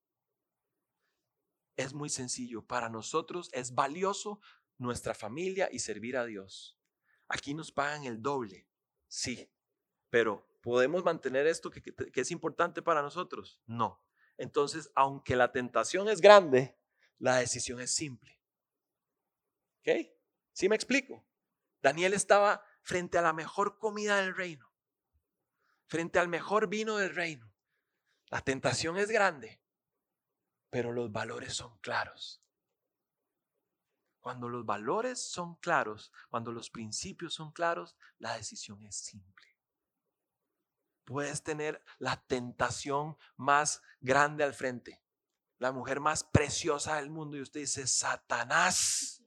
Es 1.76 1.94
muy 1.94 2.10
sencillo. 2.10 2.66
Para 2.66 2.90
nosotros 2.90 3.50
es 3.54 3.76
valioso 3.76 4.40
nuestra 4.78 5.14
familia 5.14 5.70
y 5.72 5.80
servir 5.80 6.18
a 6.18 6.26
Dios. 6.26 6.80
Aquí 7.28 7.54
nos 7.54 7.72
pagan 7.72 8.06
el 8.06 8.22
doble, 8.22 8.68
sí, 9.08 9.52
pero 10.10 10.48
¿podemos 10.62 11.04
mantener 11.04 11.48
esto 11.48 11.70
que, 11.70 11.82
es 12.14 12.32
importante 12.32 12.82
para 12.82 13.02
nosotros? 13.02 13.62
No. 13.66 14.04
Entonces, 14.38 14.92
aunque 14.96 15.36
la 15.36 15.52
tentación 15.52 16.10
es 16.10 16.22
grande, 16.22 16.78
la 17.20 17.38
decisión 17.38 17.80
es 17.80 17.92
simple. 17.92 18.40
¿Ok? 19.80 20.08
¿Sí 20.54 20.70
me 20.70 20.76
explico? 20.76 21.26
Daniel 21.82 22.14
estaba 22.14 22.64
frente 22.82 23.18
a 23.18 23.22
la 23.22 23.34
mejor 23.34 23.78
comida 23.78 24.18
del 24.18 24.36
reino, 24.36 24.72
frente 25.88 26.20
al 26.20 26.28
mejor 26.28 26.68
vino 26.68 26.98
del 26.98 27.14
reino. 27.14 27.54
La 28.30 28.42
tentación 28.42 28.98
es 28.98 29.10
grande, 29.10 29.62
pero 30.70 30.92
los 30.92 31.12
valores 31.12 31.54
son 31.54 31.78
claros. 31.80 32.42
Cuando 34.20 34.50
los 34.50 34.66
valores 34.66 35.22
son 35.22 35.56
claros, 35.56 36.12
cuando 36.30 36.52
los 36.52 36.70
principios 36.70 37.34
son 37.34 37.54
claros, 37.54 37.96
la 38.20 38.36
decisión 38.36 38.84
es 38.84 38.98
simple. 38.98 39.47
Puedes 41.08 41.42
tener 41.42 41.82
la 42.00 42.22
tentación 42.28 43.18
más 43.38 43.82
grande 44.02 44.44
al 44.44 44.54
frente, 44.54 45.02
la 45.58 45.72
mujer 45.72 46.02
más 46.02 46.26
preciosa 46.26 46.98
del 46.98 47.10
mundo 47.10 47.38
y 47.38 47.42
usted 47.42 47.62
dice, 47.62 47.88
Satanás. 47.88 49.24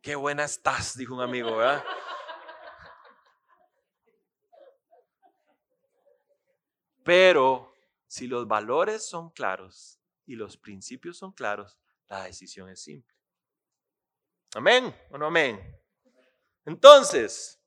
Qué 0.00 0.14
buena 0.14 0.44
estás, 0.44 0.96
dijo 0.96 1.14
un 1.14 1.20
amigo, 1.20 1.58
¿verdad? 1.58 1.84
Pero 7.04 7.74
si 8.06 8.28
los 8.28 8.48
valores 8.48 9.06
son 9.06 9.28
claros 9.28 10.00
y 10.24 10.36
los 10.36 10.56
principios 10.56 11.18
son 11.18 11.32
claros, 11.32 11.78
la 12.08 12.24
decisión 12.24 12.70
es 12.70 12.82
simple. 12.82 13.14
Amén 14.54 14.96
o 15.10 15.18
no 15.18 15.26
amén. 15.26 15.60
Entonces, 16.64 17.62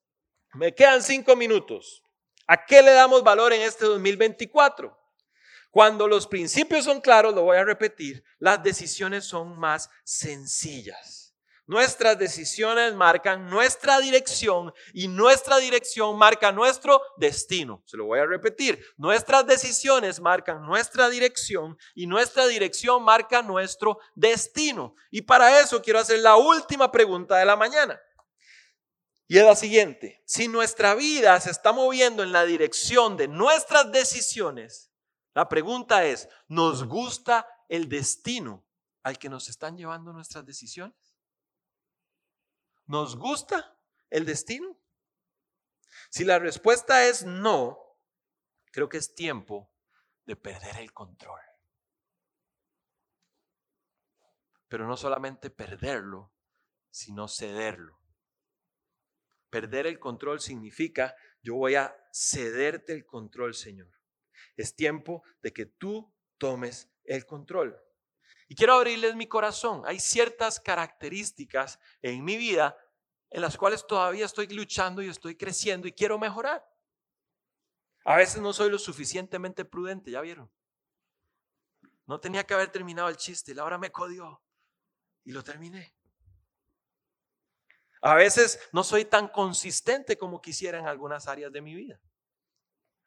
me 0.55 0.73
quedan 0.73 1.03
cinco 1.03 1.36
minutos. 1.36 2.01
¿A 2.48 2.66
qué 2.66 2.82
le 2.82 2.91
damos 2.91 3.24
valor 3.24 3.54
en 3.54 3.62
este 3.62 3.86
2024? 3.86 4.96
Cuando 5.72 6.08
los 6.08 6.28
principios 6.28 6.86
son 6.86 7.02
claros, 7.02 7.34
lo 7.34 7.43
voy 7.43 7.58
a 7.58 7.64
repetir, 7.64 8.24
las 8.39 8.64
decisiones 8.64 9.26
son 9.26 9.60
más 9.60 9.89
sencillas. 10.04 11.26
Nuestras 11.68 12.20
decisiones 12.20 12.93
marcan 12.93 13.50
nuestra 13.50 14.00
dirección 14.00 14.72
y 14.93 15.08
nuestra 15.08 15.58
dirección 15.58 16.16
marca 16.16 16.52
nuestro 16.52 17.02
destino. 17.18 17.82
Se 17.86 17.98
lo 17.98 18.06
voy 18.06 18.20
a 18.20 18.26
repetir. 18.26 18.86
Nuestras 18.98 19.48
decisiones 19.48 20.22
marcan 20.22 20.64
nuestra 20.64 21.10
dirección 21.10 21.76
y 21.96 22.06
nuestra 22.06 22.46
dirección 22.46 23.02
marca 23.04 23.41
nuestro 23.41 23.98
destino. 24.14 24.96
Y 25.10 25.24
para 25.24 25.60
eso 25.60 25.82
quiero 25.82 26.00
hacer 26.00 26.20
la 26.20 26.36
última 26.36 26.91
pregunta 26.91 27.38
de 27.38 27.46
la 27.46 27.56
mañana. 27.56 28.00
Y 29.28 29.38
es 29.39 29.43
la 29.43 29.55
siguiente. 29.55 30.21
Si 30.26 30.47
nuestra 30.47 30.93
vida 30.93 31.39
se 31.39 31.49
está 31.49 31.71
moviendo 31.71 32.21
en 32.21 32.32
la 32.32 32.45
dirección 32.45 33.17
de 33.17 33.28
nuestras 33.28 33.91
decisiones, 33.91 34.91
la 35.34 35.49
pregunta 35.49 36.05
es, 36.05 36.30
¿nos 36.47 36.86
gusta 36.86 37.47
el 37.67 37.89
destino 37.89 38.65
al 39.03 39.17
que 39.17 39.30
nos 39.30 39.49
están 39.49 39.78
llevando 39.78 40.13
nuestras 40.13 40.45
decisiones? 40.45 41.15
¿Nos 42.86 43.15
gusta 43.15 43.78
el 44.11 44.26
destino? 44.26 44.78
Si 46.09 46.23
la 46.23 46.38
respuesta 46.38 47.05
es 47.07 47.26
no, 47.26 47.97
creo 48.71 48.88
que 48.89 48.97
es 48.97 49.15
tiempo 49.15 49.71
de 50.26 50.36
perder 50.36 50.78
el 50.78 50.93
control. 50.93 51.39
Pero 54.67 54.88
no 54.88 54.97
solamente 54.97 55.49
perderlo, 55.49 56.32
sino 56.91 57.28
cederlo. 57.28 58.05
Perder 59.56 59.88
el 59.88 59.99
control 59.99 60.41
significa 60.41 61.16
yo 61.41 61.56
voy 61.56 61.76
a 61.76 61.95
cederte 62.12 62.91
el 62.91 63.06
control, 63.06 63.53
Señor. 63.53 63.88
Es 64.58 64.76
tiempo 64.76 65.24
de 65.41 65.53
que 65.53 65.66
tú 65.66 66.14
tomes 66.38 66.91
el 67.06 67.26
control. 67.26 67.82
Y 68.49 68.56
quiero 68.56 68.74
abrirles 68.74 69.16
mi 69.16 69.28
corazón. 69.28 69.84
Hay 69.86 70.01
ciertas 70.01 70.60
características 70.60 71.80
en 72.01 72.26
mi 72.26 72.36
vida 72.36 72.78
en 73.30 73.39
las 73.39 73.56
cuales 73.56 73.88
todavía 73.88 74.26
estoy 74.26 74.47
luchando 74.47 75.01
y 75.01 75.08
estoy 75.08 75.38
creciendo 75.38 75.88
y 75.88 75.93
quiero 75.93 76.20
mejorar. 76.20 76.70
A 78.03 78.18
veces 78.18 78.41
no 78.41 78.51
soy 78.51 78.70
lo 78.70 78.78
suficientemente 78.78 79.64
prudente, 79.64 80.12
ya 80.12 80.20
vieron. 80.20 80.51
No 82.08 82.20
tenía 82.20 82.45
que 82.45 82.56
haber 82.56 82.74
terminado 82.74 83.08
el 83.08 83.16
chiste, 83.16 83.56
la 83.56 83.64
hora 83.64 83.78
me 83.78 83.89
codió 83.89 84.43
y 85.24 85.32
lo 85.32 85.45
terminé. 85.45 85.95
A 88.02 88.16
veces 88.16 88.60
no 88.72 88.84
soy 88.84 89.06
tan 89.06 89.28
consistente 89.28 90.18
como 90.18 90.41
quisiera 90.41 90.80
en 90.80 90.88
algunas 90.88 91.28
áreas 91.28 91.52
de 91.52 91.62
mi 91.62 91.74
vida. 91.74 92.00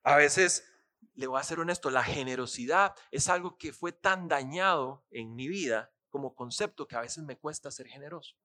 A 0.02 0.16
veces 0.16 0.64
le 1.14 1.26
voy 1.26 1.40
a 1.40 1.44
ser 1.44 1.60
honesto, 1.60 1.90
la 1.90 2.04
generosidad 2.04 2.94
es 3.10 3.28
algo 3.28 3.58
que 3.58 3.72
fue 3.72 3.92
tan 3.92 4.28
dañado 4.28 5.04
en 5.10 5.34
mi 5.34 5.48
vida 5.48 5.92
como 6.08 6.34
concepto 6.34 6.86
que 6.86 6.96
a 6.96 7.00
veces 7.00 7.24
me 7.24 7.36
cuesta 7.36 7.70
ser 7.70 7.88
generoso. 7.88 8.36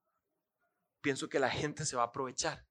Pienso 1.01 1.29
que 1.29 1.39
la 1.39 1.49
gente 1.49 1.85
se 1.85 1.95
va 1.95 2.03
a 2.03 2.07
aprovechar. 2.07 2.65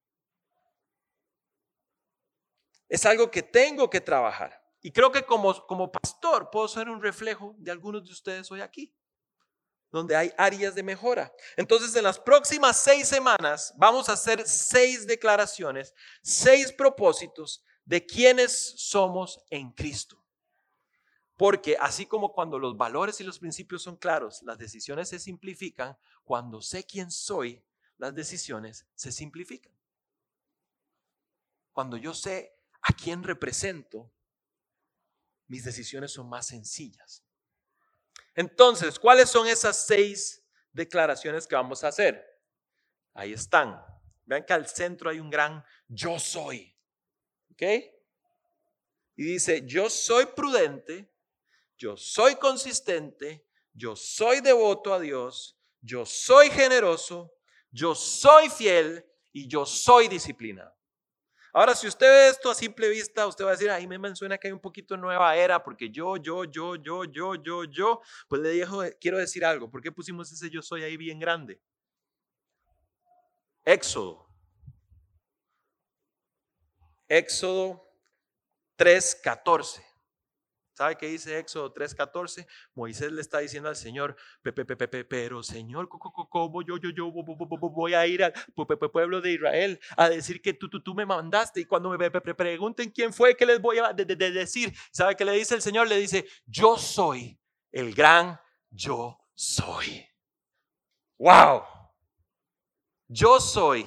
Es 2.89 3.05
algo 3.05 3.31
que 3.31 3.41
tengo 3.41 3.89
que 3.89 4.01
trabajar. 4.01 4.61
Y 4.81 4.91
creo 4.91 5.11
que 5.11 5.23
como, 5.23 5.65
como 5.65 5.91
pastor 5.91 6.49
puedo 6.51 6.67
ser 6.67 6.89
un 6.89 7.01
reflejo 7.01 7.55
de 7.57 7.71
algunos 7.71 8.03
de 8.03 8.11
ustedes 8.11 8.51
hoy 8.51 8.61
aquí, 8.61 8.93
donde 9.93 10.15
hay 10.15 10.33
áreas 10.39 10.73
de 10.73 10.81
mejora. 10.81 11.31
Entonces, 11.55 11.95
en 11.95 12.03
las 12.03 12.19
próximas 12.19 12.77
seis 12.77 13.07
semanas 13.07 13.71
vamos 13.77 14.09
a 14.09 14.13
hacer 14.13 14.45
seis 14.47 15.05
declaraciones, 15.05 15.93
seis 16.23 16.73
propósitos 16.73 17.63
de 17.85 18.03
quiénes 18.03 18.73
somos 18.75 19.39
en 19.51 19.71
Cristo. 19.71 20.19
Porque 21.37 21.77
así 21.79 22.07
como 22.07 22.33
cuando 22.33 22.57
los 22.57 22.75
valores 22.75 23.21
y 23.21 23.23
los 23.23 23.37
principios 23.37 23.83
son 23.83 23.95
claros, 23.95 24.41
las 24.41 24.57
decisiones 24.57 25.09
se 25.09 25.19
simplifican, 25.19 25.95
cuando 26.23 26.59
sé 26.59 26.83
quién 26.85 27.11
soy, 27.11 27.63
las 27.99 28.15
decisiones 28.15 28.87
se 28.95 29.11
simplifican. 29.11 29.73
Cuando 31.71 31.97
yo 31.97 32.15
sé 32.15 32.55
a 32.81 32.93
quién 32.93 33.21
represento, 33.21 34.11
mis 35.47 35.63
decisiones 35.63 36.11
son 36.13 36.29
más 36.29 36.47
sencillas. 36.47 37.22
Entonces, 38.35 38.99
¿cuáles 38.99 39.29
son 39.29 39.47
esas 39.47 39.85
seis 39.85 40.43
declaraciones 40.71 41.45
que 41.47 41.55
vamos 41.55 41.83
a 41.83 41.89
hacer? 41.89 42.23
Ahí 43.13 43.33
están. 43.33 43.79
Vean 44.25 44.45
que 44.45 44.53
al 44.53 44.67
centro 44.67 45.09
hay 45.09 45.19
un 45.19 45.29
gran 45.29 45.63
yo 45.87 46.17
soy. 46.17 46.75
¿Ok? 47.51 47.61
Y 49.15 49.23
dice, 49.23 49.63
yo 49.65 49.89
soy 49.89 50.25
prudente, 50.25 51.13
yo 51.77 51.95
soy 51.95 52.35
consistente, 52.35 53.45
yo 53.73 53.95
soy 53.95 54.41
devoto 54.41 54.93
a 54.93 54.99
Dios, 54.99 55.59
yo 55.81 56.05
soy 56.05 56.49
generoso, 56.49 57.35
yo 57.69 57.93
soy 57.93 58.49
fiel 58.49 59.05
y 59.31 59.47
yo 59.47 59.65
soy 59.65 60.07
disciplinado. 60.07 60.75
Ahora, 61.55 61.75
si 61.75 61.87
usted 61.87 62.07
ve 62.07 62.29
esto 62.29 62.49
a 62.49 62.55
simple 62.55 62.89
vista, 62.89 63.27
usted 63.27 63.45
va 63.45 63.49
a 63.49 63.51
decir, 63.51 63.69
ahí 63.69 63.85
me 63.87 64.15
suena 64.15 64.39
que 64.39 64.47
hay 64.47 64.51
un 64.51 64.59
poquito 64.59 64.97
nueva 64.97 65.35
era, 65.35 65.63
porque 65.63 65.91
yo, 65.91 66.17
yo, 66.17 66.45
yo, 66.45 66.75
yo, 66.75 67.05
yo, 67.05 67.35
yo, 67.35 67.63
yo, 67.65 68.01
pues 68.27 68.41
le 68.41 68.49
dejo, 68.49 68.81
quiero 68.99 69.19
decir 69.19 69.45
algo, 69.45 69.69
¿por 69.69 69.81
qué 69.81 69.91
pusimos 69.91 70.31
ese 70.31 70.49
yo 70.49 70.63
soy 70.63 70.83
ahí 70.83 70.97
bien 70.97 71.19
grande? 71.19 71.61
Éxodo 73.65 74.27
Éxodo 77.07 77.87
3:14. 78.75 79.92
¿Sabe 80.73 80.97
qué 80.97 81.07
dice 81.07 81.37
Éxodo 81.37 81.73
3:14? 81.73 82.45
Moisés 82.73 83.11
le 83.11 83.21
está 83.21 83.39
diciendo 83.39 83.69
al 83.69 83.75
Señor, 83.75 84.15
pero 84.41 85.43
Señor, 85.43 85.87
¿cómo 85.89 86.61
yo, 86.61 86.75
voy 87.71 87.93
a 87.93 88.07
ir 88.07 88.23
al 88.23 88.33
pueblo 88.91 89.21
de 89.21 89.33
Israel 89.33 89.79
a 89.97 90.09
decir 90.09 90.41
que 90.41 90.53
tú 90.53 90.93
me 90.93 91.05
mandaste? 91.05 91.61
Y 91.61 91.65
cuando 91.65 91.89
me 91.89 92.09
pregunten 92.11 92.91
quién 92.91 93.13
fue, 93.13 93.35
¿qué 93.35 93.45
les 93.45 93.61
voy 93.61 93.77
a 93.77 93.93
decir? 93.93 94.73
¿Sabe 94.91 95.15
qué 95.15 95.25
le 95.25 95.33
dice 95.33 95.55
el 95.55 95.61
Señor? 95.61 95.87
Le 95.87 95.97
dice, 95.97 96.25
yo 96.45 96.77
soy 96.77 97.39
el 97.71 97.93
gran 97.93 98.39
yo 98.73 99.19
soy. 99.35 100.05
¡Wow! 101.17 101.63
Yo 103.07 103.39
soy 103.39 103.85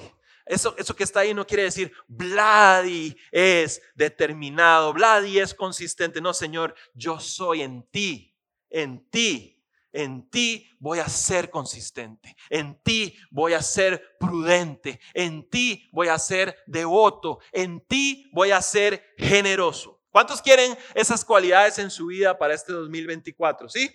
eso, 0.49 0.75
eso 0.77 0.95
que 0.95 1.03
está 1.03 1.21
ahí 1.21 1.33
no 1.33 1.45
quiere 1.45 1.63
decir 1.63 1.91
Vladi 2.07 3.15
es 3.31 3.81
determinado, 3.95 4.93
Vladi 4.93 5.39
es 5.39 5.53
consistente. 5.53 6.21
No, 6.21 6.33
Señor, 6.33 6.75
yo 6.93 7.19
soy 7.19 7.61
en 7.61 7.83
ti, 7.89 8.35
en 8.69 9.09
ti. 9.09 9.53
En 9.93 10.29
ti 10.29 10.69
voy 10.79 10.99
a 10.99 11.07
ser 11.07 11.49
consistente, 11.49 12.35
en 12.49 12.79
ti 12.83 13.17
voy 13.31 13.53
a 13.53 13.63
ser 13.63 14.17
prudente, 14.19 14.99
en 15.13 15.49
ti 15.49 15.89
voy 15.91 16.09
a 16.09 16.19
ser 16.19 16.55
devoto, 16.67 17.39
en 17.51 17.79
ti 17.87 18.29
voy 18.31 18.51
a 18.51 18.61
ser 18.61 19.15
generoso. 19.17 20.03
¿Cuántos 20.11 20.41
quieren 20.41 20.77
esas 20.93 21.23
cualidades 21.23 21.79
en 21.79 21.89
su 21.89 22.07
vida 22.07 22.37
para 22.37 22.53
este 22.53 22.73
2024? 22.73 23.69
¿Sí? 23.69 23.89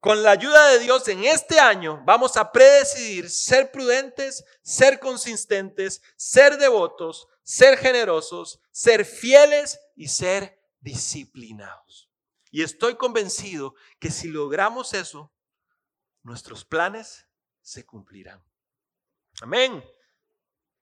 Con 0.00 0.22
la 0.22 0.30
ayuda 0.30 0.68
de 0.68 0.78
Dios 0.78 1.06
en 1.08 1.24
este 1.24 1.60
año 1.60 2.02
vamos 2.06 2.38
a 2.38 2.50
predecidir 2.50 3.28
ser 3.28 3.70
prudentes, 3.70 4.42
ser 4.62 4.98
consistentes, 4.98 6.00
ser 6.16 6.56
devotos, 6.56 7.28
ser 7.42 7.76
generosos, 7.76 8.60
ser 8.70 9.04
fieles 9.04 9.78
y 9.94 10.08
ser 10.08 10.58
disciplinados. 10.80 12.10
Y 12.50 12.62
estoy 12.62 12.96
convencido 12.96 13.74
que 13.98 14.10
si 14.10 14.28
logramos 14.28 14.94
eso, 14.94 15.30
nuestros 16.22 16.64
planes 16.64 17.26
se 17.60 17.84
cumplirán. 17.84 18.42
Amén. 19.42 19.84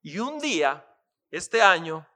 Y 0.00 0.20
un 0.20 0.38
día, 0.38 0.86
este 1.32 1.60
año, 1.60 2.08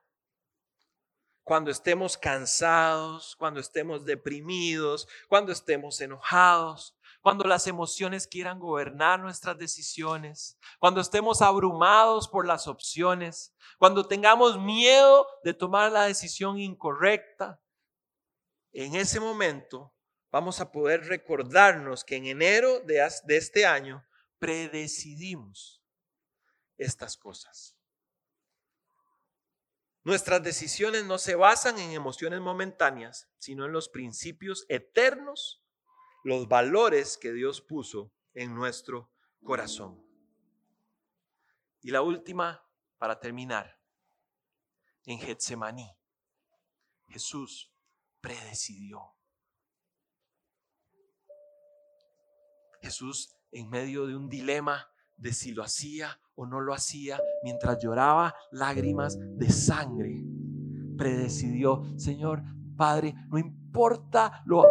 cuando 1.45 1.71
estemos 1.71 2.17
cansados, 2.17 3.35
cuando 3.37 3.61
estemos 3.61 4.05
deprimidos, 4.05 5.09
cuando 5.29 5.53
estemos 5.53 6.01
enojados, 6.01 6.97
cuando 7.21 7.45
las 7.45 7.67
emociones 7.67 8.27
quieran 8.27 8.59
gobernar 8.59 9.21
nuestras 9.21 9.57
decisiones, 9.59 10.59
cuando 10.79 11.01
estemos 11.01 11.41
abrumados 11.43 12.29
por 12.29 12.47
las 12.47 12.67
opciones, 12.67 13.55
cuando 13.79 14.07
tengamos 14.07 14.59
miedo 14.59 15.27
de 15.45 15.55
tomar 15.55 15.93
la 15.93 16.05
decisión 16.05 16.59
incorrecta, 16.59 17.61
en 18.73 18.95
ese 18.97 19.21
momento 19.21 19.95
vamos 20.31 20.61
a 20.61 20.73
poder 20.73 21.05
recordarnos 21.05 22.05
que 22.05 22.17
en 22.17 22.27
enero 22.27 22.81
de, 22.81 23.07
este 23.29 23.67
año 23.67 24.05
predecidimos 24.39 25.83
estas 26.77 27.17
cosas. 27.17 27.77
Nuestras 30.05 30.43
decisiones 30.43 31.05
no 31.05 31.17
se 31.19 31.37
basan 31.37 31.79
en 31.79 31.93
emociones 31.93 32.41
momentáneas, 32.41 33.29
sino 33.39 33.67
en 33.67 33.73
los 33.73 33.89
principios 33.89 34.67
eternos, 34.69 35.63
los 36.25 36.49
valores 36.49 37.17
que 37.17 37.33
Dios 37.33 37.61
puso 37.61 38.13
en 38.35 38.55
nuestro 38.55 39.13
corazón. 39.45 40.05
Y 41.83 41.91
la 41.91 42.03
última, 42.03 42.65
para 42.99 43.21
terminar, 43.21 43.81
en 45.05 45.19
Getsemaní, 45.19 45.89
Jesús 47.09 47.73
predecidió. 48.21 49.15
Jesús 52.81 53.37
en 53.53 53.69
medio 53.69 54.07
de 54.07 54.17
un 54.17 54.29
dilema 54.29 54.91
de 55.17 55.33
si 55.33 55.53
lo 55.53 55.63
hacía 55.63 56.21
o 56.35 56.47
no 56.47 56.61
lo 56.61 56.75
hacía, 56.75 57.21
mientras 57.43 57.79
lloraba 57.79 58.35
lágrimas 58.51 59.19
de 59.37 59.51
sangre, 59.51 60.25
predecidió, 60.97 61.83
Señor, 61.97 62.43
Padre, 62.77 63.15
no 63.29 63.39
importa 63.39 64.43
lo, 64.45 64.65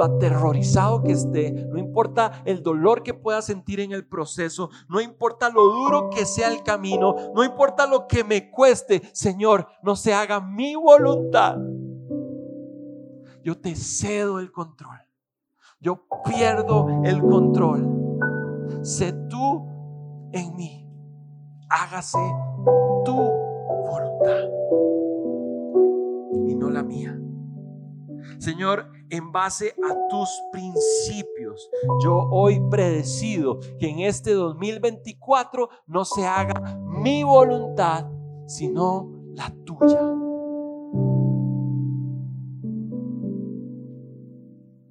aterrorizado 0.00 1.02
que 1.02 1.12
esté, 1.12 1.52
no 1.52 1.78
importa 1.78 2.42
el 2.44 2.62
dolor 2.62 3.02
que 3.02 3.14
pueda 3.14 3.42
sentir 3.42 3.80
en 3.80 3.92
el 3.92 4.06
proceso, 4.06 4.70
no 4.88 5.00
importa 5.00 5.50
lo 5.50 5.64
duro 5.64 6.08
que 6.10 6.24
sea 6.24 6.52
el 6.52 6.62
camino, 6.62 7.14
no 7.34 7.44
importa 7.44 7.86
lo 7.86 8.06
que 8.06 8.24
me 8.24 8.50
cueste, 8.50 9.02
Señor, 9.12 9.66
no 9.82 9.96
se 9.96 10.14
haga 10.14 10.40
mi 10.40 10.74
voluntad. 10.74 11.56
Yo 13.42 13.58
te 13.58 13.74
cedo 13.74 14.38
el 14.38 14.52
control. 14.52 14.98
Yo 15.80 16.06
pierdo 16.24 16.86
el 17.04 17.20
control. 17.20 17.88
Sé 18.82 19.12
tú 19.28 19.66
en 20.32 20.54
mí. 20.54 20.81
Hágase 21.74 22.18
tu 23.02 23.16
voluntad 23.16 24.44
y 26.46 26.54
no 26.54 26.68
la 26.68 26.82
mía. 26.82 27.18
Señor, 28.38 28.92
en 29.08 29.32
base 29.32 29.74
a 29.82 30.08
tus 30.10 30.28
principios, 30.52 31.70
yo 32.04 32.28
hoy 32.30 32.60
predecido 32.70 33.58
que 33.78 33.88
en 33.88 34.00
este 34.00 34.34
2024 34.34 35.70
no 35.86 36.04
se 36.04 36.26
haga 36.26 36.76
mi 36.84 37.22
voluntad, 37.22 38.06
sino 38.46 39.10
la 39.32 39.50
tuya. 39.64 40.02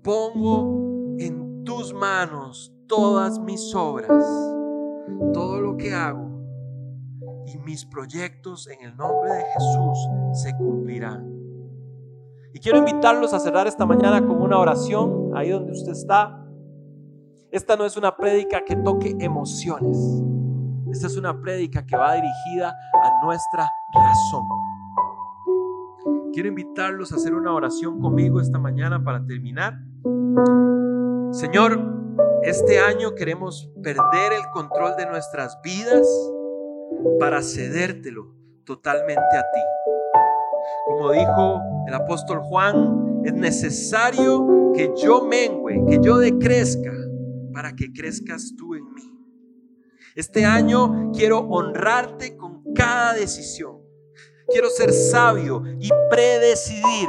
Pongo 0.01 1.15
en 1.19 1.63
tus 1.63 1.93
manos 1.93 2.73
todas 2.87 3.37
mis 3.37 3.75
obras, 3.75 4.25
todo 5.31 5.61
lo 5.61 5.77
que 5.77 5.93
hago 5.93 6.30
y 7.53 7.57
mis 7.59 7.85
proyectos 7.85 8.67
en 8.67 8.81
el 8.81 8.95
nombre 8.95 9.33
de 9.33 9.43
Jesús 9.43 10.09
se 10.33 10.55
cumplirán. 10.55 11.27
Y 12.53 12.59
quiero 12.59 12.79
invitarlos 12.79 13.33
a 13.33 13.39
cerrar 13.39 13.67
esta 13.67 13.85
mañana 13.85 14.25
con 14.25 14.41
una 14.41 14.57
oración 14.57 15.31
ahí 15.35 15.49
donde 15.49 15.71
usted 15.71 15.91
está. 15.93 16.45
Esta 17.49 17.75
no 17.75 17.85
es 17.85 17.97
una 17.97 18.15
prédica 18.15 18.63
que 18.65 18.75
toque 18.75 19.15
emociones. 19.19 19.97
Esta 20.91 21.07
es 21.07 21.17
una 21.17 21.39
prédica 21.41 21.85
que 21.85 21.95
va 21.95 22.13
dirigida 22.13 22.69
a 22.69 23.25
nuestra 23.25 23.69
razón. 23.93 24.43
Quiero 26.33 26.49
invitarlos 26.49 27.11
a 27.11 27.15
hacer 27.15 27.33
una 27.33 27.53
oración 27.53 27.99
conmigo 27.99 28.39
esta 28.39 28.59
mañana 28.59 29.03
para 29.03 29.25
terminar. 29.25 29.77
Señor, 31.31 31.79
este 32.43 32.79
año 32.79 33.15
queremos 33.15 33.69
perder 33.81 34.33
el 34.33 34.49
control 34.53 34.95
de 34.97 35.05
nuestras 35.05 35.57
vidas 35.63 36.07
para 37.19 37.41
cedértelo 37.41 38.33
totalmente 38.65 39.37
a 39.37 39.41
ti. 39.41 39.59
Como 40.85 41.11
dijo 41.11 41.61
el 41.87 41.93
apóstol 41.93 42.39
Juan, 42.43 43.21
es 43.25 43.33
necesario 43.33 44.71
que 44.73 44.91
yo 44.95 45.25
mengüe, 45.25 45.83
que 45.87 45.99
yo 46.01 46.17
decrezca, 46.17 46.91
para 47.53 47.75
que 47.75 47.91
crezcas 47.91 48.53
tú 48.57 48.75
en 48.75 48.91
mí. 48.93 49.11
Este 50.15 50.45
año 50.45 51.11
quiero 51.13 51.39
honrarte 51.39 52.35
con 52.37 52.63
cada 52.73 53.13
decisión. 53.13 53.77
Quiero 54.47 54.69
ser 54.69 54.91
sabio 54.91 55.63
y 55.79 55.89
predecidir 56.09 57.07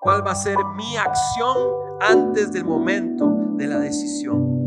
cuál 0.00 0.26
va 0.26 0.32
a 0.32 0.36
ser 0.36 0.56
mi 0.76 0.96
acción 0.96 1.56
antes 2.00 2.50
del 2.52 2.64
momento 2.64 3.30
de 3.56 3.66
la 3.66 3.78
decisión. 3.78 4.61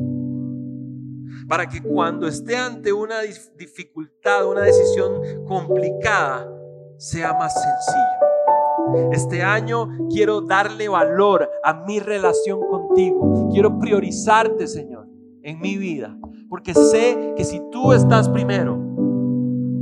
Para 1.48 1.68
que 1.68 1.82
cuando 1.82 2.28
esté 2.28 2.58
ante 2.58 2.91
una 2.91 3.22
dificultad, 3.58 4.50
una 4.50 4.62
decisión 4.62 5.46
complicada, 5.46 6.50
sea 6.98 7.34
más 7.34 7.54
sencillo. 7.54 9.12
Este 9.12 9.41
año 9.41 9.89
quiero 10.10 10.41
darle 10.41 10.88
valor 10.88 11.50
a 11.64 11.74
mi 11.86 12.00
relación 12.00 12.60
contigo. 12.68 13.50
Quiero 13.52 13.80
priorizarte, 13.80 14.68
Señor, 14.68 15.08
en 15.43 15.60
mi 15.60 15.78
vida. 15.78 16.18
Porque 16.50 16.74
sé 16.74 17.34
que 17.36 17.43
si 17.43 17.62
tú 17.72 17.93
estás 17.93 18.30
primero, 18.30 18.80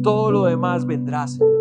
todo 0.02 0.32
lo 0.32 0.46
demás 0.46 0.86
vendrá, 0.86 1.28
Señor. 1.28 1.54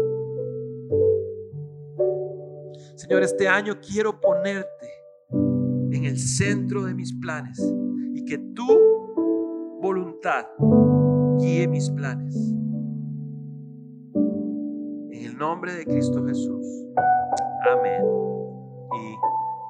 Señor, 2.96 3.22
este 3.22 3.48
año 3.48 3.78
quiero 3.80 4.20
ponerte 4.20 4.88
en 5.30 6.04
el 6.04 6.18
centro 6.18 6.84
de 6.84 6.94
mis 6.94 7.12
planes 7.20 7.58
y 8.14 8.24
que 8.24 8.38
tu 8.38 9.01
voluntad 9.82 10.46
guíe 11.40 11.66
mis 11.66 11.90
planes. 11.90 12.36
En 15.10 15.24
el 15.26 15.36
nombre 15.36 15.74
de 15.74 15.84
Cristo 15.84 16.24
Jesús. 16.24 16.64
Amén 17.68 18.04
y 18.94 19.16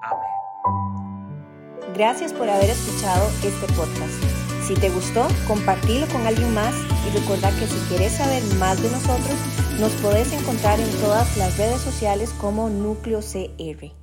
amén. 0.03 1.95
Gracias 1.95 2.35
por 2.35 2.47
haber 2.47 2.69
escuchado 2.69 3.27
este 3.43 3.67
podcast. 3.73 4.23
Si 4.67 4.75
te 4.75 4.91
gustó, 4.91 5.27
compartilo 5.49 6.07
con 6.09 6.27
alguien 6.27 6.53
más 6.53 6.75
y 7.09 7.19
recuerda 7.19 7.49
que 7.59 7.67
si 7.67 7.79
quieres 7.89 8.13
saber 8.13 8.43
más 8.59 8.83
de 8.83 8.91
nosotros, 8.91 9.39
nos 9.81 9.93
podés 10.03 10.31
encontrar 10.39 10.79
en 10.79 10.91
todas 11.01 11.39
las 11.39 11.57
redes 11.57 11.81
sociales 11.81 12.35
como 12.39 12.69
Núcleo 12.69 13.21
CR. 13.21 14.02